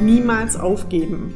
niemals 0.00 0.56
aufgeben. 0.56 1.34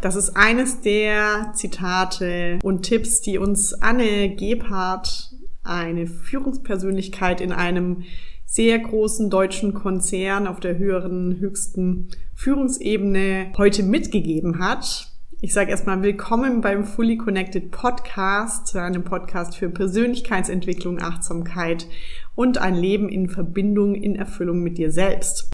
Das 0.00 0.16
ist 0.16 0.36
eines 0.36 0.80
der 0.80 1.52
Zitate 1.54 2.58
und 2.62 2.82
Tipps, 2.82 3.20
die 3.20 3.38
uns 3.38 3.74
Anne 3.74 4.34
Gebhardt, 4.34 5.32
eine 5.62 6.06
Führungspersönlichkeit 6.06 7.40
in 7.40 7.52
einem 7.52 8.04
sehr 8.46 8.78
großen 8.78 9.28
deutschen 9.28 9.74
Konzern 9.74 10.46
auf 10.46 10.60
der 10.60 10.78
höheren, 10.78 11.38
höchsten 11.38 12.08
Führungsebene 12.34 13.52
heute 13.58 13.82
mitgegeben 13.82 14.58
hat. 14.58 15.12
Ich 15.40 15.52
sage 15.52 15.70
erstmal 15.70 16.02
willkommen 16.02 16.62
beim 16.62 16.84
Fully 16.84 17.18
Connected 17.18 17.70
Podcast, 17.70 18.74
einem 18.74 19.04
Podcast 19.04 19.56
für 19.56 19.68
Persönlichkeitsentwicklung, 19.68 21.00
Achtsamkeit 21.00 21.86
und 22.34 22.58
ein 22.58 22.74
Leben 22.74 23.08
in 23.08 23.28
Verbindung, 23.28 23.94
in 23.94 24.16
Erfüllung 24.16 24.62
mit 24.62 24.78
dir 24.78 24.90
selbst. 24.90 25.50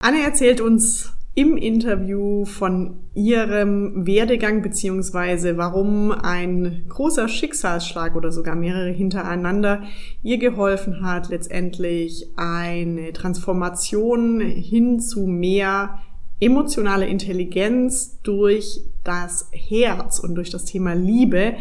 Anne 0.00 0.22
erzählt 0.22 0.60
uns 0.60 1.17
im 1.38 1.56
Interview 1.56 2.44
von 2.46 2.96
ihrem 3.14 4.04
Werdegang 4.04 4.60
beziehungsweise 4.60 5.56
warum 5.56 6.10
ein 6.10 6.86
großer 6.88 7.28
Schicksalsschlag 7.28 8.16
oder 8.16 8.32
sogar 8.32 8.56
mehrere 8.56 8.90
hintereinander 8.90 9.84
ihr 10.24 10.38
geholfen 10.38 11.00
hat, 11.00 11.28
letztendlich 11.28 12.26
eine 12.34 13.12
Transformation 13.12 14.40
hin 14.40 14.98
zu 14.98 15.28
mehr 15.28 16.00
emotionale 16.40 17.06
Intelligenz 17.06 18.18
durch 18.24 18.80
das 19.04 19.48
Herz 19.52 20.18
und 20.18 20.34
durch 20.34 20.50
das 20.50 20.64
Thema 20.64 20.94
Liebe 20.94 21.54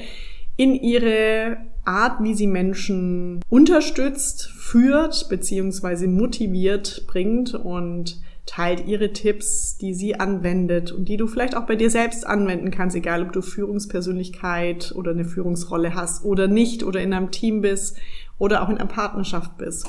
in 0.55 0.73
ihre 0.73 1.57
Art, 1.85 2.23
wie 2.23 2.33
sie 2.33 2.47
Menschen 2.47 3.41
unterstützt, 3.47 4.47
führt 4.47 5.29
beziehungsweise 5.29 6.07
motiviert 6.07 7.05
bringt 7.05 7.53
und 7.53 8.19
teilt 8.47 8.87
ihre 8.87 9.13
Tipps, 9.13 9.77
die 9.77 9.93
sie 9.93 10.19
anwendet 10.19 10.91
und 10.91 11.07
die 11.07 11.17
du 11.17 11.27
vielleicht 11.27 11.55
auch 11.55 11.67
bei 11.67 11.75
dir 11.75 11.91
selbst 11.91 12.25
anwenden 12.25 12.71
kannst, 12.71 12.95
egal 12.95 13.21
ob 13.21 13.33
du 13.33 13.43
Führungspersönlichkeit 13.43 14.93
oder 14.95 15.11
eine 15.11 15.25
Führungsrolle 15.25 15.93
hast 15.93 16.25
oder 16.25 16.47
nicht 16.47 16.83
oder 16.83 17.01
in 17.01 17.13
einem 17.13 17.29
Team 17.29 17.61
bist 17.61 17.97
oder 18.39 18.63
auch 18.63 18.69
in 18.69 18.77
einer 18.77 18.87
Partnerschaft 18.87 19.57
bist. 19.57 19.87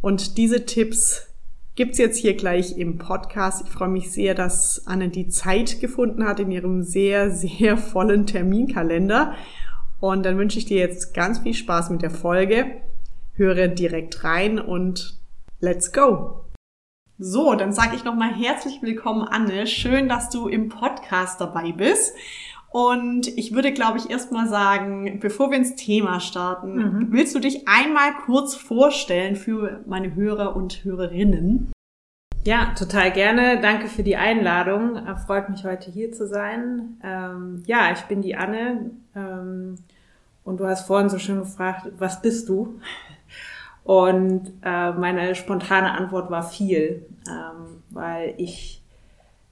Und 0.00 0.36
diese 0.36 0.66
Tipps 0.66 1.28
gibt's 1.74 1.98
jetzt 1.98 2.18
hier 2.18 2.34
gleich 2.34 2.76
im 2.76 2.98
Podcast. 2.98 3.62
Ich 3.64 3.72
freue 3.72 3.88
mich 3.88 4.10
sehr, 4.10 4.34
dass 4.34 4.86
Anne 4.86 5.08
die 5.08 5.28
Zeit 5.28 5.80
gefunden 5.80 6.26
hat 6.26 6.40
in 6.40 6.50
ihrem 6.50 6.82
sehr, 6.82 7.30
sehr 7.30 7.76
vollen 7.78 8.26
Terminkalender. 8.26 9.34
Und 10.00 10.26
dann 10.26 10.36
wünsche 10.36 10.58
ich 10.58 10.64
dir 10.64 10.78
jetzt 10.78 11.14
ganz 11.14 11.38
viel 11.38 11.54
Spaß 11.54 11.90
mit 11.90 12.02
der 12.02 12.10
Folge. 12.10 12.66
Höre 13.34 13.68
direkt 13.68 14.24
rein 14.24 14.58
und 14.58 15.16
let's 15.60 15.92
go! 15.92 16.42
So, 17.24 17.54
dann 17.54 17.72
sage 17.72 17.94
ich 17.94 18.02
nochmal 18.02 18.34
herzlich 18.34 18.82
willkommen, 18.82 19.22
Anne. 19.22 19.68
Schön, 19.68 20.08
dass 20.08 20.28
du 20.28 20.48
im 20.48 20.68
Podcast 20.68 21.40
dabei 21.40 21.70
bist. 21.70 22.16
Und 22.72 23.28
ich 23.38 23.54
würde, 23.54 23.72
glaube 23.72 23.98
ich, 23.98 24.10
erstmal 24.10 24.48
sagen, 24.48 25.20
bevor 25.20 25.52
wir 25.52 25.58
ins 25.58 25.76
Thema 25.76 26.18
starten, 26.18 26.74
mhm. 26.74 27.12
willst 27.12 27.32
du 27.36 27.38
dich 27.38 27.68
einmal 27.68 28.10
kurz 28.26 28.56
vorstellen 28.56 29.36
für 29.36 29.84
meine 29.86 30.16
Hörer 30.16 30.56
und 30.56 30.82
Hörerinnen? 30.82 31.70
Ja, 32.44 32.74
total 32.76 33.12
gerne. 33.12 33.60
Danke 33.60 33.86
für 33.86 34.02
die 34.02 34.16
Einladung. 34.16 35.00
Freut 35.24 35.48
mich 35.48 35.64
heute 35.64 35.92
hier 35.92 36.10
zu 36.10 36.26
sein. 36.26 36.98
Ähm, 37.04 37.62
ja, 37.66 37.92
ich 37.92 38.00
bin 38.02 38.20
die 38.22 38.34
Anne. 38.34 38.90
Ähm, 39.14 39.76
und 40.42 40.58
du 40.58 40.66
hast 40.66 40.88
vorhin 40.88 41.08
so 41.08 41.20
schön 41.20 41.38
gefragt, 41.38 41.86
was 41.98 42.20
bist 42.20 42.48
du? 42.48 42.80
Und 43.84 44.52
äh, 44.64 44.92
meine 44.92 45.34
spontane 45.34 45.92
Antwort 45.92 46.30
war 46.30 46.42
viel, 46.42 47.06
ähm, 47.28 47.82
weil 47.90 48.34
ich 48.36 48.82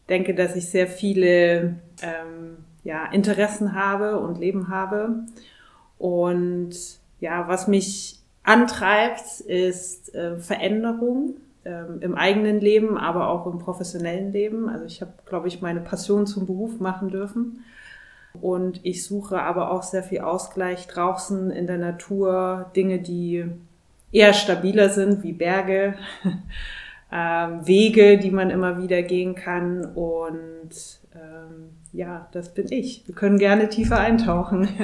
denke, 0.08 0.34
dass 0.34 0.56
ich 0.56 0.68
sehr 0.70 0.86
viele 0.86 1.76
ähm, 2.02 2.58
ja, 2.84 3.06
Interessen 3.06 3.74
habe 3.74 4.18
und 4.20 4.38
Leben 4.38 4.68
habe. 4.68 5.24
Und 5.98 6.70
ja, 7.20 7.48
was 7.48 7.68
mich 7.68 8.18
antreibt, 8.42 9.40
ist 9.40 10.14
äh, 10.14 10.38
Veränderung 10.38 11.34
ähm, 11.64 11.98
im 12.00 12.14
eigenen 12.14 12.60
Leben, 12.60 12.96
aber 12.96 13.28
auch 13.28 13.46
im 13.46 13.58
professionellen 13.58 14.32
Leben. 14.32 14.68
Also 14.68 14.84
ich 14.86 15.00
habe, 15.00 15.12
glaube 15.26 15.48
ich, 15.48 15.60
meine 15.60 15.80
Passion 15.80 16.26
zum 16.26 16.46
Beruf 16.46 16.80
machen 16.80 17.10
dürfen. 17.10 17.64
Und 18.40 18.80
ich 18.84 19.04
suche 19.04 19.42
aber 19.42 19.72
auch 19.72 19.82
sehr 19.82 20.04
viel 20.04 20.20
Ausgleich 20.20 20.86
draußen 20.86 21.50
in 21.50 21.66
der 21.66 21.78
Natur, 21.78 22.70
Dinge, 22.76 23.00
die 23.00 23.44
eher 24.12 24.32
stabiler 24.32 24.88
sind, 24.88 25.22
wie 25.22 25.32
Berge, 25.32 25.94
ähm, 27.12 27.66
Wege, 27.66 28.18
die 28.18 28.30
man 28.30 28.50
immer 28.50 28.82
wieder 28.82 29.02
gehen 29.02 29.34
kann. 29.34 29.84
Und 29.84 30.70
ähm, 31.14 31.70
ja, 31.92 32.28
das 32.32 32.54
bin 32.54 32.70
ich. 32.70 33.06
Wir 33.06 33.14
können 33.14 33.38
gerne 33.38 33.68
tiefer 33.68 33.98
eintauchen. 33.98 34.68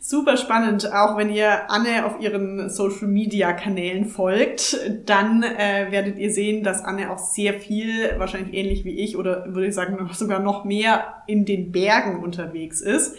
Super 0.00 0.38
spannend, 0.38 0.90
auch 0.90 1.18
wenn 1.18 1.28
ihr 1.28 1.70
Anne 1.70 2.06
auf 2.06 2.18
ihren 2.18 2.70
Social 2.70 3.08
Media 3.08 3.52
Kanälen 3.52 4.06
folgt, 4.06 4.78
dann 5.04 5.42
äh, 5.42 5.88
werdet 5.90 6.16
ihr 6.18 6.32
sehen, 6.32 6.64
dass 6.64 6.82
Anne 6.82 7.10
auch 7.10 7.18
sehr 7.18 7.52
viel, 7.52 8.14
wahrscheinlich 8.16 8.54
ähnlich 8.54 8.84
wie 8.86 8.98
ich 9.00 9.18
oder 9.18 9.44
würde 9.48 9.66
ich 9.66 9.74
sagen 9.74 10.08
sogar 10.14 10.38
noch 10.38 10.64
mehr 10.64 11.22
in 11.26 11.44
den 11.44 11.72
Bergen 11.72 12.22
unterwegs 12.22 12.80
ist. 12.80 13.18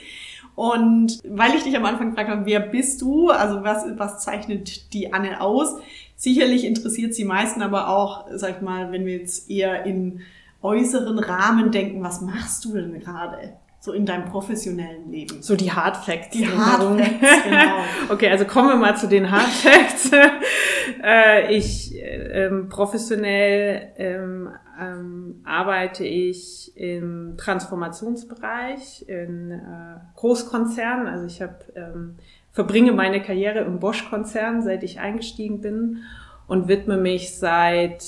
Und 0.59 1.21
weil 1.25 1.55
ich 1.55 1.63
dich 1.63 1.77
am 1.77 1.85
Anfang 1.85 2.09
gefragt 2.09 2.29
habe, 2.29 2.45
wer 2.45 2.59
bist 2.59 3.01
du? 3.01 3.29
Also 3.29 3.63
was, 3.63 3.85
was 3.95 4.19
zeichnet 4.19 4.91
die 4.91 5.13
Anne 5.13 5.39
aus? 5.39 5.77
Sicherlich 6.17 6.65
interessiert 6.65 7.15
sie 7.15 7.23
meisten 7.23 7.61
aber 7.61 7.87
auch, 7.87 8.25
sag 8.33 8.57
ich 8.57 8.61
mal, 8.61 8.91
wenn 8.91 9.05
wir 9.05 9.15
jetzt 9.19 9.49
eher 9.49 9.85
in 9.85 10.19
äußeren 10.61 11.17
Rahmen 11.17 11.71
denken, 11.71 12.03
was 12.03 12.19
machst 12.19 12.65
du 12.65 12.73
denn 12.73 12.99
gerade? 12.99 13.53
So 13.79 13.93
in 13.93 14.05
deinem 14.05 14.25
professionellen 14.25 15.09
Leben. 15.09 15.41
So 15.41 15.55
die 15.55 15.71
Hard 15.71 15.95
Facts. 15.95 16.31
Die 16.31 16.45
Hard 16.45 16.99
Facts, 16.99 17.43
genau. 17.45 17.77
okay, 18.09 18.29
also 18.29 18.43
kommen 18.43 18.67
wir 18.67 18.75
mal 18.75 18.97
zu 18.97 19.07
den 19.07 19.31
Hard 19.31 19.47
Facts. 19.47 20.11
äh, 21.01 21.55
ich 21.55 21.95
ähm, 21.95 22.67
professionell 22.67 23.93
ähm, 23.95 24.49
ähm, 24.79 25.41
arbeite 25.43 26.05
ich 26.05 26.75
im 26.77 27.35
Transformationsbereich 27.37 29.07
in 29.07 29.51
äh, 29.51 29.99
Großkonzernen. 30.15 31.07
Also 31.07 31.25
ich 31.25 31.41
habe 31.41 31.57
ähm, 31.75 32.15
verbringe 32.51 32.91
meine 32.91 33.21
Karriere 33.21 33.59
im 33.59 33.79
Bosch-Konzern, 33.79 34.61
seit 34.61 34.83
ich 34.83 34.99
eingestiegen 34.99 35.61
bin 35.61 36.03
und 36.47 36.67
widme 36.67 36.97
mich 36.97 37.37
seit 37.37 38.03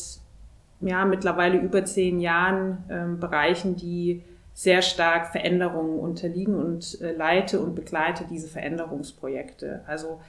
ja 0.82 1.06
mittlerweile 1.06 1.60
über 1.60 1.86
zehn 1.86 2.20
Jahren 2.20 2.84
ähm, 2.90 3.20
Bereichen, 3.20 3.76
die 3.76 4.24
sehr 4.54 4.82
stark 4.82 5.32
Veränderungen 5.32 6.00
unterliegen 6.00 6.56
und 6.56 7.00
äh, 7.02 7.14
leite 7.14 7.60
und 7.60 7.76
begleite 7.76 8.26
diese 8.30 8.48
Veränderungsprojekte. 8.48 9.84
Also 9.88 10.20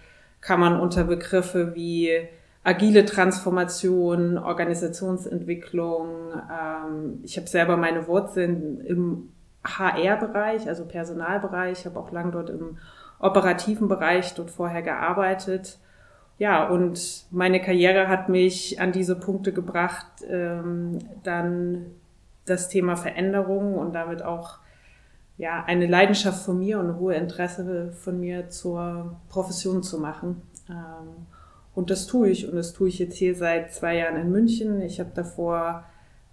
kann 0.40 0.60
man 0.60 0.78
unter 0.78 1.04
Begriffe 1.04 1.74
wie 1.74 2.10
agile 2.64 3.04
Transformation, 3.04 4.38
Organisationsentwicklung. 4.38 6.32
Ähm, 6.50 7.20
ich 7.22 7.36
habe 7.36 7.48
selber 7.48 7.76
meine 7.76 8.06
Wurzeln 8.06 8.80
im 8.80 9.28
HR-Bereich, 9.64 10.68
also 10.68 10.84
Personalbereich. 10.84 11.80
Ich 11.80 11.86
habe 11.86 11.98
auch 11.98 12.12
lang 12.12 12.32
dort 12.32 12.50
im 12.50 12.78
operativen 13.18 13.88
Bereich 13.88 14.34
dort 14.34 14.50
vorher 14.50 14.82
gearbeitet. 14.82 15.78
Ja, 16.38 16.68
und 16.68 17.26
meine 17.30 17.60
Karriere 17.60 18.08
hat 18.08 18.28
mich 18.28 18.80
an 18.80 18.90
diese 18.90 19.14
Punkte 19.14 19.52
gebracht, 19.52 20.06
ähm, 20.28 20.98
dann 21.22 21.86
das 22.46 22.68
Thema 22.68 22.96
Veränderung 22.96 23.74
und 23.74 23.94
damit 23.94 24.22
auch 24.22 24.58
ja, 25.38 25.62
eine 25.64 25.86
Leidenschaft 25.86 26.44
von 26.44 26.58
mir 26.58 26.80
und 26.80 26.90
ein 26.90 26.98
hohes 26.98 27.16
Interesse 27.16 27.92
von 27.92 28.18
mir 28.18 28.48
zur 28.48 29.16
Profession 29.28 29.82
zu 29.82 29.98
machen. 29.98 30.42
Ähm, 30.68 31.26
und 31.74 31.90
das 31.90 32.06
tue 32.06 32.28
ich. 32.28 32.48
Und 32.48 32.56
das 32.56 32.72
tue 32.72 32.88
ich 32.88 32.98
jetzt 32.98 33.16
hier 33.16 33.34
seit 33.34 33.72
zwei 33.72 33.96
Jahren 33.96 34.16
in 34.16 34.30
München. 34.30 34.82
Ich 34.82 35.00
habe 35.00 35.10
davor 35.14 35.84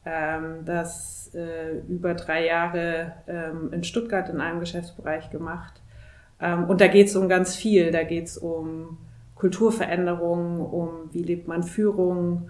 ähm, 0.05 0.65
das 0.65 1.31
äh, 1.33 1.79
über 1.87 2.13
drei 2.13 2.45
Jahre 2.45 3.13
ähm, 3.27 3.71
in 3.71 3.83
Stuttgart 3.83 4.29
in 4.29 4.41
einem 4.41 4.59
Geschäftsbereich 4.59 5.29
gemacht. 5.29 5.81
Ähm, 6.41 6.65
und 6.65 6.81
da 6.81 6.87
geht 6.87 7.07
es 7.07 7.15
um 7.15 7.29
ganz 7.29 7.55
viel. 7.55 7.91
Da 7.91 8.03
geht 8.03 8.25
es 8.25 8.37
um 8.37 8.97
Kulturveränderung, 9.35 10.59
um 10.59 10.89
wie 11.13 11.23
lebt 11.23 11.47
man 11.47 11.63
Führung, 11.63 12.49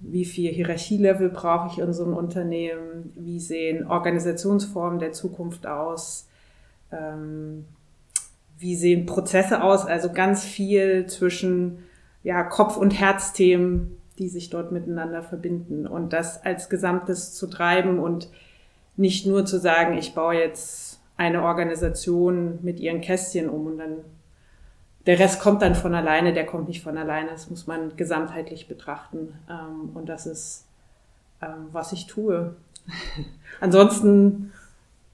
wie 0.00 0.24
viel 0.24 0.52
Hierarchielevel 0.52 1.28
brauche 1.30 1.68
ich 1.68 1.78
in 1.78 1.92
so 1.92 2.04
einem 2.04 2.14
Unternehmen, 2.14 3.12
wie 3.14 3.40
sehen 3.40 3.86
Organisationsformen 3.86 4.98
der 4.98 5.12
Zukunft 5.12 5.66
aus, 5.66 6.28
ähm, 6.90 7.66
wie 8.58 8.76
sehen 8.76 9.04
Prozesse 9.06 9.62
aus, 9.62 9.84
also 9.86 10.12
ganz 10.12 10.44
viel 10.44 11.06
zwischen 11.06 11.78
ja, 12.24 12.42
Kopf- 12.42 12.76
und 12.76 12.90
Herzthemen, 12.90 14.00
die 14.18 14.28
sich 14.28 14.50
dort 14.50 14.72
miteinander 14.72 15.22
verbinden. 15.22 15.86
Und 15.86 16.12
das 16.12 16.44
als 16.44 16.68
Gesamtes 16.68 17.34
zu 17.34 17.46
treiben 17.46 18.00
und 18.00 18.28
nicht 18.96 19.26
nur 19.26 19.46
zu 19.46 19.58
sagen, 19.58 19.96
ich 19.96 20.14
baue 20.14 20.34
jetzt 20.34 21.00
eine 21.16 21.42
Organisation 21.42 22.58
mit 22.62 22.80
ihren 22.80 23.00
Kästchen 23.00 23.48
um 23.48 23.66
und 23.66 23.78
dann 23.78 23.96
der 25.06 25.18
Rest 25.18 25.40
kommt 25.40 25.60
dann 25.60 25.74
von 25.74 25.94
alleine, 25.94 26.32
der 26.32 26.46
kommt 26.46 26.66
nicht 26.66 26.82
von 26.82 26.96
alleine. 26.96 27.30
Das 27.30 27.50
muss 27.50 27.66
man 27.66 27.94
gesamtheitlich 27.96 28.68
betrachten. 28.68 29.34
Ähm, 29.50 29.90
und 29.94 30.08
das 30.08 30.26
ist 30.26 30.64
ähm, 31.44 31.68
was 31.72 31.92
ich 31.92 32.06
tue. 32.06 32.54
Ansonsten 33.60 34.52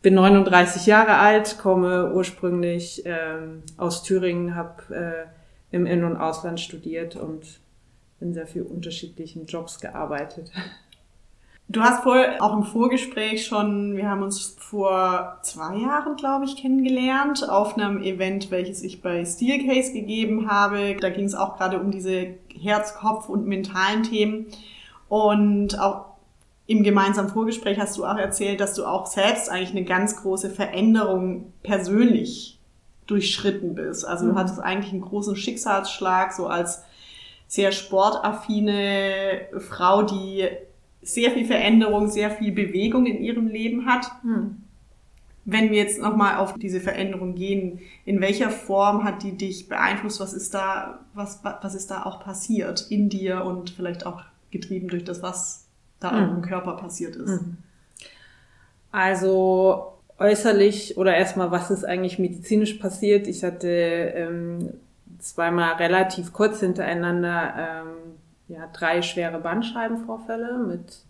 bin 0.03 0.15
39 0.15 0.87
Jahre 0.87 1.17
alt, 1.17 1.59
komme 1.59 2.13
ursprünglich 2.15 3.03
ähm, 3.05 3.63
aus 3.77 4.03
Thüringen, 4.03 4.55
habe 4.55 4.95
äh, 4.95 5.40
im 5.73 5.87
In- 5.87 6.05
und 6.05 6.17
Ausland 6.17 6.61
studiert 6.61 7.17
und 7.17 7.61
in 8.21 8.35
sehr 8.35 8.47
vielen 8.47 8.67
unterschiedlichen 8.67 9.47
Jobs 9.47 9.81
gearbeitet. 9.81 10.53
Du 11.69 11.83
hast 11.83 12.05
wohl 12.05 12.37
auch 12.41 12.53
im 12.53 12.65
Vorgespräch 12.65 13.47
schon, 13.47 13.97
wir 13.97 14.09
haben 14.09 14.25
uns 14.25 14.57
vor 14.59 15.39
zwei 15.43 15.77
Jahren, 15.77 16.17
glaube 16.17 16.45
ich, 16.45 16.57
kennengelernt, 16.57 17.49
auf 17.49 17.79
einem 17.79 18.03
Event, 18.03 18.51
welches 18.51 18.83
ich 18.83 19.03
bei 19.03 19.25
Steelcase 19.25 19.93
gegeben 19.93 20.51
habe. 20.51 20.97
Da 21.01 21.11
ging 21.11 21.27
es 21.27 21.37
auch 21.37 21.57
gerade 21.57 21.79
um 21.79 21.93
diese 21.93 22.35
Herz-, 22.61 22.95
Kopf- 22.95 23.29
und 23.29 23.47
mentalen 23.47 24.03
Themen. 24.03 24.47
Und 25.09 25.79
auch 25.79 26.07
im 26.67 26.83
gemeinsamen 26.83 27.29
Vorgespräch 27.29 27.79
hast 27.79 27.97
du 27.97 28.05
auch 28.05 28.17
erzählt, 28.17 28.61
dass 28.61 28.75
du 28.75 28.85
auch 28.85 29.07
selbst 29.07 29.49
eigentlich 29.49 29.71
eine 29.71 29.85
ganz 29.85 30.23
große 30.23 30.51
Veränderung 30.51 31.53
persönlich 31.63 32.60
durchschritten 33.11 33.75
bist. 33.75 34.05
Also 34.05 34.27
du 34.27 34.33
mhm. 34.33 34.39
hattest 34.39 34.61
eigentlich 34.61 34.93
einen 34.93 35.03
großen 35.03 35.37
Schicksalsschlag, 35.37 36.33
so 36.33 36.47
als 36.47 36.83
sehr 37.49 37.73
sportaffine 37.73 39.49
Frau, 39.59 40.03
die 40.03 40.49
sehr 41.03 41.33
viel 41.33 41.47
Veränderung, 41.47 42.09
sehr 42.09 42.31
viel 42.31 42.53
Bewegung 42.53 43.07
in 43.07 43.21
ihrem 43.21 43.49
Leben 43.49 43.87
hat. 43.87 44.07
Hm. 44.23 44.59
Wenn 45.45 45.71
wir 45.71 45.79
jetzt 45.79 46.01
nochmal 46.01 46.37
auf 46.37 46.55
diese 46.55 46.81
Veränderung 46.81 47.35
gehen, 47.35 47.81
in 48.05 48.21
welcher 48.21 48.51
Form 48.51 49.03
hat 49.03 49.23
die 49.23 49.37
dich 49.37 49.69
beeinflusst? 49.69 50.21
Was 50.21 50.33
ist 50.33 50.55
da, 50.55 51.01
was, 51.15 51.41
was 51.43 51.75
ist 51.75 51.91
da 51.91 52.05
auch 52.05 52.23
passiert 52.23 52.87
in 52.91 53.09
dir 53.09 53.45
und 53.45 53.71
vielleicht 53.71 54.07
auch 54.07 54.23
getrieben 54.51 54.89
durch 54.89 55.05
das, 55.05 55.23
was 55.23 55.67
da 55.99 56.13
hm. 56.13 56.37
im 56.37 56.43
Körper 56.43 56.77
passiert 56.77 57.17
ist? 57.17 57.41
Hm. 57.41 57.57
Also 58.93 59.95
äußerlich 60.21 60.99
oder 60.99 61.17
erstmal, 61.17 61.51
was 61.51 61.71
ist 61.71 61.85
eigentlich 61.85 62.19
medizinisch 62.19 62.75
passiert? 62.75 63.27
Ich 63.27 63.43
hatte 63.43 63.69
ähm, 63.69 64.75
zweimal 65.19 65.75
relativ 65.75 66.33
kurz 66.33 66.61
hintereinander 66.61 67.55
ähm, 67.59 68.17
ja, 68.49 68.69
drei 68.73 69.03
schwere 69.03 69.39
Bandscheibenvorfälle 69.39 70.59
mit 70.59 71.05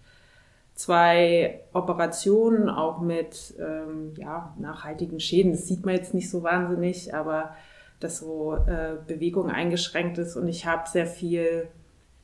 zwei 0.75 1.61
Operationen, 1.73 2.71
auch 2.71 3.01
mit 3.01 3.55
ähm, 3.59 4.15
ja, 4.17 4.55
nachhaltigen 4.59 5.21
Schäden. 5.21 5.53
Das 5.53 5.67
sieht 5.67 5.85
man 5.85 5.97
jetzt 5.97 6.15
nicht 6.15 6.31
so 6.31 6.43
wahnsinnig, 6.43 7.15
aber 7.15 7.55
dass 7.99 8.19
so 8.19 8.55
äh, 8.55 8.97
Bewegung 9.07 9.51
eingeschränkt 9.51 10.17
ist 10.19 10.37
und 10.37 10.49
ich 10.49 10.65
habe 10.67 10.89
sehr 10.89 11.07
viel 11.07 11.69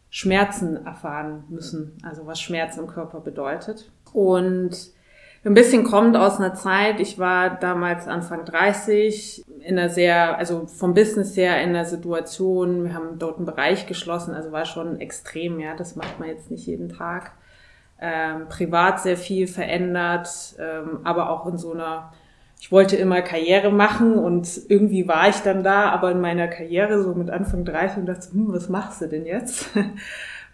Schmerzen 0.09 0.87
erfahren 0.87 1.45
müssen, 1.51 1.99
also 2.03 2.27
was 2.27 2.41
Schmerz 2.41 2.79
im 2.79 2.87
Körper 2.87 3.21
bedeutet. 3.21 3.91
Und 4.15 4.96
ein 5.47 5.55
bisschen 5.55 5.85
kommt 5.85 6.17
aus 6.17 6.39
einer 6.39 6.55
Zeit, 6.55 6.99
ich 6.99 7.19
war 7.19 7.51
damals 7.51 8.09
Anfang 8.09 8.45
30, 8.45 9.45
in 9.61 9.79
einer 9.79 9.89
sehr, 9.89 10.37
also 10.39 10.67
vom 10.67 10.93
Business 10.93 11.37
her 11.37 11.63
in 11.63 11.71
einer 11.71 11.85
Situation, 11.85 12.85
wir 12.85 12.95
haben 12.95 13.19
dort 13.19 13.37
einen 13.37 13.47
Bereich 13.47 13.87
geschlossen, 13.87 14.35
also 14.35 14.51
war 14.51 14.65
schon 14.65 14.99
extrem, 14.99 15.61
ja, 15.61 15.77
das 15.77 15.95
macht 15.95 16.19
man 16.19 16.29
jetzt 16.29 16.51
nicht 16.51 16.67
jeden 16.67 16.89
Tag. 16.89 17.33
Ähm, 18.01 18.49
privat 18.49 19.01
sehr 19.01 19.17
viel 19.17 19.47
verändert, 19.47 20.29
ähm, 20.59 21.01
aber 21.05 21.31
auch 21.31 21.47
in 21.47 21.59
so 21.59 21.73
einer, 21.73 22.13
ich 22.61 22.73
wollte 22.73 22.97
immer 22.97 23.23
Karriere 23.23 23.71
machen 23.71 24.19
und 24.19 24.49
irgendwie 24.69 25.07
war 25.07 25.29
ich 25.29 25.37
dann 25.37 25.63
da, 25.63 25.91
aber 25.91 26.11
in 26.11 26.21
meiner 26.21 26.49
Karriere 26.49 27.03
so 27.03 27.15
mit 27.15 27.31
Anfang 27.31 27.65
30 27.65 27.99
und 27.99 28.07
dachte, 28.07 28.33
hm, 28.33 28.53
was 28.53 28.69
machst 28.69 29.01
du 29.01 29.07
denn 29.07 29.25
jetzt? 29.25 29.71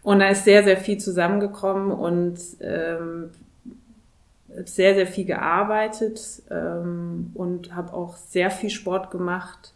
Und 0.05 0.19
da 0.19 0.27
ist 0.31 0.43
sehr, 0.43 0.65
sehr 0.65 0.79
viel 0.79 0.99
zusammengekommen 0.99 1.93
und 1.93 2.37
ähm, 2.61 3.31
sehr, 4.65 4.95
sehr 4.95 5.07
viel 5.07 5.25
gearbeitet 5.25 6.43
ähm, 6.51 7.31
und 7.35 7.75
habe 7.75 7.93
auch 7.93 8.17
sehr 8.17 8.51
viel 8.51 8.71
Sport 8.71 9.11
gemacht. 9.11 9.75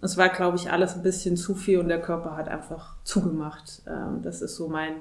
Es 0.00 0.16
war, 0.16 0.28
glaube 0.28 0.56
ich, 0.56 0.70
alles 0.70 0.94
ein 0.94 1.02
bisschen 1.02 1.36
zu 1.36 1.54
viel 1.54 1.78
und 1.78 1.88
der 1.88 2.00
Körper 2.00 2.36
hat 2.36 2.48
einfach 2.48 2.96
zugemacht. 3.04 3.82
Ähm, 3.86 4.22
das 4.22 4.42
ist 4.42 4.56
so 4.56 4.68
mein, 4.68 4.94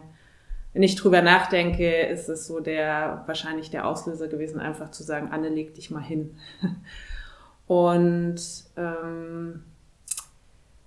wenn 0.74 0.84
ich 0.84 0.96
drüber 0.96 1.22
nachdenke, 1.22 2.04
ist 2.04 2.30
es 2.30 2.48
so 2.48 2.60
der, 2.60 3.24
wahrscheinlich 3.25 3.70
der 3.70 3.88
Auslöser 3.88 4.28
gewesen, 4.28 4.60
einfach 4.60 4.92
zu 4.92 5.04
sagen, 5.04 5.30
Anne, 5.31 5.50
leg 5.50 5.74
dich 5.74 5.92
mal 5.92 6.02
hin. 6.02 6.38
und 7.68 8.40
ähm, 8.78 9.64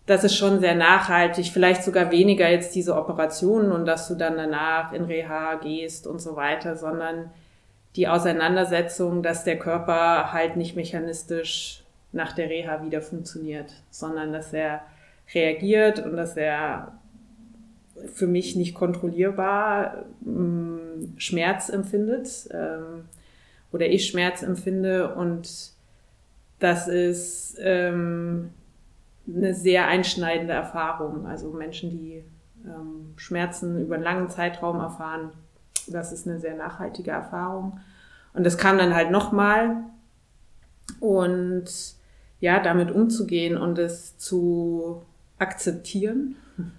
das 0.07 0.23
ist 0.23 0.37
schon 0.37 0.61
sehr 0.61 0.77
nachhaltig, 0.77 1.47
vielleicht 1.53 1.83
sogar 1.83 2.11
weniger 2.13 2.49
jetzt 2.49 2.75
diese 2.75 2.97
Operationen 2.97 3.73
und 3.73 3.87
dass 3.87 4.09
du 4.09 4.15
dann 4.15 4.37
danach 4.37 4.93
in 4.93 5.05
Reha 5.05 5.57
gehst 5.57 6.07
und 6.07 6.21
so 6.21 6.37
weiter, 6.37 6.77
sondern 6.77 7.31
die 7.97 8.09
Auseinandersetzung, 8.09 9.23
dass 9.23 9.45
der 9.45 9.59
Körper 9.59 10.33
halt 10.33 10.57
nicht 10.57 10.77
mechanistisch 10.77 11.83
nach 12.13 12.33
der 12.33 12.51
Reha 12.51 12.83
wieder 12.85 13.03
funktioniert, 13.03 13.73
sondern 13.91 14.33
dass 14.33 14.53
er 14.53 14.83
reagiert 15.35 16.05
und 16.05 16.17
dass 16.17 16.37
er 16.37 16.93
für 18.13 18.27
mich 18.27 18.57
nicht 18.57 18.75
kontrollierbar 18.75 20.05
ähm, 20.25 21.15
Schmerz 21.17 21.71
empfindet 21.71 22.49
ähm, 22.53 23.07
oder 23.73 23.87
ich 23.87 24.07
Schmerz 24.07 24.43
empfinde 24.43 25.15
und 25.15 25.73
das 26.59 26.89
ist 26.89 27.59
ähm, 27.61 28.51
eine 29.27 29.55
sehr 29.55 29.89
einschneidende 29.89 30.53
Erfahrung. 30.53 31.27
Also 31.27 31.51
Menschen, 31.51 31.91
die 31.91 32.25
ähm, 32.65 33.15
Schmerzen 33.17 33.81
über 33.81 33.97
einen 33.97 34.05
langen 34.05 34.29
Zeitraum 34.29 34.81
erfahren, 34.81 35.33
das 35.95 36.13
ist 36.13 36.27
eine 36.27 36.39
sehr 36.39 36.57
nachhaltige 36.57 37.11
Erfahrung. 37.11 37.81
Und 38.35 38.45
das 38.45 38.59
kam 38.59 38.79
dann 38.79 38.95
halt 38.95 39.11
nochmal. 39.11 39.77
Und 41.01 41.67
ja, 42.41 42.61
damit 42.61 42.91
umzugehen 42.91 43.57
und 43.57 43.79
es 43.79 44.19
zu 44.19 45.03
akzeptieren. 45.39 46.37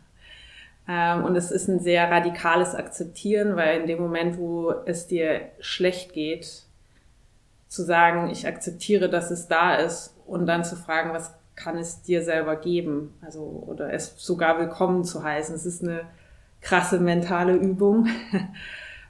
Ähm, 0.89 1.25
und 1.25 1.35
es 1.35 1.51
ist 1.51 1.67
ein 1.67 1.81
sehr 1.81 2.09
radikales 2.09 2.73
Akzeptieren, 2.73 3.57
weil 3.57 3.81
in 3.81 3.87
dem 3.87 3.99
Moment, 3.99 4.37
wo 4.37 4.71
es 4.85 5.05
dir 5.05 5.41
schlecht 5.59 6.13
geht, 6.13 6.63
zu 7.67 7.83
sagen, 7.83 8.29
ich 8.29 8.47
akzeptiere, 8.47 9.09
dass 9.09 9.29
es 9.29 9.49
da 9.49 9.75
ist 9.75 10.15
und 10.25 10.45
dann 10.45 10.63
zu 10.63 10.77
fragen, 10.77 11.11
was 11.11 11.33
kann 11.57 11.77
es 11.77 12.03
dir 12.03 12.23
selber 12.23 12.55
geben? 12.55 13.13
Also, 13.21 13.41
oder 13.67 13.91
es 13.91 14.13
sogar 14.17 14.59
willkommen 14.59 15.03
zu 15.03 15.23
heißen. 15.23 15.53
Es 15.53 15.65
ist 15.65 15.83
eine 15.83 16.05
krasse 16.61 16.99
mentale 16.99 17.55
Übung. 17.55 18.07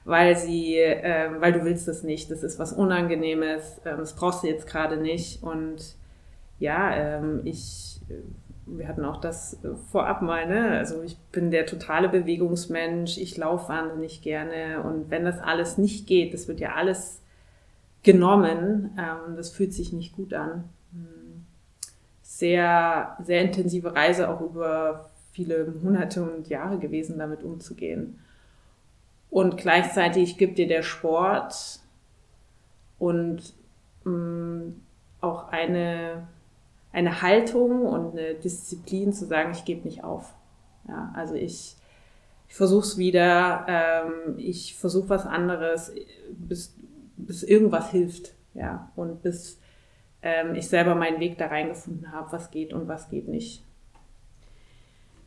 weil 0.08 0.38
sie, 0.38 0.76
äh, 0.76 1.30
weil 1.38 1.52
du 1.52 1.64
willst 1.64 1.86
es 1.86 2.02
nicht. 2.02 2.30
Das 2.30 2.42
ist 2.42 2.58
was 2.58 2.72
Unangenehmes. 2.72 3.80
Ähm, 3.84 3.98
das 3.98 4.16
brauchst 4.16 4.42
du 4.42 4.46
jetzt 4.46 4.66
gerade 4.66 4.96
nicht. 4.96 5.42
Und 5.42 5.96
ja, 6.58 6.96
ähm, 6.96 7.42
ich, 7.44 8.00
wir 8.64 8.88
hatten 8.88 9.04
auch 9.04 9.20
das 9.20 9.58
vorab 9.92 10.22
mal, 10.22 10.46
ne? 10.46 10.78
Also 10.78 11.02
ich 11.02 11.18
bin 11.30 11.50
der 11.50 11.66
totale 11.66 12.08
Bewegungsmensch. 12.08 13.18
Ich 13.18 13.36
laufe 13.36 13.68
wahnsinnig 13.68 14.22
gerne. 14.22 14.82
Und 14.82 15.10
wenn 15.10 15.26
das 15.26 15.40
alles 15.40 15.76
nicht 15.76 16.06
geht, 16.06 16.32
das 16.32 16.48
wird 16.48 16.60
ja 16.60 16.72
alles 16.74 17.20
genommen. 18.02 18.98
Ähm, 18.98 19.36
das 19.36 19.50
fühlt 19.50 19.74
sich 19.74 19.92
nicht 19.92 20.16
gut 20.16 20.32
an. 20.32 20.64
Hm. 20.92 21.44
Sehr, 22.22 23.18
sehr 23.22 23.42
intensive 23.42 23.94
Reise 23.94 24.30
auch 24.30 24.40
über 24.40 25.10
viele 25.32 25.66
Monate 25.82 26.22
und 26.22 26.48
Jahre 26.48 26.78
gewesen, 26.78 27.18
damit 27.18 27.42
umzugehen. 27.42 28.20
Und 29.30 29.56
gleichzeitig 29.56 30.38
gibt 30.38 30.58
dir 30.58 30.66
der 30.66 30.82
Sport 30.82 31.80
und 32.98 33.54
mh, 34.04 34.12
mm, 34.12 34.80
auch 35.20 35.48
eine, 35.48 36.28
eine 36.92 37.22
Haltung 37.22 37.82
und 37.86 38.12
eine 38.12 38.34
Disziplin 38.34 39.12
zu 39.12 39.26
sagen, 39.26 39.50
ich 39.52 39.64
gebe 39.64 39.86
nicht 39.86 40.04
auf. 40.04 40.34
Ja, 40.86 41.12
also 41.14 41.34
ich, 41.34 41.76
ich 42.48 42.54
versuche 42.54 42.86
es 42.86 42.98
wieder, 42.98 43.66
ähm, 43.68 44.38
ich 44.38 44.76
versuche 44.76 45.10
was 45.10 45.26
anderes, 45.26 45.92
bis, 46.30 46.74
bis 47.16 47.42
irgendwas 47.42 47.90
hilft. 47.90 48.34
Ja, 48.54 48.90
und 48.96 49.22
bis 49.22 49.60
ähm, 50.22 50.54
ich 50.54 50.68
selber 50.68 50.94
meinen 50.94 51.20
Weg 51.20 51.38
da 51.38 51.46
reingefunden 51.46 52.10
habe, 52.12 52.32
was 52.32 52.50
geht 52.50 52.72
und 52.72 52.88
was 52.88 53.08
geht 53.08 53.28
nicht. 53.28 53.62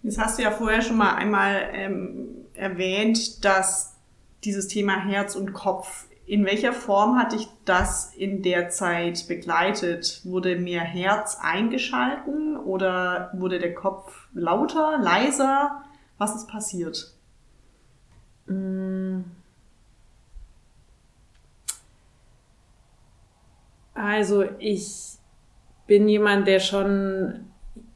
Das 0.03 0.17
hast 0.17 0.39
du 0.39 0.43
ja 0.43 0.51
vorher 0.51 0.81
schon 0.81 0.97
mal 0.97 1.15
einmal 1.15 1.69
ähm, 1.73 2.45
erwähnt, 2.53 3.45
dass 3.45 3.90
dieses 4.43 4.67
Thema 4.67 5.05
Herz 5.05 5.35
und 5.35 5.53
Kopf, 5.53 6.07
in 6.25 6.45
welcher 6.45 6.71
Form 6.71 7.17
hat 7.17 7.33
dich 7.33 7.49
das 7.65 8.13
in 8.15 8.41
der 8.41 8.69
Zeit 8.69 9.27
begleitet? 9.27 10.21
Wurde 10.23 10.55
mehr 10.55 10.81
Herz 10.81 11.37
eingeschalten 11.41 12.55
oder 12.55 13.31
wurde 13.33 13.59
der 13.59 13.73
Kopf 13.73 14.27
lauter, 14.33 14.97
leiser? 14.99 15.83
Was 16.17 16.35
ist 16.35 16.47
passiert? 16.47 17.13
Mm. 18.45 19.21
Also 23.93 24.45
ich 24.59 25.17
bin 25.85 26.07
jemand, 26.07 26.47
der 26.47 26.59
schon 26.59 27.47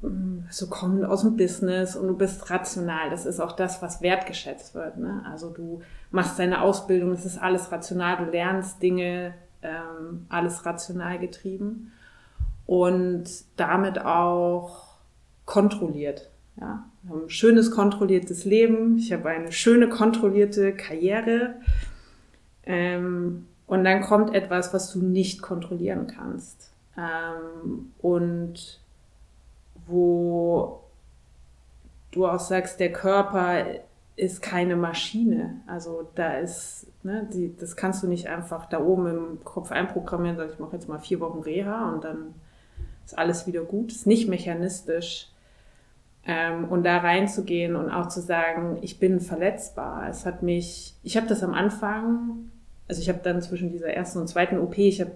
mm, 0.01 0.39
so 0.49 0.67
kommend 0.67 1.05
aus 1.05 1.21
dem 1.21 1.37
Business 1.37 1.95
und 1.95 2.07
du 2.07 2.17
bist 2.17 2.49
rational. 2.49 3.09
Das 3.09 3.25
ist 3.25 3.39
auch 3.39 3.53
das, 3.53 3.81
was 3.81 4.01
wertgeschätzt 4.01 4.75
wird. 4.75 4.97
Ne? 4.97 5.23
Also 5.31 5.49
du 5.51 5.81
machst 6.15 6.39
deine 6.39 6.61
Ausbildung, 6.61 7.11
es 7.11 7.25
ist 7.25 7.37
alles 7.37 7.71
rational, 7.71 8.17
du 8.17 8.31
lernst 8.31 8.81
Dinge, 8.81 9.33
ähm, 9.61 10.25
alles 10.29 10.65
rational 10.65 11.19
getrieben 11.19 11.91
und 12.65 13.25
damit 13.57 13.99
auch 13.99 14.95
kontrolliert. 15.45 16.29
Ja, 16.59 16.85
wir 17.03 17.11
haben 17.11 17.25
ein 17.25 17.29
schönes 17.29 17.69
kontrolliertes 17.69 18.45
Leben. 18.45 18.97
Ich 18.97 19.11
habe 19.11 19.29
eine 19.29 19.51
schöne 19.51 19.89
kontrollierte 19.89 20.73
Karriere. 20.73 21.55
Ähm, 22.65 23.47
und 23.67 23.83
dann 23.83 24.01
kommt 24.01 24.33
etwas, 24.33 24.73
was 24.73 24.93
du 24.93 25.01
nicht 25.01 25.41
kontrollieren 25.41 26.07
kannst. 26.07 26.71
Ähm, 26.97 27.91
und 27.99 28.79
wo 29.85 30.79
du 32.11 32.25
auch 32.25 32.39
sagst, 32.39 32.79
der 32.79 32.93
Körper 32.93 33.65
ist 34.15 34.41
keine 34.41 34.75
Maschine. 34.75 35.61
Also 35.67 36.09
da 36.15 36.37
ist, 36.37 36.87
ne, 37.03 37.27
die, 37.33 37.55
das 37.57 37.75
kannst 37.75 38.01
du 38.01 38.07
nicht 38.07 38.27
einfach 38.27 38.67
da 38.67 38.79
oben 38.79 39.07
im 39.07 39.43
Kopf 39.43 39.71
einprogrammieren, 39.71 40.37
sag 40.37 40.51
ich 40.51 40.59
mache 40.59 40.75
jetzt 40.75 40.87
mal 40.87 40.99
vier 40.99 41.19
Wochen 41.19 41.39
Reha 41.39 41.91
und 41.93 42.03
dann 42.03 42.33
ist 43.05 43.17
alles 43.17 43.45
wieder 43.45 43.63
gut. 43.63 43.91
Ist 43.91 44.07
nicht 44.07 44.27
mechanistisch. 44.27 45.29
Ähm, 46.25 46.65
und 46.65 46.83
da 46.83 46.97
reinzugehen 46.97 47.75
und 47.75 47.91
auch 47.91 48.07
zu 48.07 48.21
sagen, 48.21 48.79
ich 48.81 48.99
bin 48.99 49.19
verletzbar. 49.19 50.09
Es 50.09 50.25
hat 50.25 50.41
mich, 50.41 50.95
ich 51.03 51.17
habe 51.17 51.27
das 51.27 51.43
am 51.43 51.53
Anfang, 51.53 52.49
also 52.87 53.01
ich 53.01 53.09
habe 53.09 53.19
dann 53.21 53.41
zwischen 53.41 53.71
dieser 53.71 53.89
ersten 53.89 54.19
und 54.19 54.27
zweiten 54.27 54.57
OP, 54.57 54.77
ich 54.77 55.01
habe 55.01 55.11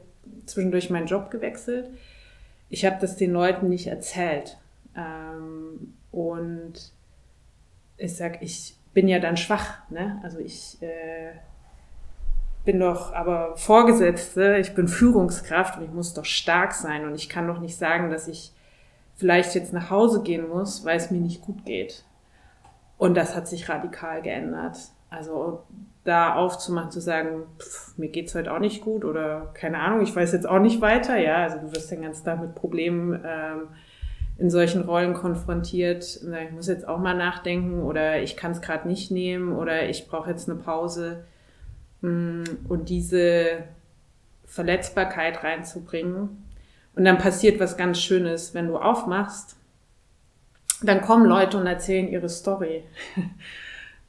zwischendurch 0.45 0.89
meinen 0.89 1.07
Job 1.07 1.31
gewechselt. 1.31 1.89
Ich 2.69 2.85
habe 2.85 2.97
das 3.01 3.15
den 3.15 3.31
Leuten 3.31 3.69
nicht 3.69 3.87
erzählt. 3.87 4.57
Ähm, 4.95 5.95
und 6.11 6.91
ich 7.97 8.15
sag, 8.15 8.41
ich 8.43 8.75
bin 8.93 9.07
ja 9.07 9.19
dann 9.19 9.37
schwach, 9.37 9.77
ne? 9.89 10.19
Also 10.23 10.39
ich 10.39 10.81
äh, 10.81 11.31
bin 12.65 12.79
doch 12.79 13.13
aber 13.13 13.55
Vorgesetzte, 13.57 14.57
ich 14.57 14.75
bin 14.75 14.87
Führungskraft 14.87 15.77
und 15.77 15.85
ich 15.85 15.91
muss 15.91 16.13
doch 16.13 16.25
stark 16.25 16.73
sein 16.73 17.05
und 17.05 17.15
ich 17.15 17.29
kann 17.29 17.47
doch 17.47 17.59
nicht 17.59 17.77
sagen, 17.77 18.09
dass 18.09 18.27
ich 18.27 18.53
vielleicht 19.15 19.55
jetzt 19.55 19.73
nach 19.73 19.89
Hause 19.89 20.23
gehen 20.23 20.47
muss, 20.47 20.85
weil 20.85 20.97
es 20.97 21.11
mir 21.11 21.19
nicht 21.19 21.41
gut 21.41 21.65
geht. 21.65 22.03
Und 22.97 23.15
das 23.15 23.35
hat 23.35 23.47
sich 23.47 23.69
radikal 23.69 24.21
geändert. 24.21 24.77
Also 25.09 25.63
da 26.03 26.35
aufzumachen, 26.35 26.91
zu 26.91 27.01
sagen, 27.01 27.43
pff, 27.57 27.97
mir 27.97 28.09
geht's 28.09 28.35
heute 28.35 28.53
auch 28.53 28.59
nicht 28.59 28.81
gut 28.81 29.05
oder 29.05 29.51
keine 29.53 29.79
Ahnung, 29.79 30.01
ich 30.01 30.15
weiß 30.15 30.31
jetzt 30.33 30.47
auch 30.47 30.59
nicht 30.59 30.81
weiter. 30.81 31.17
Ja, 31.17 31.37
also 31.43 31.59
du 31.59 31.73
wirst 31.73 31.91
den 31.91 32.01
ganzen 32.01 32.25
Tag 32.25 32.39
mit 32.39 32.55
Problemen 32.55 33.19
ähm, 33.25 33.67
in 34.39 34.49
solchen 34.49 34.81
Rollen 34.81 35.13
konfrontiert. 35.13 36.03
Ich 36.03 36.51
muss 36.51 36.67
jetzt 36.67 36.87
auch 36.87 36.99
mal 36.99 37.15
nachdenken 37.15 37.83
oder 37.83 38.21
ich 38.21 38.37
kann 38.37 38.51
es 38.51 38.61
gerade 38.61 38.87
nicht 38.87 39.11
nehmen 39.11 39.53
oder 39.53 39.89
ich 39.89 40.07
brauche 40.07 40.29
jetzt 40.29 40.49
eine 40.49 40.59
Pause. 40.59 41.23
Mm, 42.01 42.43
und 42.67 42.89
diese 42.89 43.63
Verletzbarkeit 44.45 45.43
reinzubringen, 45.43 46.45
und 46.99 47.05
dann 47.05 47.17
passiert 47.17 47.61
was 47.61 47.77
ganz 47.77 48.01
Schönes, 48.01 48.53
wenn 48.53 48.67
du 48.67 48.77
aufmachst, 48.77 49.55
dann 50.81 50.99
kommen 50.99 51.25
Leute 51.25 51.57
und 51.57 51.65
erzählen 51.65 52.07
ihre 52.07 52.29
Story. 52.29 52.83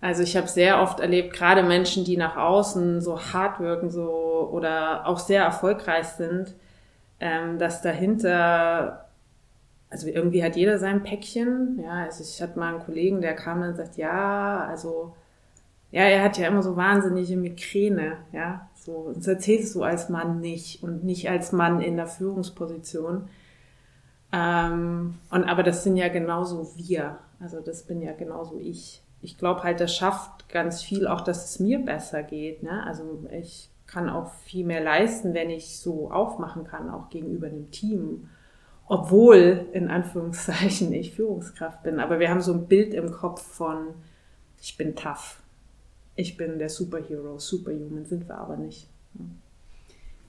Also 0.03 0.23
ich 0.23 0.35
habe 0.35 0.49
sehr 0.49 0.81
oft 0.81 0.99
erlebt, 1.01 1.35
gerade 1.35 1.63
Menschen, 1.63 2.07
die 2.07 2.17
nach 2.17 2.35
außen 2.35 3.03
so 3.03 3.21
hart 3.21 3.61
wirken 3.61 3.91
so 3.91 4.49
oder 4.51 5.07
auch 5.07 5.19
sehr 5.19 5.45
erfolgreich 5.45 6.07
sind, 6.07 6.55
ähm, 7.21 7.59
dass 7.59 7.83
dahinter, 7.83 9.10
also 9.91 10.07
irgendwie 10.07 10.43
hat 10.43 10.57
jeder 10.57 10.79
sein 10.79 11.03
Päckchen. 11.03 11.81
Ja, 11.83 12.05
also 12.05 12.23
ich 12.23 12.41
hatte 12.41 12.59
mal 12.59 12.75
einen 12.75 12.85
Kollegen, 12.85 13.21
der 13.21 13.35
kam 13.35 13.61
und 13.63 13.77
sagt, 13.77 13.97
ja, 13.97 14.65
also 14.65 15.15
ja, 15.91 16.03
er 16.03 16.23
hat 16.23 16.39
ja 16.39 16.47
immer 16.47 16.63
so 16.63 16.77
wahnsinnige 16.77 17.37
Migräne, 17.37 18.19
ja. 18.33 18.69
So, 18.75 19.13
das 19.15 19.27
erzählst 19.27 19.75
du 19.75 19.83
als 19.83 20.09
Mann 20.09 20.41
nicht 20.41 20.83
und 20.83 21.05
nicht 21.05 21.29
als 21.29 21.53
Mann 21.53 21.81
in 21.81 21.97
der 21.97 22.07
Führungsposition. 22.07 23.29
Ähm, 24.33 25.19
und 25.31 25.45
aber 25.45 25.63
das 25.63 25.85
sind 25.85 25.97
ja 25.97 26.09
genauso 26.09 26.73
wir. 26.77 27.19
Also 27.41 27.61
das 27.61 27.83
bin 27.83 28.01
ja 28.01 28.13
genauso 28.13 28.59
ich. 28.59 29.03
Ich 29.21 29.37
glaube 29.37 29.65
halt, 29.65 29.81
das 29.81 29.95
schafft 29.95 30.49
ganz 30.49 30.83
viel 30.83 31.07
auch, 31.07 31.21
dass 31.21 31.51
es 31.51 31.61
mir 31.61 31.81
besser 31.81 32.23
geht. 32.23 32.63
Ne? 32.63 32.85
Also 32.87 33.25
ich 33.33 33.69
kann 33.87 34.09
auch 34.09 34.33
viel 34.45 34.65
mehr 34.65 34.83
leisten, 34.83 35.35
wenn 35.35 35.51
ich 35.51 35.79
so 35.79 36.11
aufmachen 36.11 36.65
kann, 36.65 36.89
auch 36.89 37.11
gegenüber 37.11 37.49
einem 37.49 37.71
Team. 37.71 38.29
Obwohl, 38.91 39.69
in 39.73 39.89
Anführungszeichen, 39.89 40.93
ich 40.93 41.15
Führungskraft 41.15 41.83
bin. 41.83 42.01
Aber 42.01 42.19
wir 42.19 42.29
haben 42.29 42.41
so 42.41 42.53
ein 42.53 42.67
Bild 42.67 42.93
im 42.93 43.13
Kopf 43.13 43.41
von, 43.41 43.95
ich 44.61 44.77
bin 44.77 44.97
tough 44.97 45.41
ich 46.21 46.37
bin 46.37 46.59
der 46.59 46.69
Superhero, 46.69 47.39
Superhuman 47.39 48.05
sind 48.05 48.29
wir 48.29 48.37
aber 48.37 48.57
nicht. 48.57 48.87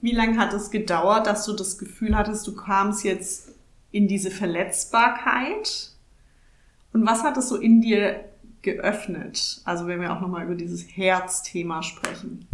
Wie 0.00 0.12
lange 0.12 0.38
hat 0.38 0.52
es 0.52 0.70
gedauert, 0.70 1.26
dass 1.26 1.44
du 1.46 1.52
das 1.52 1.78
Gefühl 1.78 2.16
hattest, 2.16 2.46
du 2.46 2.54
kamst 2.54 3.04
jetzt 3.04 3.52
in 3.92 4.08
diese 4.08 4.30
Verletzbarkeit? 4.30 5.90
Und 6.92 7.06
was 7.06 7.22
hat 7.22 7.36
es 7.36 7.48
so 7.48 7.56
in 7.56 7.80
dir 7.80 8.24
geöffnet? 8.62 9.60
Also 9.64 9.86
wenn 9.86 10.00
wir 10.00 10.12
auch 10.12 10.20
nochmal 10.20 10.44
über 10.44 10.54
dieses 10.54 10.96
Herzthema 10.96 11.82
sprechen. 11.82 12.48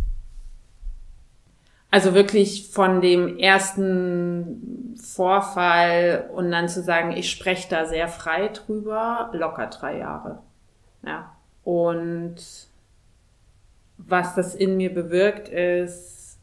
Also 1.90 2.12
wirklich 2.12 2.71
von 2.71 3.00
dem 3.00 3.38
ersten 3.38 4.95
Vorfall 5.00 6.28
und 6.35 6.50
dann 6.50 6.68
zu 6.68 6.83
sagen, 6.83 7.12
ich 7.12 7.30
spreche 7.30 7.68
da 7.71 7.87
sehr 7.87 8.09
frei 8.09 8.49
drüber, 8.49 9.30
locker 9.33 9.68
drei 9.68 9.99
Jahre. 9.99 10.42
Ja. 11.02 11.35
Und 11.64 12.37
was 13.97 14.35
das 14.35 14.54
in 14.54 14.76
mir 14.76 14.92
bewirkt, 14.92 15.49
ist, 15.49 16.38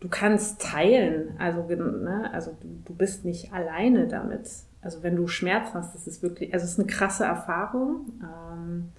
du 0.00 0.08
kannst 0.08 0.60
teilen. 0.60 1.36
Also, 1.38 1.62
ne, 1.62 2.30
also 2.32 2.56
du, 2.84 2.94
bist 2.94 3.24
nicht 3.24 3.52
alleine 3.52 4.08
damit. 4.08 4.48
Also 4.82 5.02
wenn 5.02 5.16
du 5.16 5.26
Schmerz 5.28 5.70
hast, 5.74 5.94
das 5.94 6.06
ist 6.06 6.22
wirklich, 6.22 6.52
also 6.52 6.64
es 6.64 6.72
ist 6.72 6.78
eine 6.78 6.88
krasse 6.88 7.24
Erfahrung. 7.24 8.12
Ähm, 8.22 8.92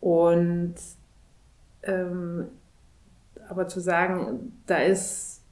und 0.00 0.74
ähm, 1.82 2.48
aber 3.48 3.68
zu 3.68 3.80
sagen, 3.80 4.52
da 4.66 4.78
ist, 4.78 5.42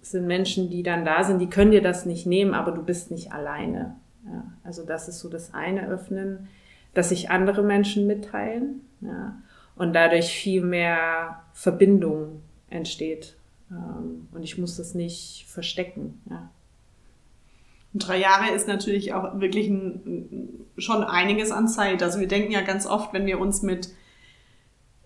sind 0.00 0.26
Menschen, 0.26 0.70
die 0.70 0.82
dann 0.82 1.04
da 1.04 1.24
sind, 1.24 1.38
die 1.38 1.50
können 1.50 1.70
dir 1.70 1.82
das 1.82 2.06
nicht 2.06 2.26
nehmen, 2.26 2.54
aber 2.54 2.72
du 2.72 2.82
bist 2.82 3.10
nicht 3.10 3.32
alleine. 3.32 3.96
Ja, 4.26 4.44
also 4.64 4.84
das 4.84 5.08
ist 5.08 5.20
so 5.20 5.28
das 5.28 5.54
eine 5.54 5.88
Öffnen, 5.88 6.48
dass 6.94 7.10
sich 7.10 7.30
andere 7.30 7.62
Menschen 7.62 8.06
mitteilen. 8.06 8.82
Ja 9.00 9.34
und 9.80 9.94
dadurch 9.94 10.26
viel 10.26 10.62
mehr 10.62 11.42
Verbindung 11.54 12.42
entsteht. 12.68 13.38
Ähm, 13.70 14.28
und 14.30 14.42
ich 14.42 14.58
muss 14.58 14.76
das 14.76 14.94
nicht 14.94 15.46
verstecken. 15.48 16.20
Ja. 16.28 16.50
Drei 17.94 18.18
Jahre 18.18 18.54
ist 18.54 18.68
natürlich 18.68 19.14
auch 19.14 19.40
wirklich 19.40 19.68
ein, 19.68 20.66
schon 20.76 21.02
einiges 21.02 21.50
an 21.50 21.66
Zeit. 21.66 22.02
Also 22.02 22.20
wir 22.20 22.28
denken 22.28 22.52
ja 22.52 22.60
ganz 22.60 22.86
oft, 22.86 23.14
wenn 23.14 23.24
wir 23.24 23.40
uns 23.40 23.62
mit 23.62 23.88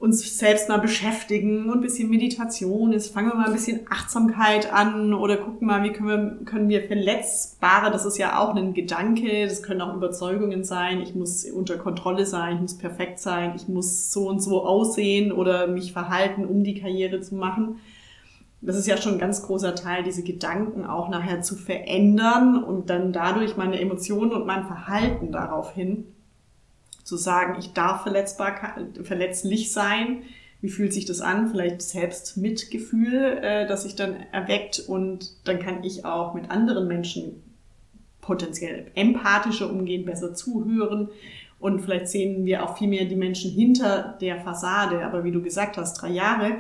uns 0.05 0.39
selbst 0.39 0.69
mal 0.69 0.77
beschäftigen 0.77 1.71
und 1.71 1.79
ein 1.79 1.81
bisschen 1.81 2.11
Meditation 2.11 2.93
ist, 2.93 3.15
fangen 3.15 3.31
wir 3.31 3.37
mal 3.37 3.47
ein 3.47 3.55
bisschen 3.55 3.87
Achtsamkeit 3.89 4.71
an 4.71 5.15
oder 5.15 5.39
gucken 5.39 5.67
mal, 5.67 5.83
wie 5.83 5.93
können 5.93 6.09
wir, 6.09 6.45
können 6.45 6.69
wir 6.69 6.83
verletzbare, 6.83 7.91
das 7.91 8.05
ist 8.05 8.19
ja 8.19 8.39
auch 8.39 8.55
ein 8.55 8.75
Gedanke, 8.75 9.47
das 9.47 9.63
können 9.63 9.81
auch 9.81 9.97
Überzeugungen 9.97 10.63
sein, 10.63 11.01
ich 11.01 11.15
muss 11.15 11.47
unter 11.47 11.79
Kontrolle 11.79 12.27
sein, 12.27 12.57
ich 12.57 12.61
muss 12.61 12.77
perfekt 12.77 13.19
sein, 13.19 13.55
ich 13.57 13.67
muss 13.67 14.13
so 14.13 14.29
und 14.29 14.41
so 14.41 14.67
aussehen 14.67 15.33
oder 15.33 15.69
mich 15.69 15.95
verhalten, 15.95 16.45
um 16.45 16.65
die 16.65 16.79
Karriere 16.79 17.23
zu 17.23 17.35
machen. 17.35 17.81
Das 18.61 18.77
ist 18.77 18.87
ja 18.87 18.99
schon 18.99 19.15
ein 19.15 19.19
ganz 19.19 19.43
großer 19.43 19.75
Teil, 19.75 20.03
diese 20.03 20.23
Gedanken 20.23 20.85
auch 20.85 21.09
nachher 21.09 21.41
zu 21.41 21.57
verändern 21.57 22.63
und 22.63 22.91
dann 22.91 23.15
dadurch 23.15 23.57
meine 23.57 23.81
Emotionen 23.81 24.33
und 24.33 24.45
mein 24.47 24.67
Verhalten 24.67 25.33
darauf 25.33 25.73
hin 25.73 26.09
zu 27.05 27.17
sagen, 27.17 27.57
ich 27.59 27.73
darf 27.73 28.03
verletzbar, 28.03 28.77
verletzlich 29.03 29.73
sein. 29.73 30.23
Wie 30.61 30.71
fühlt 30.71 30.93
sich 30.93 31.05
das 31.05 31.21
an? 31.21 31.49
Vielleicht 31.51 31.83
selbst 31.83 32.37
Mitgefühl, 32.37 33.39
äh, 33.43 33.67
das 33.67 33.85
sich 33.85 33.95
dann 33.95 34.17
erweckt 34.33 34.81
und 34.81 35.47
dann 35.47 35.61
kann 35.61 35.85
ich 35.85 36.05
auch 36.05 36.35
mit 36.35 36.51
anderen 36.51 36.89
Menschen 36.89 37.43
potenziell 38.21 38.91
empathischer 38.95 39.71
umgehen, 39.71 40.07
besser 40.07 40.35
zuhören 40.35 41.11
und 41.65 41.81
vielleicht 41.81 42.09
sehen 42.09 42.45
wir 42.45 42.63
auch 42.63 42.77
viel 42.77 42.89
mehr 42.89 43.07
die 43.07 43.17
Menschen 43.17 43.51
hinter 43.51 44.19
der 44.21 44.39
Fassade. 44.41 45.03
Aber 45.03 45.25
wie 45.25 45.33
du 45.33 45.41
gesagt 45.41 45.79
hast, 45.79 45.95
drei 45.95 46.11
Jahre, 46.11 46.59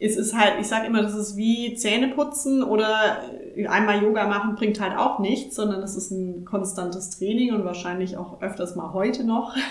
es 0.00 0.16
ist 0.16 0.36
halt, 0.36 0.60
ich 0.60 0.68
sage 0.68 0.86
immer, 0.86 1.02
das 1.02 1.14
ist 1.14 1.36
wie 1.36 1.74
Zähne 1.74 2.08
putzen 2.08 2.62
oder 2.62 3.22
einmal 3.68 4.02
Yoga 4.02 4.28
machen 4.28 4.54
bringt 4.54 4.80
halt 4.80 4.96
auch 4.96 5.18
nichts, 5.18 5.56
sondern 5.56 5.80
das 5.80 5.96
ist 5.96 6.12
ein 6.12 6.44
konstantes 6.44 7.10
Training 7.10 7.52
und 7.52 7.64
wahrscheinlich 7.64 8.16
auch 8.16 8.40
öfters 8.40 8.76
mal 8.76 8.92
heute 8.92 9.24
noch. 9.24 9.54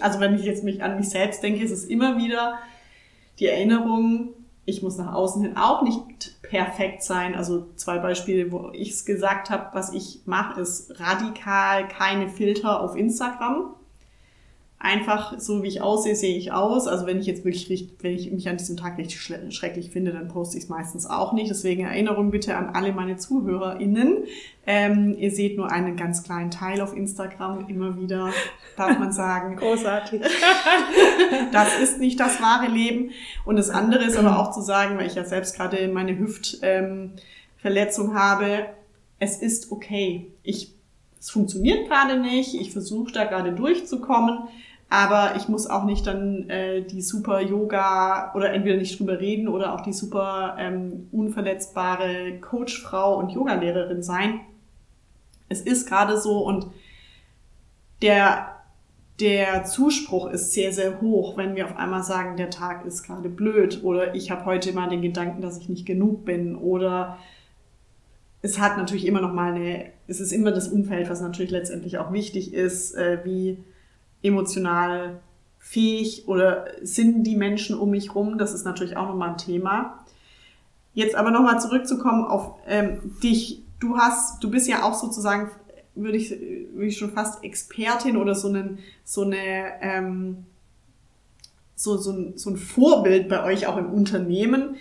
Also 0.00 0.20
wenn 0.20 0.34
ich 0.34 0.44
jetzt 0.44 0.64
mich 0.64 0.82
an 0.82 0.96
mich 0.96 1.08
selbst 1.08 1.42
denke, 1.42 1.64
ist 1.64 1.70
es 1.70 1.84
immer 1.84 2.18
wieder 2.18 2.58
die 3.38 3.46
Erinnerung, 3.46 4.34
ich 4.64 4.82
muss 4.82 4.98
nach 4.98 5.14
außen 5.14 5.40
hin 5.42 5.56
auch 5.56 5.82
nicht 5.82 6.42
perfekt 6.42 7.02
sein. 7.02 7.34
Also 7.34 7.68
zwei 7.76 7.98
Beispiele, 7.98 8.52
wo 8.52 8.70
ich 8.72 8.90
es 8.90 9.04
gesagt 9.04 9.48
habe, 9.48 9.68
was 9.72 9.92
ich 9.92 10.22
mache, 10.26 10.60
ist 10.60 11.00
radikal 11.00 11.88
keine 11.88 12.28
Filter 12.28 12.80
auf 12.80 12.96
Instagram 12.96 13.74
einfach 14.82 15.38
so 15.38 15.62
wie 15.62 15.68
ich 15.68 15.80
aussehe, 15.80 16.16
sehe 16.16 16.36
ich 16.36 16.50
aus. 16.52 16.88
Also 16.88 17.06
wenn 17.06 17.20
ich 17.20 17.26
jetzt 17.26 17.44
wirklich, 17.44 17.88
wenn 18.00 18.12
ich 18.12 18.32
mich 18.32 18.48
an 18.48 18.56
diesem 18.56 18.76
Tag 18.76 18.98
richtig 18.98 19.20
schrecklich 19.20 19.90
finde, 19.90 20.12
dann 20.12 20.26
poste 20.26 20.58
ich 20.58 20.64
es 20.64 20.68
meistens 20.68 21.06
auch 21.06 21.32
nicht. 21.32 21.50
Deswegen 21.50 21.84
Erinnerung 21.84 22.32
bitte 22.32 22.56
an 22.56 22.70
alle 22.70 22.92
meine 22.92 23.16
ZuhörerInnen. 23.16 24.24
Ähm, 24.66 25.16
ihr 25.16 25.30
seht 25.30 25.56
nur 25.56 25.70
einen 25.70 25.96
ganz 25.96 26.24
kleinen 26.24 26.50
Teil 26.50 26.80
auf 26.80 26.96
Instagram 26.96 27.68
immer 27.68 27.96
wieder, 27.96 28.30
darf 28.76 28.98
man 28.98 29.12
sagen. 29.12 29.54
Großartig. 29.60 30.20
das 31.52 31.78
ist 31.78 32.00
nicht 32.00 32.18
das 32.18 32.42
wahre 32.42 32.66
Leben. 32.66 33.12
Und 33.44 33.56
das 33.56 33.70
andere 33.70 34.04
ist 34.04 34.16
aber 34.16 34.40
auch 34.40 34.50
zu 34.50 34.62
sagen, 34.62 34.98
weil 34.98 35.06
ich 35.06 35.14
ja 35.14 35.24
selbst 35.24 35.56
gerade 35.56 35.86
meine 35.86 36.18
Hüftverletzung 36.18 38.08
ähm, 38.08 38.14
habe, 38.14 38.66
es 39.20 39.40
ist 39.40 39.70
okay. 39.70 40.26
Ich 40.42 40.74
es 41.20 41.30
funktioniert 41.30 41.86
gerade 41.88 42.18
nicht, 42.18 42.60
ich 42.60 42.72
versuche 42.72 43.12
da 43.12 43.22
gerade 43.22 43.52
durchzukommen 43.52 44.40
aber 44.92 45.36
ich 45.36 45.48
muss 45.48 45.66
auch 45.68 45.84
nicht 45.84 46.06
dann 46.06 46.50
äh, 46.50 46.82
die 46.82 47.00
super 47.00 47.40
Yoga 47.40 48.30
oder 48.34 48.52
entweder 48.52 48.76
nicht 48.76 49.00
drüber 49.00 49.18
reden 49.18 49.48
oder 49.48 49.72
auch 49.72 49.80
die 49.80 49.94
super 49.94 50.56
ähm, 50.58 51.08
unverletzbare 51.12 52.38
Coachfrau 52.42 53.16
und 53.18 53.30
Yogalehrerin 53.30 54.02
sein. 54.02 54.40
Es 55.48 55.62
ist 55.62 55.88
gerade 55.88 56.20
so 56.20 56.46
und 56.46 56.66
der 58.02 58.48
der 59.18 59.64
Zuspruch 59.64 60.28
ist 60.28 60.52
sehr, 60.52 60.74
sehr 60.74 61.00
hoch, 61.00 61.38
wenn 61.38 61.56
wir 61.56 61.64
auf 61.64 61.76
einmal 61.78 62.02
sagen, 62.02 62.36
der 62.36 62.50
Tag 62.50 62.84
ist 62.84 63.02
gerade 63.02 63.30
blöd 63.30 63.82
oder 63.84 64.14
ich 64.14 64.30
habe 64.30 64.44
heute 64.44 64.74
mal 64.74 64.90
den 64.90 65.00
Gedanken, 65.00 65.40
dass 65.40 65.56
ich 65.56 65.70
nicht 65.70 65.86
genug 65.86 66.26
bin 66.26 66.54
oder 66.54 67.16
es 68.42 68.58
hat 68.58 68.76
natürlich 68.76 69.06
immer 69.06 69.22
noch 69.22 69.32
mal 69.32 69.54
eine, 69.54 69.86
es 70.06 70.20
ist 70.20 70.32
immer 70.32 70.52
das 70.52 70.68
Umfeld, 70.68 71.08
was 71.08 71.22
natürlich 71.22 71.50
letztendlich 71.50 71.96
auch 71.96 72.12
wichtig 72.12 72.52
ist, 72.52 72.94
äh, 72.94 73.20
wie 73.24 73.56
emotional 74.22 75.20
fähig 75.58 76.28
oder 76.28 76.66
sind 76.82 77.24
die 77.24 77.36
Menschen 77.36 77.78
um 77.78 77.90
mich 77.90 78.14
rum? 78.14 78.38
Das 78.38 78.52
ist 78.52 78.64
natürlich 78.64 78.96
auch 78.96 79.08
nochmal 79.08 79.30
ein 79.30 79.38
Thema. 79.38 80.04
Jetzt 80.94 81.14
aber 81.14 81.30
nochmal 81.30 81.60
zurückzukommen 81.60 82.24
auf 82.24 82.56
ähm, 82.66 82.98
dich. 83.22 83.62
Du 83.80 83.96
hast, 83.96 84.42
du 84.44 84.50
bist 84.50 84.68
ja 84.68 84.82
auch 84.82 84.94
sozusagen, 84.94 85.50
würde 85.94 86.18
ich, 86.18 86.30
würde 86.30 86.86
ich 86.86 86.98
schon 86.98 87.12
fast 87.12 87.42
Expertin 87.42 88.16
oder 88.16 88.34
so, 88.34 88.48
einen, 88.48 88.78
so 89.04 89.22
eine, 89.22 89.80
ähm, 89.80 90.44
so, 91.74 91.96
so, 91.96 92.12
ein, 92.12 92.36
so 92.36 92.50
ein 92.50 92.56
Vorbild 92.56 93.28
bei 93.28 93.42
euch 93.44 93.66
auch 93.66 93.76
im 93.76 93.92
Unternehmen 93.92 94.76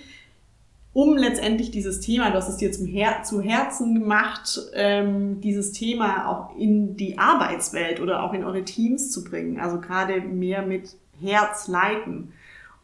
um 0.93 1.15
letztendlich 1.15 1.71
dieses 1.71 2.01
Thema, 2.01 2.29
du 2.31 2.35
hast 2.35 2.49
es 2.49 2.57
dir 2.57 2.71
zum 2.71 2.85
Her 2.85 3.23
zu 3.23 3.41
Herzen 3.41 3.93
gemacht, 3.93 4.59
ähm, 4.73 5.39
dieses 5.39 5.71
Thema 5.71 6.27
auch 6.27 6.57
in 6.57 6.97
die 6.97 7.17
Arbeitswelt 7.17 8.01
oder 8.01 8.23
auch 8.23 8.33
in 8.33 8.43
eure 8.43 8.65
Teams 8.65 9.09
zu 9.09 9.23
bringen. 9.23 9.59
Also 9.59 9.79
gerade 9.79 10.19
mehr 10.19 10.63
mit 10.63 10.95
Herz 11.21 11.69
leiten. 11.69 12.33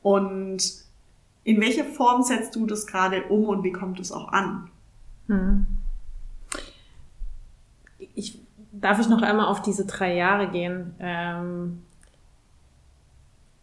Und 0.02 0.86
in 1.44 1.60
welcher 1.60 1.84
Form 1.84 2.24
setzt 2.24 2.56
du 2.56 2.66
das 2.66 2.88
gerade 2.88 3.24
um 3.24 3.46
und 3.46 3.64
wie 3.64 3.74
kommt 3.74 4.00
es 4.00 4.14
auch 4.14 4.30
an? 4.30 4.70
Hm. 5.28 5.66
Ich, 8.16 8.40
darf 8.72 9.00
ich 9.00 9.10
noch 9.10 9.22
einmal 9.22 9.48
auf 9.48 9.62
diese 9.62 9.86
drei 9.86 10.16
Jahre 10.16 10.50
gehen? 10.50 10.96
Ähm, 11.00 11.84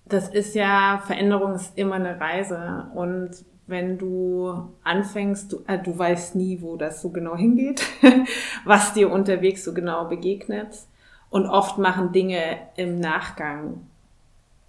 das 0.04 0.28
ist 0.28 0.54
ja, 0.54 1.02
Veränderung 1.06 1.54
ist 1.54 1.78
immer 1.78 1.94
eine 1.94 2.20
Reise 2.20 2.88
und 2.94 3.30
wenn 3.66 3.98
du 3.98 4.68
anfängst, 4.82 5.52
du, 5.52 5.62
äh, 5.66 5.78
du 5.78 5.96
weißt 5.98 6.34
nie, 6.34 6.60
wo 6.60 6.76
das 6.76 7.00
so 7.00 7.10
genau 7.10 7.36
hingeht, 7.36 7.82
was 8.64 8.92
dir 8.92 9.10
unterwegs 9.10 9.64
so 9.64 9.72
genau 9.72 10.06
begegnet. 10.06 10.78
Und 11.30 11.46
oft 11.46 11.78
machen 11.78 12.12
Dinge 12.12 12.58
im 12.76 13.00
Nachgang 13.00 13.80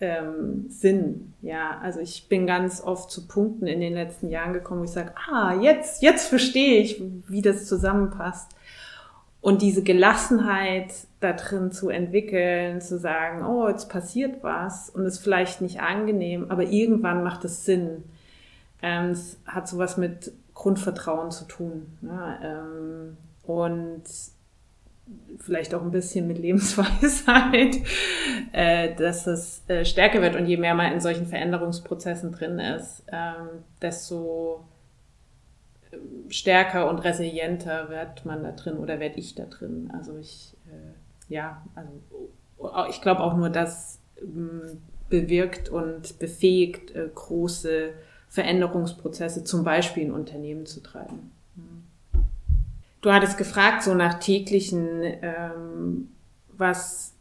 ähm, 0.02 0.66
Sinn. 0.70 1.34
Ja, 1.42 1.80
also 1.82 2.00
ich 2.00 2.28
bin 2.28 2.48
ganz 2.48 2.82
oft 2.82 3.12
zu 3.12 3.28
Punkten 3.28 3.68
in 3.68 3.82
den 3.82 3.94
letzten 3.94 4.30
Jahren 4.30 4.54
gekommen, 4.54 4.82
wo 4.82 4.86
ich 4.86 4.92
sage, 4.92 5.14
ah, 5.30 5.54
jetzt, 5.62 6.02
jetzt 6.02 6.28
verstehe 6.28 6.82
ich, 6.82 7.02
wie 7.28 7.42
das 7.42 7.68
zusammenpasst. 7.68 8.52
Und 9.42 9.62
diese 9.62 9.84
Gelassenheit 9.84 10.92
da 11.20 11.34
drin 11.34 11.72
zu 11.72 11.90
entwickeln, 11.90 12.82
zu 12.82 12.98
sagen, 12.98 13.46
oh, 13.46 13.68
jetzt 13.68 13.90
passiert 13.90 14.42
was 14.42 14.90
und 14.90 15.06
ist 15.06 15.20
vielleicht 15.20 15.62
nicht 15.62 15.82
angenehm, 15.82 16.48
aber 16.50 16.64
irgendwann 16.64 17.24
macht 17.24 17.46
es 17.46 17.64
Sinn. 17.64 18.04
Ähm, 18.82 19.12
es 19.12 19.40
hat 19.46 19.68
sowas 19.68 19.98
mit 19.98 20.32
Grundvertrauen 20.54 21.32
zu 21.32 21.46
tun. 21.46 21.98
Ne? 22.02 22.40
Ähm, 22.44 23.18
und 23.44 24.04
vielleicht 25.38 25.76
auch 25.76 25.82
ein 25.82 25.92
bisschen 25.92 26.28
mit 26.28 26.40
Lebensweisheit, 26.40 27.78
äh, 28.52 28.96
dass 28.96 29.28
es 29.28 29.62
äh, 29.68 29.86
stärker 29.86 30.22
wird. 30.22 30.36
Und 30.36 30.48
je 30.48 30.58
mehr 30.58 30.74
man 30.74 30.92
in 30.92 31.00
solchen 31.00 31.28
Veränderungsprozessen 31.28 32.32
drin 32.32 32.60
ist, 32.60 33.04
ähm, 33.12 33.64
desto 33.82 34.66
äh, 35.92 35.98
stärker 36.32 36.90
und 36.90 37.00
resilienter 37.00 37.90
wird 37.90 38.26
man 38.26 38.44
da 38.44 38.52
drin 38.52 38.78
oder 38.78 39.00
werde 39.00 39.20
ich 39.20 39.36
da 39.36 39.46
drin. 39.46 39.92
Also 39.96 40.18
ich, 40.18 40.56
äh, 40.68 41.34
ja, 41.34 41.64
also 41.76 42.90
ich 42.90 43.02
glaube 43.02 43.22
auch 43.22 43.36
nur, 43.36 43.50
das 43.50 44.00
ähm, 44.20 44.82
bewirkt 45.10 45.70
und 45.70 46.18
befähigt 46.18 46.96
äh, 46.96 47.10
große 47.14 47.94
Veränderungsprozesse 48.36 49.46
zum 49.46 49.64
Beispiel 49.64 50.04
in 50.04 50.12
Unternehmen 50.12 50.66
zu 50.66 50.84
treiben. 50.84 51.32
Du 53.02 53.14
hattest 53.14 53.38
gefragt, 53.38 53.84
so 53.84 53.94
nach 53.94 54.20
täglichen, 54.20 55.00
ähm, 55.22 56.10
was 56.58 57.14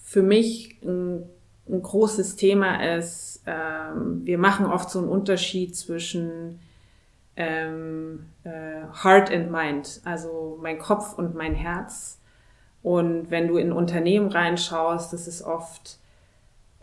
für 0.00 0.22
mich 0.22 0.78
ein, 0.82 1.24
ein 1.68 1.82
großes 1.82 2.36
Thema 2.36 2.96
ist. 2.96 3.42
Ähm, 3.46 4.24
wir 4.24 4.38
machen 4.38 4.66
oft 4.66 4.90
so 4.90 5.00
einen 5.00 5.08
Unterschied 5.08 5.74
zwischen 5.74 6.60
ähm, 7.36 8.26
äh, 8.44 8.82
Heart 9.02 9.32
and 9.32 9.50
Mind, 9.50 10.02
also 10.04 10.56
mein 10.62 10.78
Kopf 10.78 11.18
und 11.18 11.34
mein 11.34 11.54
Herz. 11.54 12.20
Und 12.84 13.30
wenn 13.30 13.48
du 13.48 13.56
in 13.56 13.72
Unternehmen 13.72 14.28
reinschaust, 14.28 15.12
das 15.12 15.26
ist 15.26 15.42
oft 15.42 15.98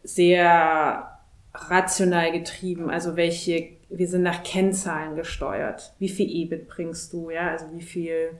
sehr 0.03 1.10
rational 1.53 2.31
getrieben, 2.31 2.89
also 2.89 3.15
welche, 3.15 3.69
wir 3.89 4.07
sind 4.07 4.23
nach 4.23 4.43
Kennzahlen 4.43 5.15
gesteuert. 5.15 5.93
Wie 5.99 6.09
viel 6.09 6.29
EBIT 6.29 6.67
bringst 6.67 7.11
du, 7.13 7.29
ja, 7.29 7.49
also 7.49 7.65
wie 7.73 7.81
viel 7.81 8.31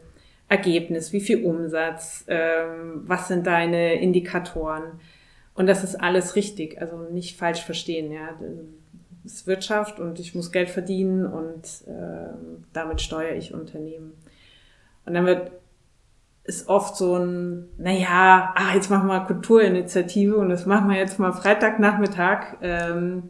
Ergebnis, 0.48 1.14
wie 1.14 1.22
viel 1.22 1.46
Umsatz, 1.46 2.26
ähm, 2.28 3.04
was 3.06 3.28
sind 3.28 3.48
deine 3.48 3.96
Indikatoren? 4.02 5.00
Und 5.54 5.68
das 5.68 5.84
ist 5.84 5.96
alles 5.96 6.36
richtig, 6.36 6.80
also 6.82 6.98
nicht 6.98 7.38
falsch 7.38 7.64
verstehen, 7.64 8.12
ja. 8.12 8.38
Das 9.24 9.34
ist 9.34 9.48
Wirtschaft 9.48 10.00
und 10.00 10.20
ich 10.20 10.34
muss 10.34 10.52
Geld 10.52 10.70
verdienen 10.70 11.26
und 11.26 11.66
äh, 11.88 12.34
damit 12.74 13.02
steuere 13.02 13.36
ich 13.36 13.54
Unternehmen. 13.54 14.14
Und 15.06 15.14
dann 15.14 15.26
wird 15.26 15.52
ist 16.44 16.68
oft 16.68 16.96
so 16.96 17.16
ein, 17.18 17.70
naja, 17.78 18.54
ah, 18.56 18.74
jetzt 18.74 18.90
machen 18.90 19.08
wir 19.08 19.22
Kulturinitiative 19.22 20.36
und 20.38 20.50
das 20.50 20.66
machen 20.66 20.90
wir 20.90 20.98
jetzt 20.98 21.20
mal 21.20 21.34
Freitagnachmittag. 21.34 22.58
Ähm, 22.62 23.30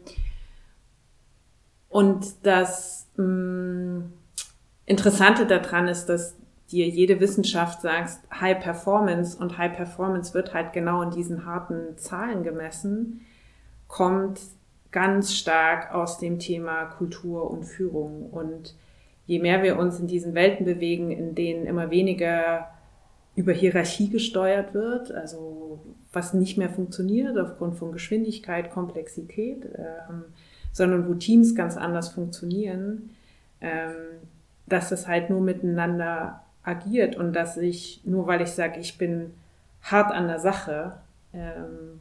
und 1.88 2.46
das 2.46 3.06
mh, 3.16 3.24
mm, 3.24 4.12
Interessante 4.84 5.46
daran 5.46 5.88
ist, 5.88 6.06
dass 6.06 6.36
dir 6.70 6.88
jede 6.88 7.20
Wissenschaft 7.20 7.82
sagt, 7.82 8.18
High 8.40 8.60
Performance 8.60 9.38
und 9.38 9.58
High 9.58 9.76
Performance 9.76 10.34
wird 10.34 10.54
halt 10.54 10.72
genau 10.72 11.02
in 11.02 11.10
diesen 11.10 11.46
harten 11.46 11.96
Zahlen 11.98 12.42
gemessen, 12.42 13.20
kommt 13.88 14.40
ganz 14.90 15.34
stark 15.34 15.94
aus 15.94 16.18
dem 16.18 16.38
Thema 16.38 16.86
Kultur 16.86 17.50
und 17.50 17.64
Führung. 17.64 18.28
Und 18.30 18.74
je 19.26 19.38
mehr 19.38 19.62
wir 19.62 19.78
uns 19.78 20.00
in 20.00 20.06
diesen 20.06 20.34
Welten 20.34 20.66
bewegen, 20.66 21.10
in 21.10 21.34
denen 21.34 21.66
immer 21.66 21.90
weniger 21.90 22.71
über 23.34 23.52
Hierarchie 23.52 24.10
gesteuert 24.10 24.74
wird, 24.74 25.12
also 25.12 25.80
was 26.12 26.34
nicht 26.34 26.58
mehr 26.58 26.68
funktioniert 26.68 27.38
aufgrund 27.38 27.76
von 27.76 27.92
Geschwindigkeit, 27.92 28.70
Komplexität, 28.70 29.64
ähm, 29.76 30.24
sondern 30.72 31.08
wo 31.08 31.14
Teams 31.14 31.54
ganz 31.54 31.76
anders 31.76 32.10
funktionieren, 32.10 33.10
ähm, 33.60 33.94
dass 34.66 34.90
das 34.90 35.08
halt 35.08 35.30
nur 35.30 35.40
miteinander 35.40 36.42
agiert 36.62 37.16
und 37.16 37.32
dass 37.32 37.56
ich, 37.56 38.02
nur 38.04 38.26
weil 38.26 38.42
ich 38.42 38.50
sage, 38.50 38.78
ich 38.80 38.98
bin 38.98 39.32
hart 39.82 40.12
an 40.12 40.28
der 40.28 40.38
Sache, 40.38 40.98
ähm, 41.32 42.00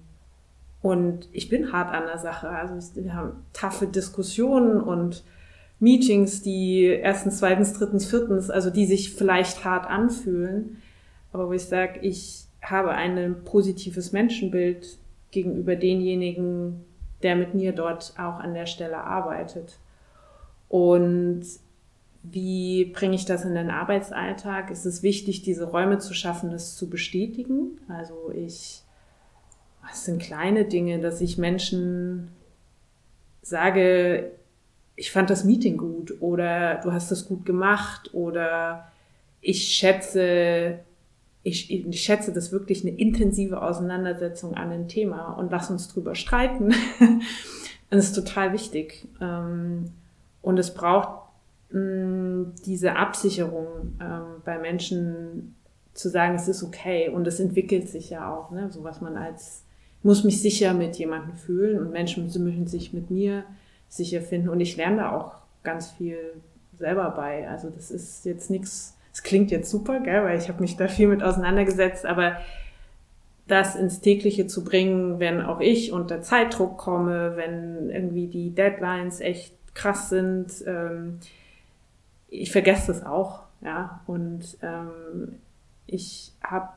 und 0.81 1.29
ich 1.31 1.47
bin 1.49 1.71
hart 1.71 1.93
an 1.93 2.07
der 2.07 2.17
Sache, 2.17 2.49
also 2.49 2.95
wir 2.95 3.13
haben 3.13 3.45
taffe 3.53 3.85
Diskussionen 3.87 4.81
und 4.81 5.23
Meetings, 5.79 6.41
die 6.41 6.85
erstens, 6.85 7.37
zweitens, 7.37 7.73
drittens, 7.73 8.05
viertens, 8.05 8.49
also 8.49 8.69
die 8.69 8.85
sich 8.85 9.13
vielleicht 9.13 9.63
hart 9.63 9.87
anfühlen, 9.87 10.81
aber 11.31 11.47
wo 11.47 11.53
ich 11.53 11.65
sage, 11.65 11.99
ich 12.01 12.45
habe 12.61 12.91
ein 12.91 13.43
positives 13.43 14.11
Menschenbild 14.11 14.97
gegenüber 15.31 15.75
denjenigen, 15.75 16.85
der 17.23 17.35
mit 17.35 17.53
mir 17.53 17.73
dort 17.73 18.13
auch 18.17 18.39
an 18.39 18.53
der 18.53 18.65
Stelle 18.65 18.97
arbeitet. 18.97 19.79
Und 20.67 21.43
wie 22.23 22.85
bringe 22.85 23.15
ich 23.15 23.25
das 23.25 23.45
in 23.45 23.55
den 23.55 23.69
Arbeitsalltag? 23.69 24.69
Ist 24.69 24.85
es 24.85 25.03
wichtig, 25.03 25.41
diese 25.41 25.65
Räume 25.65 25.97
zu 25.97 26.13
schaffen, 26.13 26.51
das 26.51 26.75
zu 26.75 26.89
bestätigen? 26.89 27.79
Also 27.87 28.31
ich, 28.33 28.83
was 29.81 30.05
sind 30.05 30.21
kleine 30.21 30.65
Dinge, 30.65 30.99
dass 30.99 31.21
ich 31.21 31.37
Menschen 31.37 32.29
sage, 33.41 34.31
ich 34.95 35.11
fand 35.11 35.29
das 35.29 35.43
Meeting 35.43 35.77
gut 35.77 36.21
oder 36.21 36.75
du 36.75 36.91
hast 36.91 37.11
das 37.11 37.27
gut 37.27 37.45
gemacht 37.45 38.13
oder 38.13 38.91
ich 39.41 39.69
schätze, 39.69 40.79
ich, 41.43 41.71
ich 41.71 42.01
schätze 42.01 42.31
das 42.31 42.51
wirklich 42.51 42.85
eine 42.85 42.95
intensive 42.95 43.61
Auseinandersetzung 43.61 44.55
an 44.55 44.71
ein 44.71 44.87
Thema 44.87 45.33
und 45.33 45.51
lass 45.51 45.69
uns 45.71 45.87
drüber 45.87 46.15
streiten. 46.15 46.73
das 47.89 48.05
ist 48.05 48.13
total 48.13 48.53
wichtig. 48.53 49.07
Ähm, 49.19 49.91
und 50.41 50.57
es 50.59 50.73
braucht 50.73 51.29
mh, 51.71 52.53
diese 52.65 52.95
Absicherung 52.95 53.97
ähm, 53.99 54.41
bei 54.45 54.59
Menschen 54.59 55.55
zu 55.93 56.09
sagen, 56.09 56.35
es 56.35 56.47
ist 56.47 56.63
okay 56.63 57.09
und 57.09 57.27
es 57.27 57.39
entwickelt 57.39 57.89
sich 57.89 58.09
ja 58.09 58.33
auch, 58.33 58.51
ne? 58.51 58.71
so 58.71 58.83
was 58.83 59.01
man 59.01 59.17
als 59.17 59.63
muss 60.03 60.23
mich 60.23 60.41
sicher 60.41 60.73
mit 60.73 60.95
jemandem 60.95 61.35
fühlen 61.35 61.79
und 61.79 61.91
Menschen 61.91 62.23
müssen 62.23 62.67
sich 62.67 62.93
mit 62.93 63.11
mir 63.11 63.43
sicher 63.87 64.21
finden 64.21 64.49
und 64.49 64.59
ich 64.59 64.77
lerne 64.77 64.97
da 64.97 65.11
auch 65.11 65.35
ganz 65.63 65.91
viel 65.91 66.17
selber 66.77 67.11
bei. 67.11 67.47
Also 67.47 67.69
das 67.69 67.91
ist 67.91 68.25
jetzt 68.25 68.49
nichts, 68.49 68.97
es 69.13 69.23
klingt 69.23 69.51
jetzt 69.51 69.69
super, 69.69 69.99
gell, 69.99 70.23
weil 70.23 70.37
ich 70.37 70.47
habe 70.47 70.61
mich 70.61 70.77
da 70.77 70.87
viel 70.87 71.07
mit 71.07 71.23
auseinandergesetzt, 71.23 72.05
aber 72.05 72.37
das 73.47 73.75
ins 73.75 73.99
tägliche 73.99 74.47
zu 74.47 74.63
bringen, 74.63 75.19
wenn 75.19 75.41
auch 75.41 75.59
ich 75.59 75.91
unter 75.91 76.21
Zeitdruck 76.21 76.77
komme, 76.77 77.33
wenn 77.35 77.89
irgendwie 77.89 78.27
die 78.27 78.51
Deadlines 78.51 79.19
echt 79.19 79.53
krass 79.73 80.09
sind, 80.09 80.47
ähm, 80.65 81.19
ich 82.29 82.51
vergesse 82.51 82.87
das 82.87 83.05
auch, 83.05 83.41
ja. 83.61 84.01
Und 84.07 84.57
ähm, 84.61 85.35
ich 85.85 86.31
habe 86.41 86.69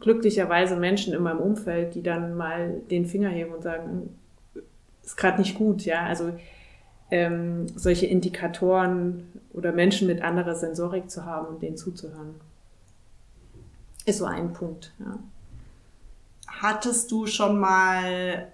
glücklicherweise 0.00 0.76
Menschen 0.76 1.14
in 1.14 1.22
meinem 1.22 1.40
Umfeld, 1.40 1.94
die 1.94 2.02
dann 2.02 2.36
mal 2.36 2.80
den 2.90 3.06
Finger 3.06 3.30
heben 3.30 3.54
und 3.54 3.62
sagen, 3.62 4.14
ist 5.02 5.16
gerade 5.16 5.38
nicht 5.38 5.56
gut, 5.56 5.86
ja. 5.86 6.04
Also 6.04 6.32
ähm, 7.10 7.66
solche 7.76 8.06
Indikatoren 8.06 9.24
oder 9.52 9.72
Menschen 9.72 10.06
mit 10.06 10.22
anderer 10.22 10.54
Sensorik 10.54 11.10
zu 11.10 11.24
haben 11.24 11.46
und 11.46 11.62
denen 11.62 11.76
zuzuhören, 11.76 12.34
ist 14.04 14.18
so 14.18 14.24
ein 14.24 14.52
Punkt, 14.52 14.92
ja. 14.98 15.18
Hattest 16.46 17.12
du 17.12 17.26
schon 17.26 17.60
mal 17.60 18.48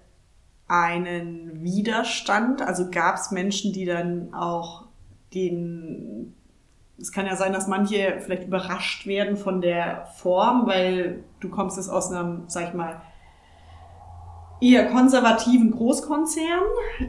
einen 0.67 1.63
Widerstand? 1.63 2.61
Also 2.61 2.91
gab 2.91 3.15
es 3.15 3.31
Menschen, 3.31 3.73
die 3.73 3.85
dann 3.85 4.33
auch 4.33 4.85
den, 5.33 6.33
es 6.99 7.11
kann 7.11 7.25
ja 7.25 7.35
sein, 7.35 7.53
dass 7.53 7.67
manche 7.67 8.19
vielleicht 8.19 8.43
überrascht 8.43 9.07
werden 9.07 9.37
von 9.37 9.61
der 9.61 10.05
Form, 10.17 10.67
weil 10.67 11.23
du 11.39 11.49
kommst 11.49 11.77
jetzt 11.77 11.89
aus 11.89 12.11
einem, 12.11 12.43
sag 12.47 12.69
ich 12.69 12.73
mal, 12.73 13.01
eher 14.61 14.85
konservativen 14.85 15.71
Großkonzern, 15.71 16.63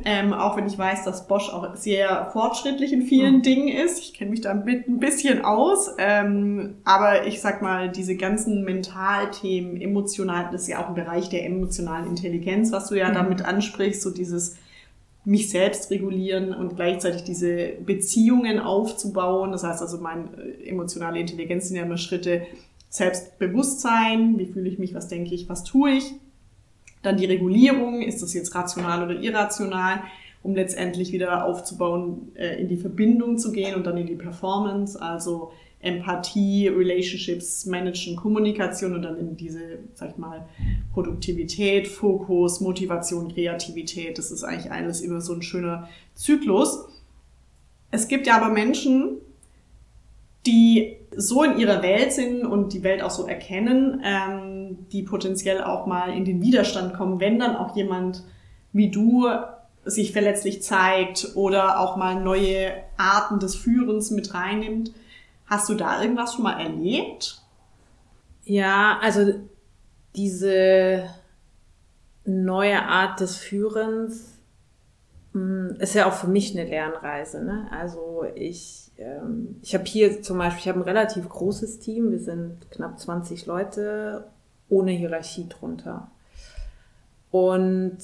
ähm, 0.04 0.32
auch 0.32 0.56
wenn 0.56 0.66
ich 0.66 0.76
weiß, 0.76 1.04
dass 1.04 1.28
Bosch 1.28 1.48
auch 1.48 1.76
sehr 1.76 2.28
fortschrittlich 2.32 2.92
in 2.92 3.02
vielen 3.02 3.36
mhm. 3.36 3.42
Dingen 3.42 3.68
ist. 3.68 4.00
Ich 4.00 4.14
kenne 4.14 4.30
mich 4.30 4.40
da 4.40 4.50
ein 4.50 4.98
bisschen 4.98 5.44
aus, 5.44 5.94
ähm, 5.98 6.76
aber 6.84 7.26
ich 7.26 7.40
sag 7.40 7.62
mal, 7.62 7.90
diese 7.90 8.16
ganzen 8.16 8.64
Mentalthemen, 8.64 9.80
emotional, 9.80 10.48
das 10.50 10.62
ist 10.62 10.68
ja 10.68 10.82
auch 10.82 10.88
ein 10.88 10.94
Bereich 10.94 11.28
der 11.28 11.46
emotionalen 11.46 12.08
Intelligenz, 12.08 12.72
was 12.72 12.88
du 12.88 12.96
ja 12.96 13.10
mhm. 13.10 13.14
damit 13.14 13.44
ansprichst, 13.44 14.02
so 14.02 14.10
dieses 14.10 14.56
mich 15.24 15.50
selbst 15.50 15.90
regulieren 15.90 16.54
und 16.54 16.76
gleichzeitig 16.76 17.24
diese 17.24 17.72
Beziehungen 17.84 18.60
aufzubauen. 18.60 19.50
Das 19.50 19.64
heißt 19.64 19.82
also, 19.82 19.98
meine 19.98 20.28
äh, 20.36 20.68
emotionale 20.68 21.18
Intelligenz 21.18 21.68
sind 21.68 21.76
ja 21.76 21.82
immer 21.82 21.96
Schritte 21.96 22.42
Selbstbewusstsein, 22.88 24.38
wie 24.38 24.46
fühle 24.46 24.68
ich 24.68 24.78
mich, 24.78 24.94
was 24.94 25.08
denke 25.08 25.34
ich, 25.34 25.48
was 25.48 25.64
tue 25.64 25.90
ich. 25.92 26.14
Dann 27.02 27.16
die 27.16 27.26
Regulierung, 27.26 28.02
ist 28.02 28.22
das 28.22 28.34
jetzt 28.34 28.54
rational 28.54 29.04
oder 29.04 29.20
irrational, 29.20 30.02
um 30.42 30.54
letztendlich 30.54 31.12
wieder 31.12 31.44
aufzubauen, 31.44 32.32
äh, 32.34 32.60
in 32.60 32.68
die 32.68 32.76
Verbindung 32.76 33.38
zu 33.38 33.52
gehen 33.52 33.74
und 33.74 33.86
dann 33.86 33.96
in 33.96 34.06
die 34.06 34.14
Performance, 34.14 35.00
also 35.00 35.52
Empathie, 35.80 36.68
Relationships, 36.68 37.66
Managen, 37.66 38.16
Kommunikation 38.16 38.94
und 38.94 39.02
dann 39.02 39.18
in 39.18 39.36
diese, 39.36 39.78
sag 39.94 40.10
ich 40.10 40.16
mal, 40.16 40.46
Produktivität, 40.92 41.86
Fokus, 41.86 42.60
Motivation, 42.60 43.32
Kreativität. 43.32 44.18
Das 44.18 44.30
ist 44.30 44.42
eigentlich 44.42 44.72
alles 44.72 45.00
immer 45.00 45.20
so 45.20 45.34
ein 45.34 45.42
schöner 45.42 45.88
Zyklus. 46.14 46.88
Es 47.90 48.08
gibt 48.08 48.26
ja 48.26 48.36
aber 48.36 48.52
Menschen, 48.52 49.18
die 50.46 50.96
so 51.14 51.42
in 51.42 51.58
ihrer 51.58 51.82
Welt 51.82 52.12
sind 52.12 52.44
und 52.44 52.72
die 52.72 52.82
Welt 52.82 53.02
auch 53.02 53.10
so 53.10 53.26
erkennen, 53.26 54.02
ähm, 54.04 54.55
die 54.92 55.02
potenziell 55.02 55.62
auch 55.62 55.86
mal 55.86 56.12
in 56.16 56.24
den 56.24 56.42
Widerstand 56.42 56.94
kommen, 56.94 57.20
wenn 57.20 57.38
dann 57.38 57.56
auch 57.56 57.76
jemand 57.76 58.24
wie 58.72 58.90
du 58.90 59.26
sich 59.84 60.12
verletzlich 60.12 60.62
zeigt 60.62 61.32
oder 61.34 61.80
auch 61.80 61.96
mal 61.96 62.20
neue 62.20 62.72
Arten 62.96 63.38
des 63.38 63.54
Führens 63.54 64.10
mit 64.10 64.34
reinnimmt. 64.34 64.92
Hast 65.46 65.68
du 65.68 65.74
da 65.74 66.02
irgendwas 66.02 66.34
schon 66.34 66.42
mal 66.42 66.60
erlebt? 66.60 67.40
Ja, 68.44 68.98
also 69.00 69.34
diese 70.16 71.08
neue 72.24 72.82
Art 72.82 73.20
des 73.20 73.36
Führens 73.36 74.38
hm, 75.32 75.76
ist 75.78 75.94
ja 75.94 76.06
auch 76.06 76.14
für 76.14 76.28
mich 76.28 76.58
eine 76.58 76.68
Lernreise. 76.68 77.44
Ne? 77.44 77.68
Also 77.70 78.24
ich, 78.34 78.90
ähm, 78.98 79.56
ich 79.62 79.74
habe 79.74 79.84
hier 79.84 80.22
zum 80.22 80.38
Beispiel, 80.38 80.60
ich 80.60 80.68
habe 80.68 80.80
ein 80.80 80.88
relativ 80.88 81.28
großes 81.28 81.78
Team, 81.78 82.10
wir 82.10 82.20
sind 82.20 82.70
knapp 82.70 82.98
20 82.98 83.46
Leute 83.46 84.26
ohne 84.68 84.92
Hierarchie 84.92 85.48
drunter. 85.48 86.10
Und 87.30 87.98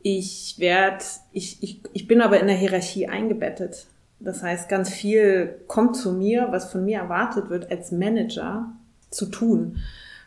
ich 0.00 0.56
werde, 0.58 1.04
ich, 1.32 1.62
ich, 1.62 1.80
ich 1.92 2.06
bin 2.06 2.20
aber 2.20 2.40
in 2.40 2.46
der 2.46 2.56
Hierarchie 2.56 3.08
eingebettet. 3.08 3.86
Das 4.20 4.42
heißt, 4.42 4.68
ganz 4.68 4.90
viel 4.90 5.60
kommt 5.66 5.96
zu 5.96 6.12
mir, 6.12 6.48
was 6.50 6.72
von 6.72 6.84
mir 6.84 6.98
erwartet 6.98 7.50
wird, 7.50 7.70
als 7.70 7.92
Manager 7.92 8.72
zu 9.10 9.26
tun. 9.26 9.78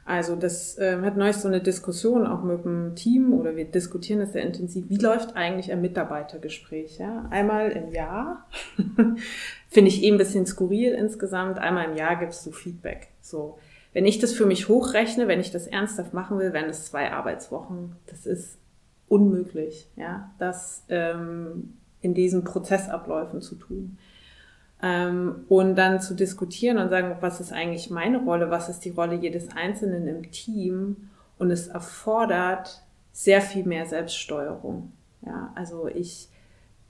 Also 0.03 0.35
das 0.35 0.77
äh, 0.77 0.99
hat 1.01 1.15
neulich 1.15 1.37
so 1.37 1.47
eine 1.47 1.61
Diskussion 1.61 2.25
auch 2.25 2.43
mit 2.43 2.65
dem 2.65 2.95
Team 2.95 3.33
oder 3.33 3.55
wir 3.55 3.65
diskutieren 3.65 4.19
das 4.19 4.33
sehr 4.33 4.43
intensiv. 4.43 4.85
Wie 4.89 4.97
läuft 4.97 5.35
eigentlich 5.35 5.71
ein 5.71 5.81
Mitarbeitergespräch? 5.81 6.97
Ja? 6.97 7.27
Einmal 7.29 7.71
im 7.71 7.91
Jahr 7.91 8.47
finde 9.69 9.89
ich 9.89 10.03
eh 10.03 10.11
ein 10.11 10.17
bisschen 10.17 10.45
skurril 10.45 10.93
insgesamt. 10.93 11.59
Einmal 11.59 11.85
im 11.85 11.95
Jahr 11.95 12.17
gibst 12.17 12.45
du 12.45 12.51
Feedback. 12.51 13.09
So, 13.21 13.59
wenn 13.93 14.05
ich 14.05 14.19
das 14.19 14.33
für 14.33 14.45
mich 14.45 14.69
hochrechne, 14.69 15.27
wenn 15.27 15.39
ich 15.39 15.51
das 15.51 15.67
ernsthaft 15.67 16.13
machen 16.13 16.39
will, 16.39 16.53
wären 16.53 16.69
es 16.69 16.85
zwei 16.85 17.11
Arbeitswochen. 17.11 17.95
Das 18.07 18.25
ist 18.25 18.57
unmöglich, 19.07 19.89
ja, 19.97 20.31
das 20.39 20.85
ähm, 20.89 21.73
in 22.01 22.13
diesen 22.13 22.43
Prozessabläufen 22.43 23.41
zu 23.41 23.55
tun. 23.55 23.97
Ähm, 24.81 25.45
und 25.49 25.75
dann 25.75 25.99
zu 25.99 26.15
diskutieren 26.15 26.77
und 26.77 26.89
sagen, 26.89 27.17
was 27.19 27.41
ist 27.41 27.51
eigentlich 27.51 27.89
meine 27.89 28.23
Rolle, 28.23 28.49
was 28.49 28.69
ist 28.69 28.85
die 28.85 28.89
Rolle 28.91 29.15
jedes 29.15 29.49
Einzelnen 29.55 30.07
im 30.07 30.31
Team. 30.31 31.09
Und 31.37 31.51
es 31.51 31.67
erfordert 31.67 32.83
sehr 33.11 33.41
viel 33.41 33.65
mehr 33.65 33.85
Selbststeuerung. 33.85 34.91
Ja, 35.25 35.51
also 35.55 35.87
ich 35.87 36.29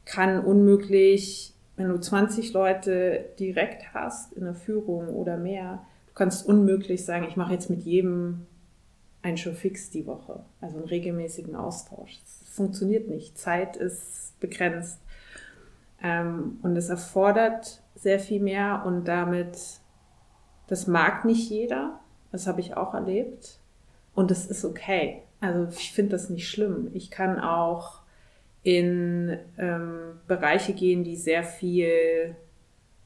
kann 0.05 0.43
unmöglich, 0.43 1.53
wenn 1.75 1.89
du 1.89 1.99
20 1.99 2.53
Leute 2.53 3.25
direkt 3.39 3.93
hast 3.93 4.33
in 4.33 4.45
der 4.45 4.55
Führung 4.55 5.09
oder 5.09 5.37
mehr, 5.37 5.85
du 6.12 6.15
kannst 6.15 6.45
unmöglich 6.45 7.06
sagen, 7.06 7.26
ich 7.28 7.38
mache 7.38 7.54
jetzt 7.54 7.69
mit 7.69 7.84
jedem 7.84 8.45
ein 9.21 9.38
Show 9.38 9.54
fix 9.54 9.89
die 9.89 10.06
Woche, 10.06 10.43
also 10.60 10.78
einen 10.78 10.88
regelmäßigen 10.88 11.56
Austausch. 11.56 12.19
Das 12.19 12.50
funktioniert 12.50 13.08
nicht. 13.08 13.38
Zeit 13.38 13.78
ist 13.78 14.38
begrenzt. 14.39 15.00
Ähm, 16.04 16.60
und 16.63 16.76
es 16.76 16.89
erfordert 16.89 17.82
sehr 17.95 18.19
viel 18.19 18.41
mehr 18.41 18.84
und 18.86 19.06
damit, 19.06 19.58
das 20.67 20.88
mag 20.88 21.24
nicht 21.24 21.50
jeder. 21.50 22.00
Das 22.32 22.47
habe 22.47 22.60
ich 22.60 22.76
auch 22.76 22.93
erlebt. 22.93 23.60
Und 24.13 24.32
das 24.32 24.45
ist 24.45 24.65
okay. 24.65 25.21
Also 25.39 25.67
ich 25.69 25.93
finde 25.93 26.12
das 26.12 26.30
nicht 26.30 26.50
schlimm. 26.50 26.89
Ich 26.93 27.10
kann 27.10 27.39
auch 27.39 28.02
in 28.63 29.38
ähm, 29.58 30.19
Bereiche 30.28 30.74
gehen, 30.74 31.04
die 31.04 31.15
sehr 31.15 31.43
viel 31.43 32.36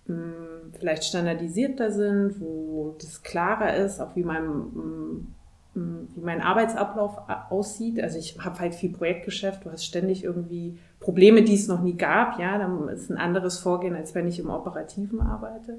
mh, 0.07 0.15
hm, 0.15 0.54
vielleicht 0.73 1.03
standardisierter 1.03 1.91
sind, 1.91 2.39
wo 2.39 2.95
das 2.99 3.23
klarer 3.23 3.75
ist, 3.75 3.99
auch 3.99 4.15
wie 4.15 4.23
mein, 4.23 4.45
mh, 4.45 4.73
hm, 4.73 5.27
hm, 5.73 6.07
wie 6.15 6.21
mein 6.21 6.41
Arbeitsablauf 6.41 7.17
aussieht. 7.49 8.01
Also 8.01 8.17
ich 8.17 8.37
habe 8.39 8.59
halt 8.59 8.75
viel 8.75 8.91
Projektgeschäft, 8.91 9.65
du 9.65 9.71
hast 9.71 9.85
ständig 9.85 10.23
irgendwie 10.23 10.77
Probleme, 10.99 11.43
die 11.43 11.55
es 11.55 11.67
noch 11.67 11.81
nie 11.81 11.97
gab, 11.97 12.39
ja, 12.39 12.57
dann 12.57 12.87
ist 12.89 13.09
ein 13.09 13.17
anderes 13.17 13.59
Vorgehen, 13.59 13.95
als 13.95 14.15
wenn 14.15 14.27
ich 14.27 14.39
im 14.39 14.49
Operativen 14.49 15.21
arbeite. 15.21 15.77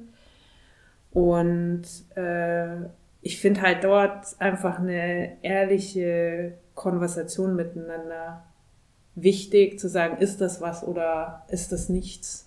Und 1.13 1.85
äh, 2.15 2.85
ich 3.23 3.41
finde 3.41 3.63
halt 3.63 3.83
dort 3.83 4.37
einfach 4.39 4.79
eine 4.79 5.43
ehrliche 5.43 6.59
Konversation 6.75 7.57
miteinander 7.57 8.45
wichtig, 9.15 9.81
zu 9.81 9.89
sagen, 9.89 10.19
ist 10.19 10.41
das 10.41 10.61
was 10.61 10.85
oder 10.87 11.45
ist 11.49 11.73
das 11.73 11.89
nichts. 11.89 12.46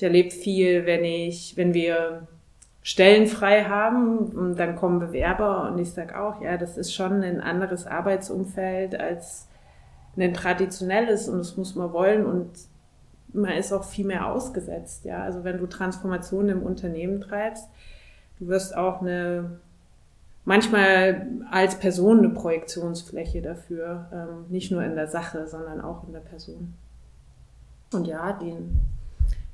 Ich 0.00 0.04
erlebe 0.04 0.30
viel, 0.30 0.86
wenn 0.86 1.04
ich, 1.04 1.58
wenn 1.58 1.74
wir 1.74 2.26
Stellen 2.82 3.26
frei 3.26 3.64
haben 3.64 4.16
und 4.30 4.58
dann 4.58 4.74
kommen 4.74 4.98
Bewerber 4.98 5.70
und 5.70 5.78
ich 5.78 5.92
sage 5.92 6.18
auch, 6.18 6.40
ja, 6.40 6.56
das 6.56 6.78
ist 6.78 6.94
schon 6.94 7.22
ein 7.22 7.42
anderes 7.42 7.86
Arbeitsumfeld 7.86 8.98
als 8.98 9.46
ein 10.16 10.32
traditionelles 10.32 11.28
und 11.28 11.36
das 11.36 11.58
muss 11.58 11.74
man 11.74 11.92
wollen 11.92 12.24
und 12.24 12.48
man 13.34 13.52
ist 13.52 13.74
auch 13.74 13.84
viel 13.84 14.06
mehr 14.06 14.24
ausgesetzt, 14.24 15.04
ja. 15.04 15.22
Also 15.22 15.44
wenn 15.44 15.58
du 15.58 15.66
Transformationen 15.66 16.60
im 16.60 16.62
Unternehmen 16.62 17.20
treibst, 17.20 17.68
du 18.38 18.48
wirst 18.48 18.74
auch 18.74 19.02
eine 19.02 19.60
manchmal 20.46 21.26
als 21.50 21.78
Person 21.78 22.20
eine 22.20 22.30
Projektionsfläche 22.30 23.42
dafür, 23.42 24.08
ähm, 24.14 24.46
nicht 24.48 24.72
nur 24.72 24.82
in 24.82 24.94
der 24.94 25.08
Sache, 25.08 25.46
sondern 25.46 25.82
auch 25.82 26.06
in 26.06 26.14
der 26.14 26.20
Person. 26.20 26.72
Und 27.92 28.06
ja, 28.06 28.32
die 28.32 28.56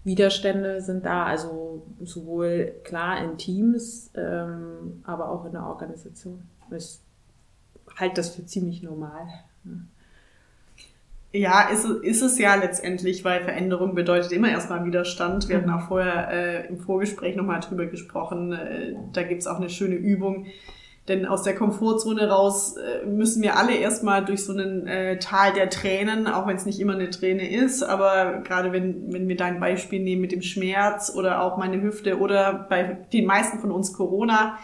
Widerstände 0.07 0.81
sind 0.81 1.05
da, 1.05 1.25
also 1.25 1.85
sowohl 2.01 2.73
klar 2.85 3.23
in 3.25 3.39
Teams, 3.39 4.13
ähm, 4.15 5.03
aber 5.05 5.29
auch 5.29 5.45
in 5.45 5.53
der 5.53 5.67
Organisation. 5.67 6.45
Ich 6.71 7.01
halte 7.97 8.15
das 8.15 8.31
für 8.31 8.47
ziemlich 8.47 8.85
normal. 8.85 9.27
Ja, 11.33 11.69
ist, 11.69 11.85
ist 11.85 12.23
es 12.23 12.39
ja 12.39 12.55
letztendlich, 12.55 13.25
weil 13.25 13.43
Veränderung 13.43 13.97
bedeutet 13.97 14.31
immer 14.31 14.49
erstmal 14.49 14.85
Widerstand. 14.85 15.49
Wir 15.49 15.57
hatten 15.57 15.71
auch 15.71 15.89
vorher 15.89 16.31
äh, 16.31 16.69
im 16.69 16.79
Vorgespräch 16.79 17.35
nochmal 17.35 17.59
drüber 17.59 17.87
gesprochen. 17.87 18.53
Äh, 18.53 18.95
da 19.13 19.25
gibt's 19.25 19.49
auch 19.49 19.57
eine 19.57 19.71
schöne 19.71 19.97
Übung, 19.97 20.47
denn 21.09 21.25
aus 21.25 21.45
der 21.45 21.55
Komfortzone 21.55 22.29
raus 22.29 22.77
äh, 22.77 23.07
müssen 23.07 23.43
wir 23.43 23.57
alle 23.57 23.77
erstmal 23.77 24.25
durch 24.25 24.45
so 24.45 24.53
einen 24.53 24.87
äh, 24.89 25.19
Tal 25.19 25.53
der 25.53 25.71
Tränen, 25.71 26.27
auch 26.27 26.47
wenn 26.49 26.57
es 26.57 26.67
nicht 26.67 26.81
immer 26.81 26.95
eine 26.95 27.11
Träne 27.11 27.49
ist. 27.49 27.83
Aber 27.85 28.43
gerade 28.43 28.73
wenn, 28.73 29.13
wenn 29.13 29.29
wir 29.29 29.37
dein 29.37 29.61
Beispiel 29.61 30.01
nehmen 30.01 30.21
mit 30.21 30.33
dem 30.33 30.43
Schmerz 30.43 31.13
oder 31.15 31.43
auch 31.43 31.59
meine 31.59 31.81
Hüfte 31.81 32.19
oder 32.19 32.67
bei 32.69 32.99
den 33.13 33.25
meisten 33.25 33.61
von 33.61 33.71
uns 33.71 33.93
Corona, 33.93 34.59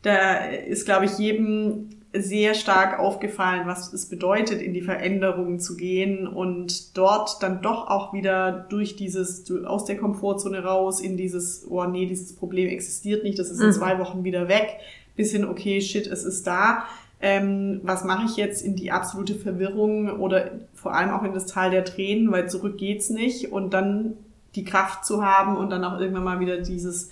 da 0.00 0.36
ist, 0.36 0.86
glaube 0.86 1.04
ich, 1.04 1.18
jedem 1.18 1.90
sehr 2.16 2.54
stark 2.54 2.98
aufgefallen, 3.00 3.62
was 3.66 3.92
es 3.92 4.08
bedeutet, 4.08 4.62
in 4.62 4.72
die 4.72 4.82
Veränderungen 4.82 5.58
zu 5.58 5.76
gehen 5.76 6.28
und 6.28 6.96
dort 6.96 7.42
dann 7.42 7.60
doch 7.60 7.88
auch 7.88 8.12
wieder 8.12 8.66
durch 8.68 8.94
dieses, 8.94 9.50
aus 9.66 9.84
der 9.84 9.96
Komfortzone 9.96 10.62
raus 10.62 11.00
in 11.00 11.16
dieses, 11.16 11.66
oh 11.68 11.84
nee, 11.84 12.06
dieses 12.06 12.36
Problem 12.36 12.68
existiert 12.68 13.24
nicht, 13.24 13.38
das 13.38 13.50
ist 13.50 13.60
in 13.60 13.66
mhm. 13.66 13.72
zwei 13.72 13.98
Wochen 13.98 14.22
wieder 14.22 14.48
weg 14.48 14.78
bisschen, 15.16 15.44
okay, 15.44 15.80
shit, 15.80 16.06
es 16.06 16.24
ist 16.24 16.46
da. 16.46 16.84
Ähm, 17.20 17.80
was 17.82 18.04
mache 18.04 18.26
ich 18.26 18.36
jetzt 18.36 18.62
in 18.62 18.76
die 18.76 18.92
absolute 18.92 19.34
Verwirrung 19.34 20.20
oder 20.20 20.50
vor 20.74 20.94
allem 20.94 21.10
auch 21.10 21.22
in 21.22 21.32
das 21.32 21.46
Tal 21.46 21.70
der 21.70 21.84
Tränen, 21.84 22.30
weil 22.30 22.50
zurück 22.50 22.76
geht's 22.76 23.08
nicht 23.08 23.50
und 23.50 23.72
dann 23.72 24.14
die 24.54 24.64
Kraft 24.64 25.04
zu 25.04 25.24
haben 25.24 25.56
und 25.56 25.70
dann 25.70 25.84
auch 25.84 25.98
irgendwann 25.98 26.24
mal 26.24 26.40
wieder 26.40 26.58
dieses 26.58 27.10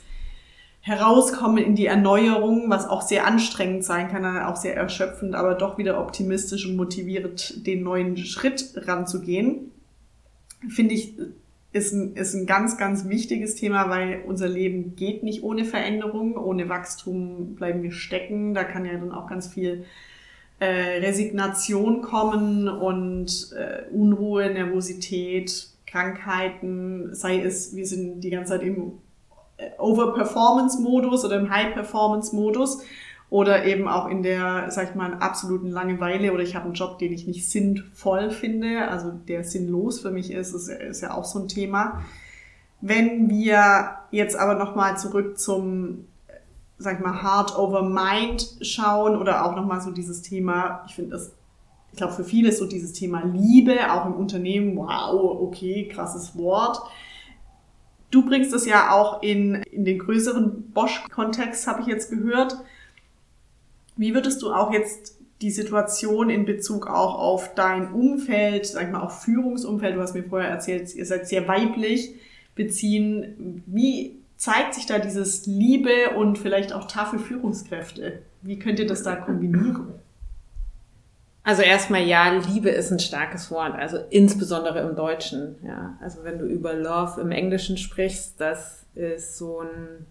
Herauskommen 0.81 1.59
in 1.59 1.77
die 1.77 1.87
Erneuerung, 1.87 2.69
was 2.69 2.89
auch 2.89 3.03
sehr 3.03 3.25
anstrengend 3.25 3.85
sein 3.85 4.09
kann, 4.09 4.25
auch 4.45 4.57
sehr 4.57 4.77
erschöpfend, 4.77 5.35
aber 5.35 5.55
doch 5.55 5.79
wieder 5.79 6.01
optimistisch 6.01 6.67
und 6.67 6.77
motiviert, 6.77 7.67
den 7.67 7.85
neuen 7.85 8.17
Schritt 8.17 8.73
ranzugehen, 8.75 9.71
finde 10.69 10.95
ich 10.95 11.15
ist 11.73 11.93
ein, 11.93 12.15
ist 12.17 12.35
ein 12.35 12.47
ganz, 12.47 12.77
ganz 12.77 13.09
wichtiges 13.09 13.55
Thema, 13.55 13.89
weil 13.89 14.23
unser 14.27 14.49
Leben 14.49 14.95
geht 14.95 15.23
nicht 15.23 15.43
ohne 15.43 15.65
Veränderung. 15.65 16.37
Ohne 16.37 16.69
Wachstum 16.69 17.55
bleiben 17.55 17.83
wir 17.83 17.93
stecken. 17.93 18.55
Da 18.55 18.65
kann 18.65 18.85
ja 18.85 18.93
dann 18.93 19.13
auch 19.13 19.27
ganz 19.27 19.47
viel 19.47 19.85
äh, 20.59 20.99
Resignation 21.01 22.03
kommen 22.03 22.69
und 22.69 23.53
äh, 23.57 23.91
Unruhe, 23.91 24.53
Nervosität, 24.53 25.69
Krankheiten, 25.87 27.15
sei 27.15 27.41
es, 27.41 27.75
wir 27.75 27.87
sind 27.87 28.21
die 28.21 28.31
ganze 28.31 28.53
Zeit 28.53 28.63
im 28.63 28.93
äh, 29.57 29.71
Overperformance-Modus 29.79 31.25
oder 31.25 31.39
im 31.39 31.51
High-Performance-Modus 31.51 32.85
oder 33.33 33.65
eben 33.65 33.89
auch 33.89 34.09
in 34.09 34.23
der, 34.23 34.71
sag 34.71 34.91
ich 34.91 34.95
mal, 34.95 35.15
absoluten 35.15 35.69
Langeweile 35.69 36.35
oder 36.35 36.43
ich 36.43 36.55
habe 36.55 36.67
einen 36.67 36.75
Job, 36.75 36.99
den 36.99 37.15
ich 37.15 37.27
nicht 37.27 37.49
sinnvoll 37.49 38.31
finde, 38.31 38.89
also 38.89 39.11
der 39.11 39.43
sinnlos 39.43 40.01
für 40.01 40.11
mich 40.11 40.31
ist, 40.31 40.53
ist, 40.53 40.69
ist 40.69 41.01
ja 41.01 41.15
auch 41.15 41.25
so 41.25 41.39
ein 41.39 41.49
Thema. 41.49 42.03
Wenn 42.83 43.31
wir 43.31 43.97
jetzt 44.11 44.37
aber 44.37 44.57
nochmal 44.57 44.99
zurück 44.99 45.39
zum, 45.39 46.05
sag 46.77 46.99
ich 46.99 47.01
mal, 47.03 47.23
Heart 47.23 47.57
over 47.59 47.83
Mind 47.83 48.59
schauen 48.61 49.17
oder 49.17 49.47
auch 49.47 49.57
nochmal 49.57 49.81
so 49.81 49.93
dieses 49.93 50.21
Thema, 50.21 50.85
ich 50.87 50.95
finde 50.95 51.13
das, 51.13 51.33
ich 51.91 51.97
glaube 51.97 52.13
für 52.13 52.25
viele 52.25 52.51
ist 52.51 52.59
so 52.59 52.67
dieses 52.67 52.93
Thema 52.93 53.25
Liebe, 53.25 53.91
auch 53.91 54.05
im 54.05 54.13
Unternehmen, 54.13 54.77
wow, 54.77 55.41
okay, 55.41 55.89
krasses 55.89 56.37
Wort. 56.37 56.83
Du 58.11 58.27
bringst 58.27 58.53
es 58.53 58.67
ja 58.67 58.91
auch 58.91 59.23
in, 59.23 59.55
in 59.55 59.87
den 59.87 60.01
größeren 60.01 60.71
Bosch-Kontext, 60.73 61.67
habe 61.67 61.81
ich 61.81 61.87
jetzt 61.87 62.11
gehört. 62.11 62.63
Wie 63.97 64.15
würdest 64.15 64.43
du 64.43 64.53
auch 64.53 64.73
jetzt 64.73 65.19
die 65.43 65.51
Situation 65.51 66.31
in 66.31 66.45
Bezug 66.45 66.87
auch 66.87 67.19
auf 67.19 67.55
dein 67.55 67.93
Umfeld, 67.93 68.67
sag 68.67 68.85
ich 68.85 68.91
mal, 68.91 69.03
auch 69.03 69.11
Führungsumfeld, 69.11 69.97
du 69.97 70.01
hast 70.01 70.15
mir 70.15 70.23
vorher 70.23 70.51
erzählt, 70.51 70.95
ihr 70.95 71.05
seid 71.05 71.29
sehr 71.29 71.49
weiblich, 71.49 72.15
beziehen? 72.55 73.63
Wie 73.67 74.17
zeigt 74.37 74.75
sich 74.75 74.87
da 74.87 74.99
dieses 74.99 75.47
Liebe 75.47 76.11
und 76.17 76.39
vielleicht 76.39 76.73
auch 76.73 76.87
taffe 76.87 77.19
Führungskräfte? 77.19 78.23
Wie 78.43 78.59
könnt 78.59 78.79
ihr 78.79 78.87
das 78.87 79.03
da 79.03 79.17
kombinieren? 79.17 79.95
Also 81.45 81.63
erstmal 81.63 82.03
ja, 82.03 82.33
Liebe 82.33 82.71
ist 82.71 82.93
ein 82.93 83.01
starkes 83.01 83.51
Wort, 83.51 83.75
also 83.75 83.99
insbesondere 84.11 84.81
im 84.81 84.95
Deutschen. 84.95 85.57
Ja, 85.67 85.99
also 86.01 86.23
wenn 86.23 86.39
du 86.39 86.47
über 86.47 86.73
Love 86.73 87.21
im 87.21 87.33
Englischen 87.33 87.77
sprichst, 87.77 88.41
das 88.41 88.87
ist 88.95 89.39
so 89.39 89.61
ein 89.61 90.07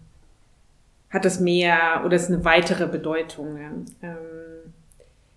hat 1.12 1.24
das 1.24 1.40
mehr 1.40 2.02
oder 2.04 2.16
ist 2.16 2.30
eine 2.30 2.44
weitere 2.44 2.86
Bedeutung. 2.86 3.56
Ja. 3.58 3.70
Ähm, 4.02 4.72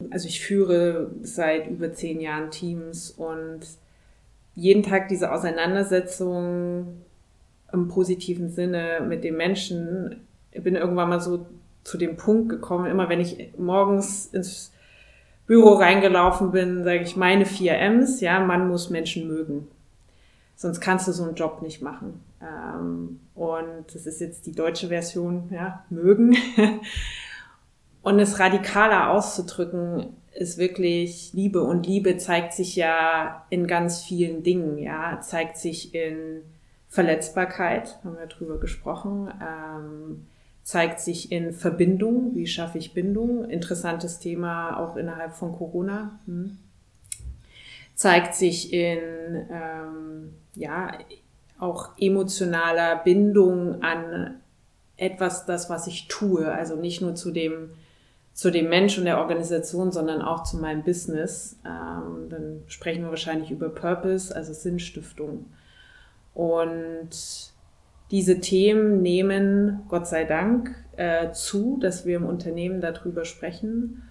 also 0.10 0.28
ich 0.28 0.42
führe 0.42 1.12
seit 1.22 1.68
über 1.68 1.94
zehn 1.94 2.22
Jahren 2.22 2.50
Teams 2.50 3.12
und 3.12 3.62
jeden 4.56 4.84
Tag 4.84 5.10
diese 5.10 5.32
Auseinandersetzung 5.32 7.02
im 7.74 7.88
positiven 7.90 8.50
Sinne 8.50 9.02
mit 9.06 9.24
den 9.24 9.36
Menschen. 9.36 10.22
Ich 10.52 10.64
bin 10.64 10.76
irgendwann 10.76 11.10
mal 11.10 11.20
so 11.20 11.46
zu 11.84 11.98
dem 11.98 12.16
Punkt 12.16 12.50
gekommen, 12.50 12.90
immer 12.90 13.10
wenn 13.10 13.20
ich 13.20 13.52
morgens 13.58 14.28
ins 14.28 14.72
Büro 15.46 15.74
reingelaufen 15.74 16.52
bin, 16.52 16.84
sage 16.84 17.02
ich 17.02 17.16
meine 17.16 17.46
vier 17.46 17.78
M's, 17.78 18.22
ja, 18.22 18.40
man 18.40 18.68
muss 18.68 18.90
Menschen 18.90 19.28
mögen. 19.28 19.68
Sonst 20.56 20.80
kannst 20.80 21.08
du 21.08 21.12
so 21.12 21.24
einen 21.24 21.36
Job 21.36 21.62
nicht 21.62 21.82
machen. 21.82 22.22
Ähm, 22.42 23.20
und 23.34 23.86
das 23.94 24.06
ist 24.06 24.22
jetzt 24.22 24.46
die 24.46 24.54
deutsche 24.54 24.88
Version, 24.88 25.50
ja, 25.52 25.86
mögen. 25.90 26.36
und 28.02 28.20
es 28.20 28.40
radikaler 28.40 29.10
auszudrücken, 29.10 30.16
ist 30.36 30.58
wirklich 30.58 31.32
Liebe. 31.34 31.64
Und 31.64 31.88
Liebe 31.88 32.18
zeigt 32.18 32.54
sich 32.54 32.76
ja 32.76 33.46
in 33.50 33.68
ganz 33.68 34.04
vielen 34.04 34.44
Dingen, 34.44 34.78
ja, 34.78 35.20
zeigt 35.22 35.58
sich 35.58 35.96
in 35.96 36.42
Verletzbarkeit, 36.90 38.00
haben 38.04 38.18
wir 38.18 38.28
drüber 38.28 38.60
gesprochen, 38.60 39.32
ähm, 39.42 40.28
zeigt 40.64 41.00
sich 41.00 41.32
in 41.32 41.54
Verbindung, 41.54 42.36
wie 42.36 42.48
schaffe 42.48 42.78
ich 42.78 42.94
Bindung, 42.94 43.50
interessantes 43.50 44.20
Thema 44.20 44.80
auch 44.80 44.96
innerhalb 44.96 45.34
von 45.34 45.54
Corona, 45.54 46.20
hm. 46.26 46.58
zeigt 47.94 48.34
sich 48.36 48.74
in, 48.74 49.00
ähm, 49.52 50.34
ja, 50.56 50.98
auch 51.60 51.90
emotionaler 51.98 52.98
Bindung 52.98 53.82
an 53.82 54.42
etwas, 54.98 55.46
das, 55.46 55.70
was 55.70 55.88
ich 55.88 56.08
tue. 56.08 56.52
Also 56.52 56.76
nicht 56.76 57.02
nur 57.02 57.16
zu 57.16 57.32
dem, 57.32 57.72
zu 58.34 58.52
dem 58.52 58.70
Mensch 58.70 58.98
und 58.98 59.06
der 59.06 59.20
Organisation, 59.20 59.92
sondern 59.92 60.22
auch 60.22 60.44
zu 60.44 60.58
meinem 60.58 60.84
Business. 60.84 61.58
Ähm, 61.66 62.30
dann 62.30 62.64
sprechen 62.68 63.04
wir 63.04 63.10
wahrscheinlich 63.10 63.52
über 63.52 63.70
Purpose, 63.70 64.36
also 64.36 64.54
Sinnstiftung. 64.54 65.46
Und 66.34 67.10
diese 68.12 68.40
Themen 68.40 69.02
nehmen, 69.02 69.82
Gott 69.90 70.08
sei 70.08 70.26
Dank, 70.26 70.76
äh, 70.98 71.32
zu, 71.32 71.78
dass 71.82 72.06
wir 72.06 72.18
im 72.18 72.26
Unternehmen 72.26 72.82
darüber 72.82 73.26
sprechen. 73.26 74.04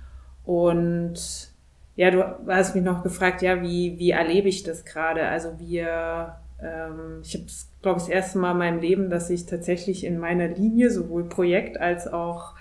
Und 0.45 1.51
ja, 1.97 2.11
du 2.11 2.25
hast 2.49 2.75
mich 2.75 2.85
noch 2.85 3.03
gefragt, 3.03 3.41
ja, 3.43 3.63
wie, 3.63 3.99
wie 3.99 4.11
erlebe 4.11 4.49
ich 4.49 4.63
das 4.65 4.85
gerade? 4.85 5.27
Also 5.29 5.59
wir 5.59 6.37
ähm, 6.63 7.21
ich 7.23 7.35
habe, 7.35 7.47
glaube 7.83 7.99
ich, 7.99 8.07
das 8.07 8.09
erste 8.09 8.39
Mal 8.39 8.53
in 8.53 8.59
meinem 8.59 8.81
Leben, 8.81 9.11
dass 9.11 9.31
ich 9.31 9.47
tatsächlich 9.47 10.05
in 10.05 10.19
meiner 10.19 10.49
Linie 10.49 10.91
sowohl 10.91 11.25
Projekt 11.25 11.81
als 11.81 12.07
auch 12.07 12.55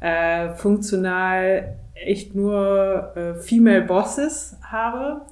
äh, 0.00 0.50
funktional 0.54 1.76
echt 1.94 2.34
nur 2.34 3.16
äh, 3.16 3.34
Female 3.34 3.82
Bosses 3.82 4.56
habe. 4.62 5.22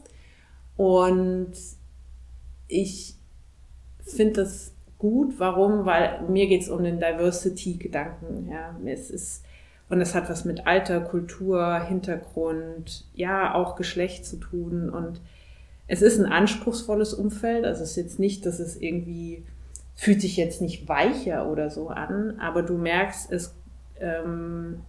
Und 0.77 1.53
ich 2.69 3.15
finde 4.03 4.43
das 4.43 4.73
gut. 4.99 5.35
Warum? 5.39 5.85
Weil 5.85 6.23
mir 6.29 6.47
geht 6.47 6.63
es 6.63 6.69
um 6.69 6.83
den 6.83 6.99
Diversity-Gedanken. 6.99 8.51
Ja, 8.51 8.75
es 8.87 9.11
ist 9.11 9.45
und 9.89 10.01
es 10.01 10.15
hat 10.15 10.31
was 10.31 10.45
mit 10.45 10.67
Alter, 10.67 11.01
Kultur, 11.01 11.79
Hintergrund, 11.81 13.07
ja, 13.15 13.55
auch 13.55 13.77
Geschlecht 13.77 14.25
zu 14.25 14.37
tun. 14.37 14.89
Und 14.89 15.21
es 15.87 16.03
ist 16.03 16.19
ein 16.19 16.27
anspruchsvolles 16.27 17.15
Umfeld. 17.15 17.65
Also 17.65 17.83
es 17.83 17.91
ist 17.91 17.97
jetzt 17.97 18.19
nicht, 18.19 18.47
dass 18.47 18.59
es 18.59 18.77
irgendwie 18.77 19.45
fühlt 19.95 20.21
sich 20.21 20.37
jetzt 20.37 20.61
nicht 20.61 20.89
weicher 20.89 21.49
oder 21.49 21.71
so 21.71 21.89
an, 21.89 22.39
aber 22.41 22.63
du 22.63 22.77
merkst, 22.77 23.31
es, 23.31 23.55
ähm, 24.01 24.83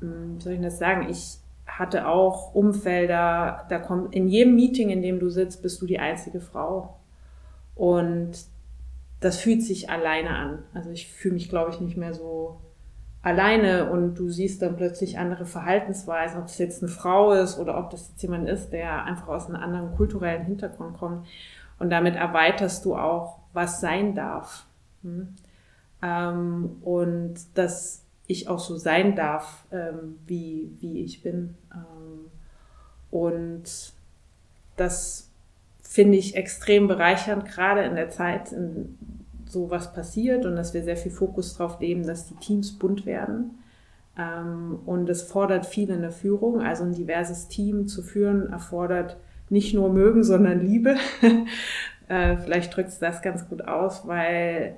hm, 0.00 0.36
wie 0.36 0.42
soll 0.42 0.52
ich 0.54 0.60
das 0.60 0.78
sagen, 0.78 1.08
ich 1.08 1.38
hatte 1.66 2.08
auch 2.08 2.54
Umfelder, 2.54 3.64
da 3.68 3.78
kommt 3.78 4.14
in 4.14 4.28
jedem 4.28 4.56
Meeting, 4.56 4.90
in 4.90 5.02
dem 5.02 5.20
du 5.20 5.30
sitzt, 5.30 5.62
bist 5.62 5.80
du 5.80 5.86
die 5.86 6.00
einzige 6.00 6.40
Frau. 6.40 6.96
Und 7.74 8.32
das 9.20 9.38
fühlt 9.38 9.62
sich 9.62 9.88
alleine 9.88 10.30
an. 10.30 10.64
Also 10.74 10.90
ich 10.90 11.06
fühle 11.08 11.34
mich, 11.34 11.48
glaube 11.48 11.70
ich, 11.70 11.80
nicht 11.80 11.96
mehr 11.96 12.12
so 12.12 12.60
alleine 13.22 13.90
und 13.90 14.14
du 14.14 14.28
siehst 14.28 14.62
dann 14.62 14.76
plötzlich 14.76 15.18
andere 15.18 15.46
Verhaltensweisen, 15.46 16.38
ob 16.38 16.46
das 16.46 16.58
jetzt 16.58 16.82
eine 16.82 16.90
Frau 16.90 17.32
ist 17.32 17.58
oder 17.58 17.78
ob 17.78 17.90
das 17.90 18.08
jetzt 18.10 18.22
jemand 18.22 18.48
ist, 18.48 18.70
der 18.70 19.04
einfach 19.04 19.28
aus 19.28 19.46
einem 19.46 19.62
anderen 19.62 19.94
kulturellen 19.94 20.44
Hintergrund 20.44 20.98
kommt. 20.98 21.26
Und 21.78 21.90
damit 21.90 22.16
erweiterst 22.16 22.84
du 22.84 22.96
auch, 22.96 23.38
was 23.52 23.80
sein 23.80 24.14
darf. 24.14 24.66
Hm? 25.02 25.34
Ähm, 26.02 26.76
und 26.82 27.34
dass 27.54 28.02
ich 28.26 28.48
auch 28.48 28.58
so 28.58 28.76
sein 28.76 29.14
darf, 29.14 29.64
ähm, 29.70 30.18
wie, 30.26 30.70
wie 30.80 31.04
ich 31.04 31.22
bin. 31.22 31.54
Ähm, 31.72 32.30
und 33.10 33.92
das 34.76 35.30
finde 35.82 36.18
ich 36.18 36.36
extrem 36.36 36.88
bereichernd, 36.88 37.44
gerade 37.44 37.82
in 37.82 37.94
der 37.94 38.10
Zeit, 38.10 38.50
in 38.52 38.98
so 39.52 39.70
was 39.70 39.92
passiert 39.92 40.46
und 40.46 40.56
dass 40.56 40.74
wir 40.74 40.82
sehr 40.82 40.96
viel 40.96 41.12
Fokus 41.12 41.56
darauf 41.56 41.80
legen, 41.80 42.06
dass 42.06 42.26
die 42.26 42.36
Teams 42.36 42.78
bunt 42.78 43.06
werden. 43.06 43.58
Ähm, 44.18 44.78
und 44.86 45.08
es 45.08 45.22
fordert 45.22 45.66
viel 45.66 45.90
in 45.90 46.00
der 46.00 46.10
Führung. 46.10 46.60
Also 46.60 46.84
ein 46.84 46.94
diverses 46.94 47.48
Team 47.48 47.86
zu 47.86 48.02
führen 48.02 48.50
erfordert 48.50 49.16
nicht 49.50 49.74
nur 49.74 49.92
Mögen, 49.92 50.24
sondern 50.24 50.66
Liebe. 50.66 50.96
äh, 52.08 52.36
vielleicht 52.38 52.74
drückt 52.74 52.88
es 52.88 52.98
das 52.98 53.22
ganz 53.22 53.48
gut 53.48 53.62
aus, 53.68 54.06
weil 54.06 54.76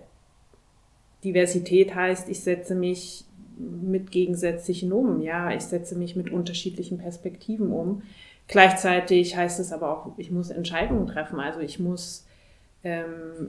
Diversität 1.23 1.95
heißt, 1.95 2.29
ich 2.29 2.41
setze 2.41 2.75
mich 2.75 3.25
mit 3.57 4.11
Gegensätzlichen 4.11 4.93
um. 4.93 5.21
Ja, 5.21 5.53
ich 5.53 5.63
setze 5.63 5.97
mich 5.97 6.17
mit 6.17 6.31
unterschiedlichen 6.31 6.99
Perspektiven 6.99 7.71
um. 7.71 8.03
Gleichzeitig 8.49 9.37
heißt 9.37 9.61
es 9.61 9.73
aber 9.73 9.91
auch, 9.91 10.19
ich 10.19 10.31
muss 10.31 10.51
Entscheidungen 10.51 11.07
treffen. 11.07 11.41
Also 11.41 11.61
ich 11.61 11.79
muss 11.79 12.27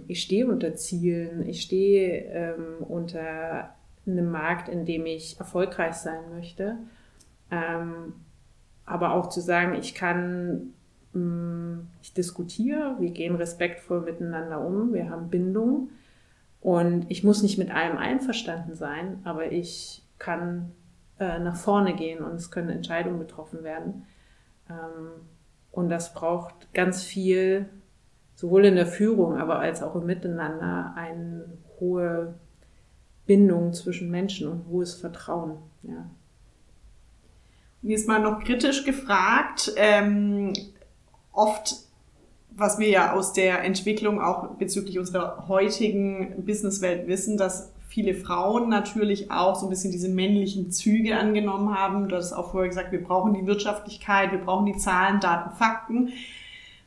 ich 0.08 0.22
stehe 0.22 0.48
unter 0.48 0.76
Zielen, 0.76 1.48
ich 1.48 1.62
stehe 1.62 2.24
ähm, 2.32 2.84
unter 2.88 3.76
einem 4.08 4.32
Markt, 4.32 4.70
in 4.70 4.86
dem 4.86 5.06
ich 5.06 5.38
erfolgreich 5.40 5.96
sein 5.96 6.30
möchte. 6.34 6.78
Ähm, 7.52 8.14
aber 8.86 9.14
auch 9.14 9.28
zu 9.28 9.42
sagen, 9.42 9.74
ich 9.74 9.94
kann, 9.94 10.74
mm, 11.12 11.80
ich 12.02 12.14
diskutiere, 12.14 12.96
wir 13.00 13.10
gehen 13.10 13.36
respektvoll 13.36 14.02
miteinander 14.02 14.62
um, 14.66 14.94
wir 14.94 15.10
haben 15.10 15.30
Bindung 15.30 15.90
und 16.62 17.06
ich 17.10 17.24
muss 17.24 17.44
nicht 17.44 17.58
mit 17.58 17.72
allem 17.72 17.98
einverstanden 17.98 18.74
sein, 18.74 19.20
aber 19.26 19.52
ich 19.52 20.02
kann 20.18 20.72
äh, 21.20 21.40
nach 21.40 21.58
vorne 21.58 21.94
gehen 21.94 22.24
und 22.24 22.36
es 22.36 22.52
können 22.52 22.70
Entscheidungen 22.70 23.20
getroffen 23.20 23.64
werden. 23.64 24.06
Ähm, 24.70 25.10
und 25.72 25.90
das 25.90 26.14
braucht 26.14 26.74
ganz 26.74 27.04
viel 27.04 27.68
sowohl 28.36 28.66
in 28.66 28.76
der 28.76 28.88
Führung, 28.88 29.38
aber 29.38 29.60
als 29.60 29.82
auch 29.82 29.96
im 29.96 30.06
Miteinander 30.06 30.94
eine 30.96 31.46
hohe 31.80 32.36
Bindung 33.26 33.74
zwischen 33.74 34.12
Menschen 34.12 34.48
und 34.48 34.66
hohes 34.70 34.96
Vertrauen. 34.96 35.58
Ja. 35.84 36.10
Und 37.82 37.90
jetzt 37.90 38.08
mal 38.08 38.20
noch 38.20 38.44
kritisch 38.44 38.84
gefragt, 38.84 39.74
ähm, 39.78 40.54
oft, 41.32 41.76
was 42.52 42.80
wir 42.80 42.90
ja 42.90 43.14
aus 43.14 43.34
der 43.34 43.64
Entwicklung 43.64 44.22
auch 44.22 44.56
bezüglich 44.56 45.00
unserer 45.00 45.48
heutigen 45.48 46.46
Businesswelt 46.46 47.08
wissen, 47.08 47.38
dass 47.38 47.72
viele 47.88 48.14
Frauen 48.14 48.70
natürlich 48.70 49.32
auch 49.32 49.56
so 49.56 49.68
ein 49.68 49.70
bisschen 49.70 49.92
diese 49.92 50.10
männlichen 50.10 50.72
Züge 50.72 51.18
angenommen 51.18 51.74
haben. 51.74 52.10
Du 52.10 52.16
hast 52.16 52.34
auch 52.34 52.52
vorher 52.52 52.70
gesagt, 52.70 52.92
wir 52.92 53.04
brauchen 53.04 53.34
die 53.34 53.46
Wirtschaftlichkeit, 53.46 54.32
wir 54.32 54.40
brauchen 54.40 54.66
die 54.66 54.78
Zahlen, 54.78 55.20
Daten, 55.20 55.56
Fakten, 55.56 56.12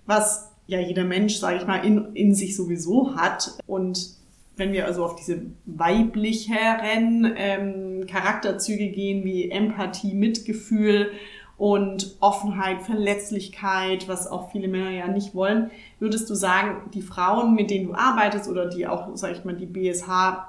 was 0.05 0.53
ja 0.69 0.79
jeder 0.79 1.05
Mensch, 1.05 1.37
sage 1.37 1.57
ich 1.57 1.67
mal, 1.67 1.85
in, 1.85 2.15
in 2.15 2.35
sich 2.35 2.55
sowieso 2.55 3.17
hat. 3.17 3.59
Und 3.67 4.11
wenn 4.57 4.73
wir 4.73 4.85
also 4.87 5.05
auf 5.05 5.17
diese 5.17 5.43
weiblicheren 5.65 7.33
ähm, 7.37 8.07
Charakterzüge 8.07 8.89
gehen, 8.91 9.25
wie 9.25 9.51
Empathie, 9.51 10.15
Mitgefühl 10.15 11.11
und 11.57 12.17
Offenheit, 12.21 12.83
Verletzlichkeit, 12.83 14.09
was 14.09 14.27
auch 14.27 14.53
viele 14.53 14.69
Männer 14.69 14.91
ja 14.91 15.09
nicht 15.09 15.35
wollen, 15.35 15.71
würdest 15.99 16.29
du 16.29 16.35
sagen, 16.35 16.91
die 16.93 17.03
Frauen, 17.03 17.55
mit 17.55 17.71
denen 17.71 17.89
du 17.89 17.95
arbeitest 17.95 18.49
oder 18.49 18.67
die 18.67 18.87
auch, 18.87 19.17
sage 19.17 19.35
ich 19.35 19.45
mal, 19.45 19.57
die 19.57 19.67
BSH 19.67 20.47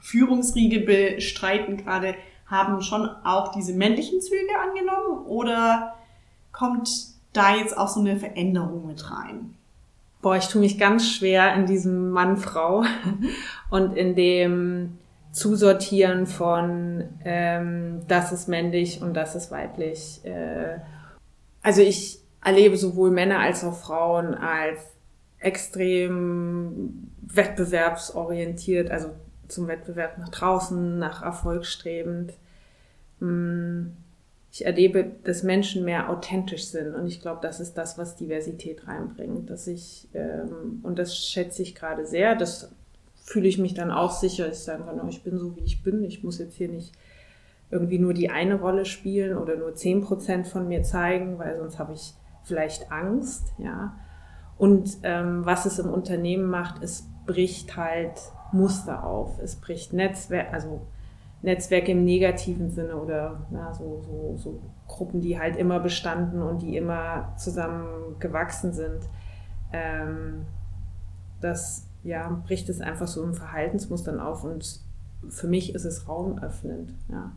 Führungsriege 0.00 0.80
bestreiten 0.80 1.76
gerade, 1.76 2.16
haben 2.46 2.82
schon 2.82 3.08
auch 3.22 3.52
diese 3.52 3.74
männlichen 3.74 4.20
Züge 4.20 4.58
angenommen 4.60 5.24
oder 5.26 5.94
kommt 6.52 7.09
da 7.32 7.56
jetzt 7.56 7.76
auch 7.76 7.88
so 7.88 8.00
eine 8.00 8.16
Veränderung 8.16 8.86
mit 8.86 9.10
rein? 9.10 9.54
Boah, 10.22 10.36
ich 10.36 10.48
tue 10.48 10.60
mich 10.60 10.78
ganz 10.78 11.08
schwer 11.08 11.54
in 11.54 11.66
diesem 11.66 12.10
Mann-Frau 12.10 12.84
und 13.70 13.96
in 13.96 14.14
dem 14.14 14.98
Zusortieren 15.32 16.26
von 16.26 17.04
ähm, 17.24 18.00
das 18.08 18.32
ist 18.32 18.48
männlich 18.48 19.00
und 19.00 19.14
das 19.14 19.34
ist 19.34 19.50
weiblich. 19.50 20.20
Äh, 20.24 20.78
also 21.62 21.80
ich 21.80 22.18
erlebe 22.44 22.76
sowohl 22.76 23.10
Männer 23.10 23.38
als 23.38 23.64
auch 23.64 23.76
Frauen 23.76 24.34
als 24.34 24.80
extrem 25.38 27.12
wettbewerbsorientiert, 27.22 28.90
also 28.90 29.10
zum 29.48 29.68
Wettbewerb 29.68 30.18
nach 30.18 30.28
draußen, 30.28 30.98
nach 30.98 31.22
Erfolg 31.22 31.64
strebend. 31.64 32.34
Hm 33.20 33.96
ich 34.52 34.66
erlebe, 34.66 35.04
dass 35.24 35.42
Menschen 35.42 35.84
mehr 35.84 36.10
authentisch 36.10 36.66
sind. 36.66 36.94
Und 36.94 37.06
ich 37.06 37.20
glaube, 37.20 37.40
das 37.42 37.60
ist 37.60 37.74
das, 37.74 37.98
was 37.98 38.16
Diversität 38.16 38.86
reinbringt. 38.88 39.48
Dass 39.48 39.66
ich, 39.66 40.08
ähm, 40.12 40.80
und 40.82 40.98
das 40.98 41.16
schätze 41.16 41.62
ich 41.62 41.74
gerade 41.74 42.04
sehr, 42.04 42.34
das 42.34 42.72
fühle 43.22 43.46
ich 43.46 43.58
mich 43.58 43.74
dann 43.74 43.92
auch 43.92 44.10
sicher, 44.10 44.48
ich 44.48 44.58
sagen 44.58 44.86
kann, 44.86 45.00
oh, 45.00 45.08
ich 45.08 45.22
bin 45.22 45.38
so, 45.38 45.56
wie 45.56 45.64
ich 45.64 45.82
bin. 45.84 46.02
Ich 46.02 46.24
muss 46.24 46.38
jetzt 46.38 46.56
hier 46.56 46.68
nicht 46.68 46.92
irgendwie 47.70 48.00
nur 48.00 48.12
die 48.12 48.30
eine 48.30 48.56
Rolle 48.56 48.84
spielen 48.84 49.38
oder 49.38 49.56
nur 49.56 49.74
zehn 49.74 50.00
Prozent 50.00 50.48
von 50.48 50.66
mir 50.66 50.82
zeigen, 50.82 51.38
weil 51.38 51.56
sonst 51.56 51.78
habe 51.78 51.92
ich 51.92 52.14
vielleicht 52.42 52.90
Angst, 52.90 53.52
ja. 53.58 53.94
Und 54.58 54.98
ähm, 55.04 55.46
was 55.46 55.64
es 55.64 55.78
im 55.78 55.88
Unternehmen 55.88 56.46
macht, 56.46 56.82
es 56.82 57.08
bricht 57.24 57.76
halt 57.76 58.20
Muster 58.52 59.04
auf, 59.04 59.38
es 59.40 59.56
bricht 59.56 59.92
Netzwerk, 59.92 60.52
also 60.52 60.82
Netzwerk 61.42 61.88
im 61.88 62.04
negativen 62.04 62.70
Sinne 62.70 62.96
oder 62.96 63.46
ja, 63.50 63.72
so, 63.72 64.02
so, 64.02 64.36
so 64.36 64.60
Gruppen, 64.86 65.20
die 65.20 65.38
halt 65.38 65.56
immer 65.56 65.80
bestanden 65.80 66.42
und 66.42 66.62
die 66.62 66.76
immer 66.76 67.34
zusammen 67.36 68.18
gewachsen 68.18 68.72
sind. 68.72 69.08
Ähm, 69.72 70.46
das 71.40 71.86
ja, 72.02 72.42
bricht 72.46 72.68
es 72.68 72.80
einfach 72.80 73.08
so 73.08 73.22
im 73.22 73.34
Verhaltensmustern 73.34 74.20
auf 74.20 74.44
und 74.44 74.80
für 75.28 75.48
mich 75.48 75.74
ist 75.74 75.84
es 75.84 76.08
raumöffnend, 76.08 76.94
ja, 77.10 77.32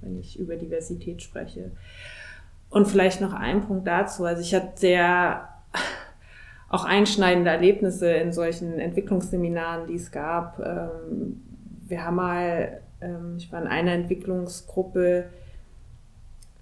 wenn 0.00 0.16
ich 0.16 0.38
über 0.38 0.56
Diversität 0.56 1.22
spreche. 1.22 1.72
Und 2.70 2.88
vielleicht 2.88 3.20
noch 3.20 3.32
ein 3.32 3.60
Punkt 3.60 3.86
dazu. 3.86 4.24
Also 4.24 4.42
ich 4.42 4.54
hatte 4.54 4.72
sehr 4.74 5.48
auch 6.68 6.84
einschneidende 6.84 7.50
Erlebnisse 7.50 8.10
in 8.10 8.32
solchen 8.32 8.78
Entwicklungsseminaren, 8.80 9.86
die 9.86 9.94
es 9.94 10.10
gab. 10.10 10.58
Ähm, 10.58 11.42
wir 11.86 12.04
haben 12.04 12.16
mal 12.16 12.80
ähm, 13.04 13.34
ich 13.36 13.52
war 13.52 13.60
in 13.60 13.68
einer 13.68 13.92
Entwicklungsgruppe, 13.92 15.26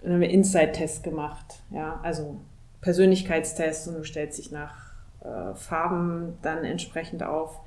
haben 0.04 0.20
wir 0.20 0.30
Inside-Test 0.30 1.04
gemacht. 1.04 1.62
Ja, 1.70 2.00
also 2.02 2.40
Persönlichkeitstest 2.80 3.88
und 3.88 3.94
du 3.94 4.04
stellst 4.04 4.38
dich 4.38 4.50
nach 4.50 4.92
äh, 5.20 5.54
Farben 5.54 6.38
dann 6.42 6.64
entsprechend 6.64 7.22
auf. 7.22 7.60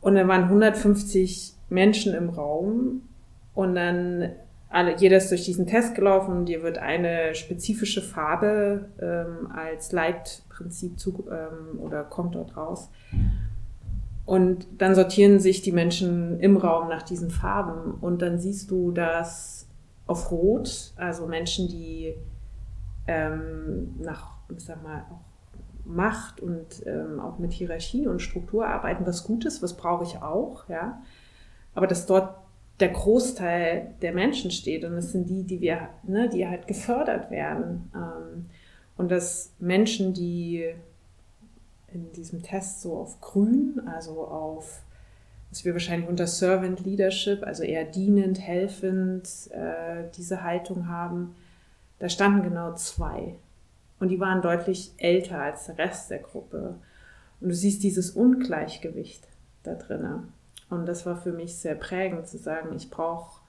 Und 0.00 0.16
dann 0.16 0.28
waren 0.28 0.44
150 0.44 1.54
Menschen 1.68 2.14
im 2.14 2.30
Raum 2.30 3.02
und 3.54 3.74
dann 3.74 4.32
alle, 4.68 4.96
jeder 4.96 5.18
ist 5.18 5.30
durch 5.30 5.44
diesen 5.44 5.66
Test 5.66 5.94
gelaufen 5.94 6.36
und 6.36 6.46
dir 6.46 6.62
wird 6.62 6.78
eine 6.78 7.34
spezifische 7.34 8.02
Farbe 8.02 8.86
ähm, 9.00 9.50
als 9.54 9.92
Leitprinzip 9.92 10.98
zu, 10.98 11.24
ähm, 11.30 11.78
oder 11.78 12.02
kommt 12.02 12.34
dort 12.34 12.56
raus. 12.56 12.90
Und 14.26 14.66
dann 14.78 14.94
sortieren 14.94 15.38
sich 15.38 15.60
die 15.60 15.72
Menschen 15.72 16.40
im 16.40 16.56
Raum 16.56 16.88
nach 16.88 17.02
diesen 17.02 17.30
Farben. 17.30 17.94
Und 18.00 18.22
dann 18.22 18.38
siehst 18.38 18.70
du, 18.70 18.90
dass 18.90 19.68
auf 20.06 20.30
Rot, 20.30 20.92
also 20.96 21.26
Menschen, 21.26 21.68
die 21.68 22.14
ähm, 23.06 23.94
nach, 23.98 24.30
ich 24.54 24.64
sag 24.64 24.82
mal, 24.82 25.04
auch 25.10 25.20
Macht 25.86 26.40
und 26.40 26.86
ähm, 26.86 27.20
auch 27.20 27.38
mit 27.38 27.52
Hierarchie 27.52 28.06
und 28.06 28.22
Struktur 28.22 28.66
arbeiten, 28.66 29.06
was 29.06 29.24
Gutes, 29.24 29.62
was 29.62 29.76
brauche 29.76 30.04
ich 30.04 30.22
auch, 30.22 30.66
ja. 30.70 31.02
Aber 31.74 31.86
dass 31.86 32.06
dort 32.06 32.36
der 32.80 32.88
Großteil 32.88 33.94
der 34.00 34.12
Menschen 34.12 34.50
steht 34.50 34.84
und 34.84 34.94
das 34.94 35.12
sind 35.12 35.28
die, 35.28 35.44
die 35.44 35.60
wir, 35.60 35.90
ne, 36.02 36.30
die 36.30 36.48
halt 36.48 36.66
gefördert 36.66 37.30
werden. 37.30 37.90
Ähm, 37.94 38.46
und 38.96 39.10
dass 39.10 39.52
Menschen, 39.58 40.14
die 40.14 40.74
in 41.94 42.12
diesem 42.12 42.42
Test 42.42 42.82
so 42.82 42.96
auf 42.96 43.20
grün, 43.20 43.80
also 43.86 44.26
auf, 44.26 44.82
was 45.50 45.64
wir 45.64 45.72
wahrscheinlich 45.72 46.08
unter 46.08 46.26
Servant 46.26 46.84
Leadership, 46.84 47.44
also 47.44 47.62
eher 47.62 47.84
dienend, 47.84 48.40
helfend, 48.40 49.28
äh, 49.52 50.04
diese 50.16 50.42
Haltung 50.42 50.88
haben. 50.88 51.34
Da 51.98 52.08
standen 52.08 52.42
genau 52.42 52.74
zwei. 52.74 53.36
Und 54.00 54.08
die 54.08 54.20
waren 54.20 54.42
deutlich 54.42 54.92
älter 54.98 55.40
als 55.40 55.66
der 55.66 55.78
Rest 55.78 56.10
der 56.10 56.18
Gruppe. 56.18 56.74
Und 57.40 57.48
du 57.48 57.54
siehst 57.54 57.82
dieses 57.82 58.10
Ungleichgewicht 58.10 59.26
da 59.62 59.74
drinnen. 59.74 60.32
Und 60.70 60.86
das 60.86 61.06
war 61.06 61.16
für 61.16 61.32
mich 61.32 61.56
sehr 61.56 61.74
prägend 61.74 62.26
zu 62.26 62.38
sagen, 62.38 62.74
ich 62.74 62.90
brauche 62.90 63.40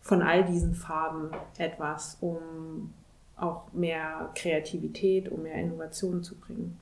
von 0.00 0.22
all 0.22 0.44
diesen 0.44 0.74
Farben 0.74 1.30
etwas, 1.58 2.16
um 2.20 2.94
auch 3.36 3.72
mehr 3.72 4.30
Kreativität, 4.34 5.28
um 5.28 5.42
mehr 5.42 5.56
Innovation 5.56 6.22
zu 6.22 6.36
bringen. 6.36 6.78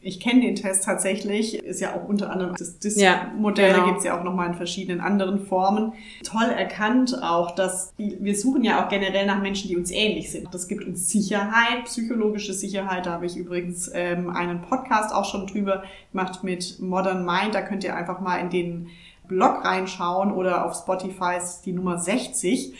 Ich 0.00 0.20
kenne 0.20 0.42
den 0.42 0.54
Test 0.54 0.84
tatsächlich, 0.84 1.56
ist 1.58 1.80
ja 1.80 1.94
auch 1.96 2.08
unter 2.08 2.30
anderem 2.30 2.54
das 2.56 2.78
DIS-Modell, 2.78 3.66
ja, 3.66 3.72
genau. 3.72 3.78
da 3.78 3.84
gibt 3.84 3.98
es 3.98 4.04
ja 4.04 4.18
auch 4.18 4.22
nochmal 4.22 4.48
in 4.48 4.54
verschiedenen 4.54 5.00
anderen 5.00 5.44
Formen. 5.44 5.92
Toll 6.22 6.48
erkannt 6.56 7.20
auch, 7.20 7.50
dass 7.50 7.92
wir 7.96 8.36
suchen 8.36 8.62
ja 8.62 8.84
auch 8.84 8.88
generell 8.88 9.26
nach 9.26 9.42
Menschen, 9.42 9.68
die 9.68 9.76
uns 9.76 9.90
ähnlich 9.90 10.30
sind. 10.30 10.54
Das 10.54 10.68
gibt 10.68 10.84
uns 10.84 11.10
Sicherheit, 11.10 11.84
psychologische 11.86 12.52
Sicherheit. 12.52 13.06
Da 13.06 13.12
habe 13.12 13.26
ich 13.26 13.36
übrigens 13.36 13.90
ähm, 13.92 14.30
einen 14.30 14.62
Podcast 14.62 15.12
auch 15.12 15.24
schon 15.24 15.48
drüber 15.48 15.82
gemacht 16.12 16.44
mit 16.44 16.78
Modern 16.78 17.24
Mind. 17.24 17.54
Da 17.54 17.62
könnt 17.62 17.82
ihr 17.82 17.96
einfach 17.96 18.20
mal 18.20 18.36
in 18.36 18.50
den 18.50 18.88
Blog 19.26 19.64
reinschauen 19.64 20.32
oder 20.32 20.64
auf 20.64 20.74
Spotify 20.76 21.36
ist 21.36 21.62
die 21.62 21.72
Nummer 21.72 21.98
60 21.98 22.72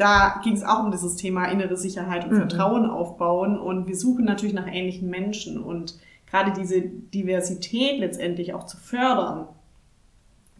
da 0.00 0.40
ging 0.42 0.54
es 0.54 0.64
auch 0.64 0.82
um 0.82 0.90
dieses 0.90 1.16
Thema 1.16 1.44
innere 1.50 1.76
Sicherheit 1.76 2.24
und 2.24 2.32
mhm. 2.32 2.38
Vertrauen 2.38 2.88
aufbauen. 2.88 3.58
Und 3.58 3.86
wir 3.86 3.94
suchen 3.94 4.24
natürlich 4.24 4.54
nach 4.54 4.66
ähnlichen 4.66 5.10
Menschen. 5.10 5.62
Und 5.62 5.98
gerade 6.30 6.52
diese 6.58 6.80
Diversität 6.80 7.98
letztendlich 7.98 8.54
auch 8.54 8.64
zu 8.64 8.76
fördern, 8.76 9.48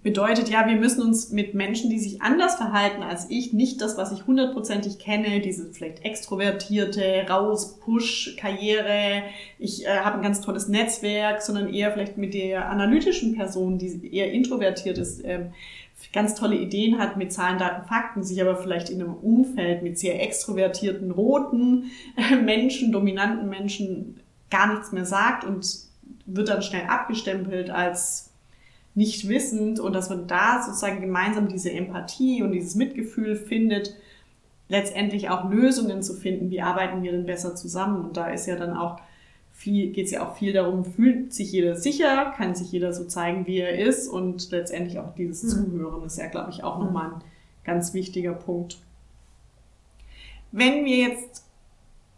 bedeutet 0.03 0.49
ja, 0.49 0.67
wir 0.67 0.77
müssen 0.77 1.03
uns 1.03 1.31
mit 1.31 1.55
Menschen, 1.55 1.91
die 1.91 1.99
sich 1.99 2.23
anders 2.23 2.57
verhalten 2.57 3.03
als 3.03 3.29
ich, 3.29 3.53
nicht 3.53 3.83
das, 3.83 3.99
was 3.99 4.13
ich 4.13 4.27
hundertprozentig 4.27 4.99
kenne, 4.99 5.41
diese 5.41 5.71
vielleicht 5.73 6.05
extrovertierte, 6.05 7.27
raus, 7.29 7.79
Push, 7.81 8.37
Karriere, 8.39 9.23
ich 9.59 9.87
äh, 9.87 9.99
habe 9.99 10.17
ein 10.17 10.23
ganz 10.23 10.41
tolles 10.41 10.69
Netzwerk, 10.69 11.43
sondern 11.43 11.73
eher 11.73 11.93
vielleicht 11.93 12.17
mit 12.17 12.33
der 12.33 12.71
analytischen 12.71 13.37
Person, 13.37 13.79
die 13.79 14.15
eher 14.15 14.33
introvertiert 14.33 14.97
ist, 14.97 15.23
äh, 15.23 15.47
ganz 16.15 16.35
tolle 16.35 16.57
Ideen 16.57 16.99
hat 16.99 17.19
mit 17.19 17.31
Zahlen, 17.31 17.59
Daten, 17.59 17.87
Fakten, 17.87 18.23
sich 18.23 18.41
aber 18.41 18.57
vielleicht 18.57 18.89
in 18.89 19.03
einem 19.03 19.15
Umfeld 19.15 19.83
mit 19.83 19.99
sehr 19.99 20.23
extrovertierten, 20.23 21.11
roten 21.11 21.91
äh, 22.17 22.37
Menschen, 22.37 22.91
dominanten 22.91 23.51
Menschen 23.51 24.21
gar 24.51 24.73
nichts 24.73 24.93
mehr 24.93 25.05
sagt 25.05 25.45
und 25.45 25.67
wird 26.27 26.49
dann 26.49 26.63
schnell 26.63 26.87
abgestempelt 26.87 27.71
als 27.71 28.31
nicht 28.95 29.29
wissend 29.29 29.79
und 29.81 29.93
dass 29.93 30.11
man 30.11 30.27
da 30.27 30.63
sozusagen 30.63 31.01
gemeinsam 31.01 31.49
diese 31.49 31.71
Empathie 31.71 32.43
und 32.43 32.53
dieses 32.53 32.75
Mitgefühl 32.75 33.37
findet, 33.37 33.95
letztendlich 34.69 35.31
auch 35.31 35.51
Lösungen 35.51 36.03
zu 36.03 36.15
finden, 36.15 36.51
wie 36.51 36.61
arbeiten 36.61 37.03
wir 37.03 37.13
denn 37.13 37.27
besser 37.27 37.55
zusammen 37.55 38.05
und 38.05 38.17
da 38.17 38.27
ist 38.27 38.47
ja 38.47 38.57
dann 38.57 38.77
auch 38.77 39.01
viel, 39.53 39.93
geht 39.93 40.07
es 40.07 40.13
ja 40.13 40.27
auch 40.27 40.37
viel 40.37 40.53
darum, 40.53 40.85
fühlt 40.85 41.35
sich 41.35 41.53
jeder 41.53 41.77
sicher, 41.77 42.33
kann 42.37 42.55
sich 42.55 42.73
jeder 42.73 42.93
so 42.93 43.05
zeigen, 43.05 43.47
wie 43.47 43.59
er 43.59 43.79
ist 43.79 44.09
und 44.09 44.51
letztendlich 44.51 44.99
auch 44.99 45.15
dieses 45.15 45.43
mhm. 45.43 45.71
Zuhören 45.73 46.03
ist 46.05 46.19
ja, 46.19 46.29
glaube 46.29 46.51
ich, 46.51 46.65
auch 46.65 46.79
nochmal 46.79 47.13
ein 47.13 47.25
ganz 47.65 47.93
wichtiger 47.93 48.33
Punkt. 48.33 48.79
Wenn 50.51 50.85
wir 50.85 50.97
jetzt 50.97 51.45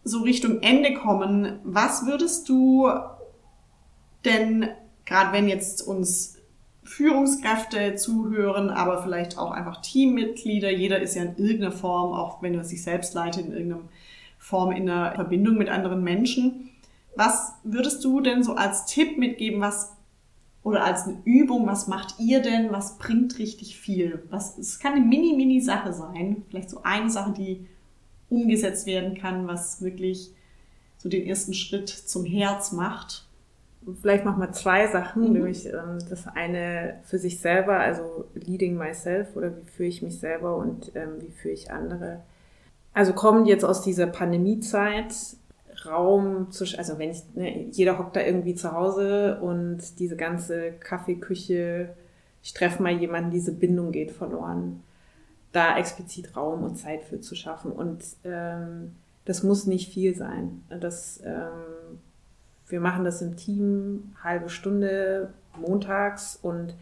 so 0.05 0.22
Richtung 0.22 0.61
Ende 0.62 0.94
kommen, 0.94 1.61
was 1.64 2.07
würdest 2.07 2.48
du 2.48 2.90
denn, 4.24 4.68
gerade 5.05 5.32
wenn 5.32 5.48
jetzt 5.48 5.82
uns 5.82 6.38
Führungskräfte 6.84 7.94
zuhören, 7.94 8.68
aber 8.70 9.03
vielleicht 9.03 9.38
auch 9.38 9.53
einfach 9.53 9.80
Teammitglieder, 9.80 10.70
jeder 10.70 11.00
ist 11.00 11.14
ja 11.14 11.22
in 11.22 11.36
irgendeiner 11.36 11.72
Form, 11.72 12.12
auch 12.12 12.42
wenn 12.42 12.55
er 12.55 12.64
sich 12.64 12.82
selbst 12.82 13.14
leitet, 13.14 13.46
in 13.46 13.53
irgendeiner 13.53 13.82
Form 14.38 14.72
in 14.72 14.90
einer 14.90 15.14
Verbindung 15.14 15.57
mit 15.57 15.68
anderen 15.68 16.03
Menschen. 16.03 16.70
Was 17.14 17.53
würdest 17.62 18.05
du 18.05 18.20
denn 18.20 18.42
so 18.42 18.55
als 18.55 18.86
Tipp 18.86 19.18
mitgeben, 19.18 19.61
was 19.61 19.96
oder 20.64 20.84
als 20.84 21.05
eine 21.07 21.20
Übung, 21.24 21.66
was 21.66 21.88
macht 21.88 22.16
ihr 22.18 22.40
denn, 22.40 22.70
was 22.70 22.98
bringt 22.98 23.38
richtig 23.38 23.76
viel? 23.76 24.24
Was, 24.30 24.59
es 24.59 24.78
kann 24.78 24.92
eine 24.92 25.05
mini, 25.05 25.34
mini 25.34 25.61
Sache 25.61 25.92
sein, 25.92 26.44
vielleicht 26.48 26.70
so 26.70 26.82
eine 26.82 27.11
Sache, 27.11 27.32
die 27.32 27.66
umgesetzt 28.33 28.87
werden 28.87 29.14
kann, 29.14 29.47
was 29.47 29.83
wirklich 29.83 30.30
so 30.99 31.09
den 31.09 31.26
ersten 31.26 31.53
Schritt 31.53 31.89
zum 31.89 32.24
Herz 32.24 32.72
macht. 32.72 33.26
Vielleicht 34.01 34.24
machen 34.24 34.41
wir 34.41 34.53
zwei 34.53 34.87
Sachen, 34.87 35.24
mhm. 35.24 35.33
nämlich 35.33 35.66
ähm, 35.66 35.99
das 36.09 36.26
eine 36.28 37.01
für 37.05 37.18
sich 37.18 37.41
selber, 37.41 37.78
also 37.78 38.24
leading 38.35 38.76
myself 38.76 39.37
oder 39.37 39.57
wie 39.57 39.64
führe 39.64 39.89
ich 39.89 40.03
mich 40.03 40.18
selber 40.18 40.57
und 40.57 40.93
ähm, 40.95 41.20
wie 41.20 41.30
führe 41.30 41.55
ich 41.55 41.70
andere. 41.70 42.22
Also 42.95 43.12
kommen 43.12 43.47
jetzt 43.47 43.64
aus 43.64 43.83
dieser 43.83 44.07
Pandemiezeit 44.07 45.14
Raum 45.85 46.53
zu, 46.53 46.64
also 46.78 46.99
wenn 46.99 47.11
ich, 47.11 47.22
ne, 47.35 47.66
jeder 47.72 47.99
hockt 47.99 48.14
da 48.14 48.20
irgendwie 48.20 48.55
zu 48.55 48.70
Hause 48.70 49.41
und 49.41 49.99
diese 49.99 50.14
ganze 50.14 50.72
Kaffeeküche, 50.72 51.89
ich 52.45 52.55
treffe 52.55 52.83
mal 52.83 52.93
jemanden, 52.93 53.33
diese 53.33 53.53
Bindung 53.53 53.91
geht 53.91 54.12
verloren 54.12 54.80
da 55.53 55.78
explizit 55.78 56.36
Raum 56.36 56.64
und 56.64 56.76
Zeit 56.76 57.05
für 57.05 57.20
zu 57.20 57.34
schaffen. 57.34 57.72
Und 57.72 58.03
ähm, 58.24 58.96
das 59.24 59.42
muss 59.42 59.66
nicht 59.66 59.92
viel 59.92 60.16
sein. 60.16 60.62
Das, 60.68 61.20
ähm, 61.24 62.00
wir 62.68 62.80
machen 62.80 63.05
das 63.05 63.22
im 63.22 63.36
Team 63.36 64.14
halbe 64.22 64.48
Stunde 64.48 65.32
montags 65.59 66.38
und 66.40 66.74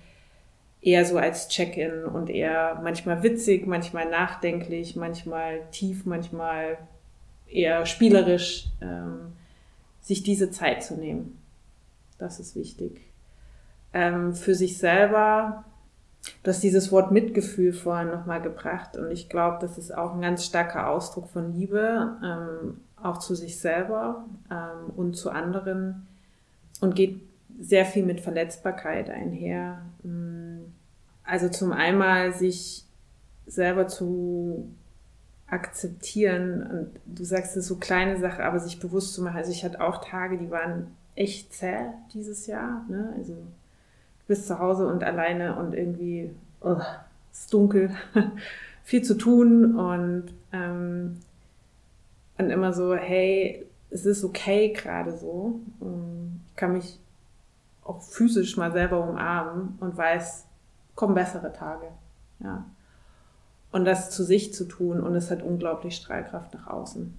eher 0.80 1.04
so 1.04 1.18
als 1.18 1.48
Check-in 1.48 2.04
und 2.04 2.30
eher 2.30 2.80
manchmal 2.82 3.22
witzig, 3.22 3.66
manchmal 3.66 4.08
nachdenklich, 4.08 4.96
manchmal 4.96 5.60
tief, 5.72 6.06
manchmal 6.06 6.78
eher 7.48 7.84
spielerisch, 7.84 8.68
ähm, 8.80 9.32
sich 10.00 10.22
diese 10.22 10.50
Zeit 10.50 10.82
zu 10.82 10.94
nehmen. 10.94 11.38
Das 12.18 12.40
ist 12.40 12.56
wichtig. 12.56 13.00
Ähm, 13.92 14.34
für 14.34 14.54
sich 14.54 14.78
selber 14.78 15.64
Du 16.42 16.50
hast 16.50 16.62
dieses 16.62 16.92
Wort 16.92 17.12
Mitgefühl 17.12 17.72
vorhin 17.72 18.10
nochmal 18.10 18.42
gebracht 18.42 18.96
und 18.96 19.10
ich 19.10 19.28
glaube, 19.28 19.58
das 19.60 19.78
ist 19.78 19.96
auch 19.96 20.14
ein 20.14 20.20
ganz 20.20 20.44
starker 20.44 20.88
Ausdruck 20.88 21.28
von 21.28 21.54
Liebe, 21.54 22.16
ähm, 22.22 22.80
auch 23.02 23.18
zu 23.18 23.34
sich 23.34 23.58
selber 23.58 24.24
ähm, 24.50 24.90
und 24.96 25.16
zu 25.16 25.30
anderen 25.30 26.06
und 26.80 26.94
geht 26.94 27.20
sehr 27.58 27.84
viel 27.84 28.04
mit 28.04 28.20
Verletzbarkeit 28.20 29.10
einher. 29.10 29.82
Mm, 30.02 30.60
also 31.24 31.48
zum 31.48 31.72
einmal 31.72 32.32
sich 32.34 32.84
selber 33.46 33.86
zu 33.86 34.68
akzeptieren 35.46 36.62
und 36.62 37.00
du 37.06 37.24
sagst 37.24 37.56
es 37.56 37.66
so 37.66 37.76
kleine 37.76 38.18
Sache, 38.18 38.44
aber 38.44 38.60
sich 38.60 38.78
bewusst 38.78 39.14
zu 39.14 39.22
machen. 39.22 39.36
Also 39.36 39.50
ich 39.50 39.64
hatte 39.64 39.80
auch 39.80 40.04
Tage, 40.04 40.38
die 40.38 40.50
waren 40.50 40.88
echt 41.16 41.52
zäh 41.52 41.86
dieses 42.14 42.46
Jahr. 42.46 42.84
Ne? 42.88 43.12
Also 43.16 43.36
bist 44.30 44.46
zu 44.46 44.60
Hause 44.60 44.86
und 44.86 45.02
alleine 45.02 45.56
und 45.56 45.74
irgendwie 45.74 46.30
oh, 46.60 46.76
ist 47.32 47.52
dunkel, 47.52 47.90
viel 48.84 49.02
zu 49.02 49.18
tun 49.18 49.74
und, 49.76 50.32
ähm, 50.52 51.16
und 52.38 52.50
immer 52.50 52.72
so, 52.72 52.94
hey, 52.94 53.66
es 53.90 54.06
ist 54.06 54.22
okay 54.22 54.72
gerade 54.72 55.18
so. 55.18 55.58
Ähm, 55.82 56.42
ich 56.46 56.54
kann 56.54 56.74
mich 56.74 57.00
auch 57.82 58.00
physisch 58.02 58.56
mal 58.56 58.70
selber 58.70 59.02
umarmen 59.02 59.76
und 59.80 59.96
weiß, 59.96 60.46
kommen 60.94 61.14
bessere 61.16 61.52
Tage. 61.52 61.88
Ja. 62.38 62.64
Und 63.72 63.84
das 63.84 64.12
zu 64.12 64.22
sich 64.22 64.54
zu 64.54 64.64
tun 64.64 65.00
und 65.00 65.16
es 65.16 65.32
hat 65.32 65.42
unglaublich 65.42 65.96
Strahlkraft 65.96 66.54
nach 66.54 66.68
außen. 66.68 67.18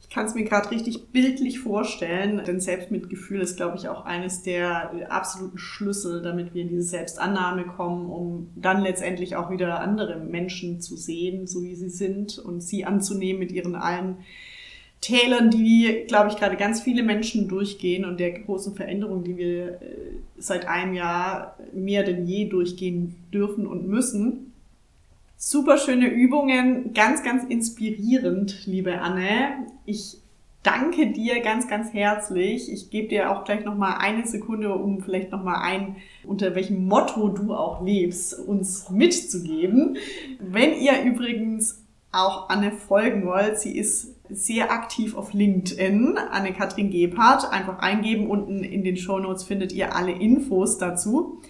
Ich 0.00 0.08
kann 0.10 0.26
es 0.26 0.34
mir 0.34 0.44
gerade 0.44 0.70
richtig 0.70 1.08
bildlich 1.08 1.58
vorstellen, 1.60 2.42
denn 2.46 2.60
Selbstmitgefühl 2.60 3.40
ist, 3.40 3.56
glaube 3.56 3.76
ich, 3.76 3.88
auch 3.88 4.04
eines 4.04 4.42
der 4.42 5.10
absoluten 5.10 5.58
Schlüssel, 5.58 6.22
damit 6.22 6.54
wir 6.54 6.62
in 6.62 6.68
diese 6.68 6.82
Selbstannahme 6.82 7.64
kommen, 7.64 8.06
um 8.06 8.50
dann 8.56 8.82
letztendlich 8.82 9.36
auch 9.36 9.50
wieder 9.50 9.80
andere 9.80 10.18
Menschen 10.18 10.80
zu 10.80 10.96
sehen, 10.96 11.46
so 11.46 11.62
wie 11.62 11.74
sie 11.74 11.90
sind 11.90 12.38
und 12.38 12.62
sie 12.62 12.84
anzunehmen 12.84 13.40
mit 13.40 13.52
ihren 13.52 13.74
allen 13.74 14.18
Tälern, 15.00 15.50
die, 15.50 16.04
glaube 16.08 16.30
ich, 16.30 16.36
gerade 16.36 16.56
ganz 16.56 16.80
viele 16.80 17.02
Menschen 17.04 17.46
durchgehen 17.46 18.04
und 18.04 18.18
der 18.18 18.32
großen 18.32 18.74
Veränderung, 18.74 19.22
die 19.22 19.36
wir 19.36 19.80
äh, 19.80 20.16
seit 20.38 20.66
einem 20.66 20.94
Jahr 20.94 21.56
mehr 21.72 22.02
denn 22.02 22.26
je 22.26 22.46
durchgehen 22.46 23.14
dürfen 23.32 23.66
und 23.66 23.86
müssen. 23.86 24.47
Super 25.40 25.78
schöne 25.78 26.08
Übungen, 26.08 26.94
ganz, 26.94 27.22
ganz 27.22 27.44
inspirierend, 27.44 28.66
liebe 28.66 29.00
Anne. 29.00 29.68
Ich 29.86 30.16
danke 30.64 31.12
dir 31.12 31.38
ganz, 31.42 31.68
ganz 31.68 31.92
herzlich. 31.92 32.72
Ich 32.72 32.90
gebe 32.90 33.06
dir 33.06 33.30
auch 33.30 33.44
gleich 33.44 33.64
nochmal 33.64 33.98
eine 34.00 34.26
Sekunde, 34.26 34.74
um 34.74 35.00
vielleicht 35.00 35.30
nochmal 35.30 35.62
ein, 35.62 35.94
unter 36.24 36.56
welchem 36.56 36.88
Motto 36.88 37.28
du 37.28 37.54
auch 37.54 37.84
lebst, 37.84 38.36
uns 38.36 38.90
mitzugeben. 38.90 39.96
Wenn 40.40 40.74
ihr 40.74 41.02
übrigens 41.04 41.84
auch 42.10 42.48
Anne 42.48 42.72
folgen 42.72 43.24
wollt, 43.24 43.60
sie 43.60 43.78
ist 43.78 44.16
sehr 44.28 44.72
aktiv 44.72 45.16
auf 45.16 45.34
LinkedIn, 45.34 46.18
Anne-Kathrin 46.18 46.90
Gebhardt. 46.90 47.48
Einfach 47.52 47.78
eingeben, 47.78 48.28
unten 48.28 48.64
in 48.64 48.82
den 48.82 48.96
Show 48.96 49.20
Notes 49.20 49.44
findet 49.44 49.70
ihr 49.70 49.94
alle 49.94 50.10
Infos 50.10 50.78
dazu. 50.78 51.40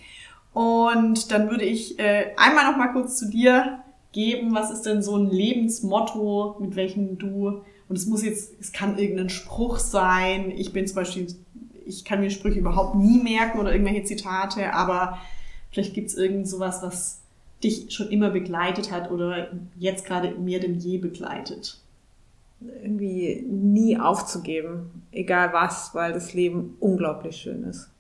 Und 0.59 1.31
dann 1.31 1.51
würde 1.51 1.65
ich 1.65 2.01
äh, 2.01 2.33
einmal 2.37 2.69
noch 2.69 2.77
mal 2.77 2.89
kurz 2.89 3.17
zu 3.17 3.31
dir 3.31 3.79
geben. 4.11 4.57
Was 4.57 4.73
ist 4.73 4.87
denn 4.87 5.03
so 5.03 5.15
ein 5.15 5.31
Lebensmotto, 5.31 6.57
mit 6.59 6.75
welchem 6.75 7.17
du, 7.17 7.63
und 7.89 7.97
es 7.97 8.07
muss 8.07 8.25
jetzt, 8.25 8.55
es 8.59 8.73
kann 8.73 8.99
irgendein 8.99 9.29
Spruch 9.29 9.79
sein. 9.79 10.51
Ich 10.51 10.73
bin 10.73 10.85
zum 10.89 10.97
Beispiel, 10.97 11.29
ich 11.87 12.05
kann 12.05 12.19
mir 12.19 12.31
Sprüche 12.31 12.59
überhaupt 12.59 12.97
nie 12.97 13.23
merken 13.23 13.61
oder 13.61 13.71
irgendwelche 13.71 14.03
Zitate, 14.03 14.73
aber 14.75 15.21
vielleicht 15.71 15.95
gibt 15.95 16.09
es 16.09 16.17
irgend 16.17 16.49
sowas, 16.49 16.83
was 16.83 17.21
dich 17.63 17.93
schon 17.93 18.09
immer 18.09 18.31
begleitet 18.31 18.91
hat 18.91 19.13
oder 19.13 19.53
jetzt 19.79 20.07
gerade 20.07 20.33
mehr 20.41 20.59
denn 20.59 20.81
je 20.81 20.99
begleitet 20.99 21.81
irgendwie 22.83 23.47
nie 23.49 23.97
aufzugeben, 23.97 25.05
egal 25.13 25.53
was, 25.53 25.95
weil 25.95 26.13
das 26.13 26.35
Leben 26.35 26.77
unglaublich 26.81 27.37
schön 27.37 27.63
ist. 27.63 27.91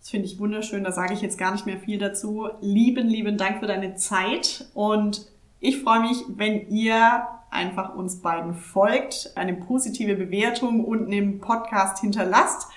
Das 0.00 0.10
finde 0.10 0.26
ich 0.26 0.38
wunderschön, 0.38 0.82
da 0.82 0.92
sage 0.92 1.12
ich 1.12 1.20
jetzt 1.20 1.38
gar 1.38 1.52
nicht 1.52 1.66
mehr 1.66 1.78
viel 1.78 1.98
dazu. 1.98 2.48
Lieben, 2.60 3.06
lieben 3.06 3.36
Dank 3.36 3.60
für 3.60 3.66
deine 3.66 3.94
Zeit 3.94 4.66
und 4.74 5.26
ich 5.60 5.82
freue 5.82 6.00
mich, 6.00 6.24
wenn 6.28 6.68
ihr 6.70 7.26
einfach 7.50 7.94
uns 7.94 8.20
beiden 8.22 8.54
folgt, 8.54 9.32
eine 9.34 9.54
positive 9.54 10.16
Bewertung 10.16 10.84
unten 10.84 11.12
im 11.12 11.38
Podcast 11.40 12.00
hinterlasst 12.00 12.68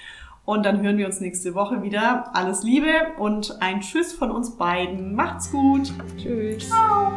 und 0.46 0.66
dann 0.66 0.82
hören 0.82 0.98
wir 0.98 1.06
uns 1.06 1.22
nächste 1.22 1.56
Woche 1.56 1.82
wieder. 1.82 2.36
Alles 2.36 2.64
Liebe 2.64 2.92
und 3.18 3.62
ein 3.62 3.80
Tschüss 3.80 4.12
von 4.12 4.30
uns 4.30 4.58
beiden. 4.58 5.16
Macht's 5.16 5.52
gut. 5.52 5.94
Tschüss. 6.18 6.68
Ciao. 6.68 7.14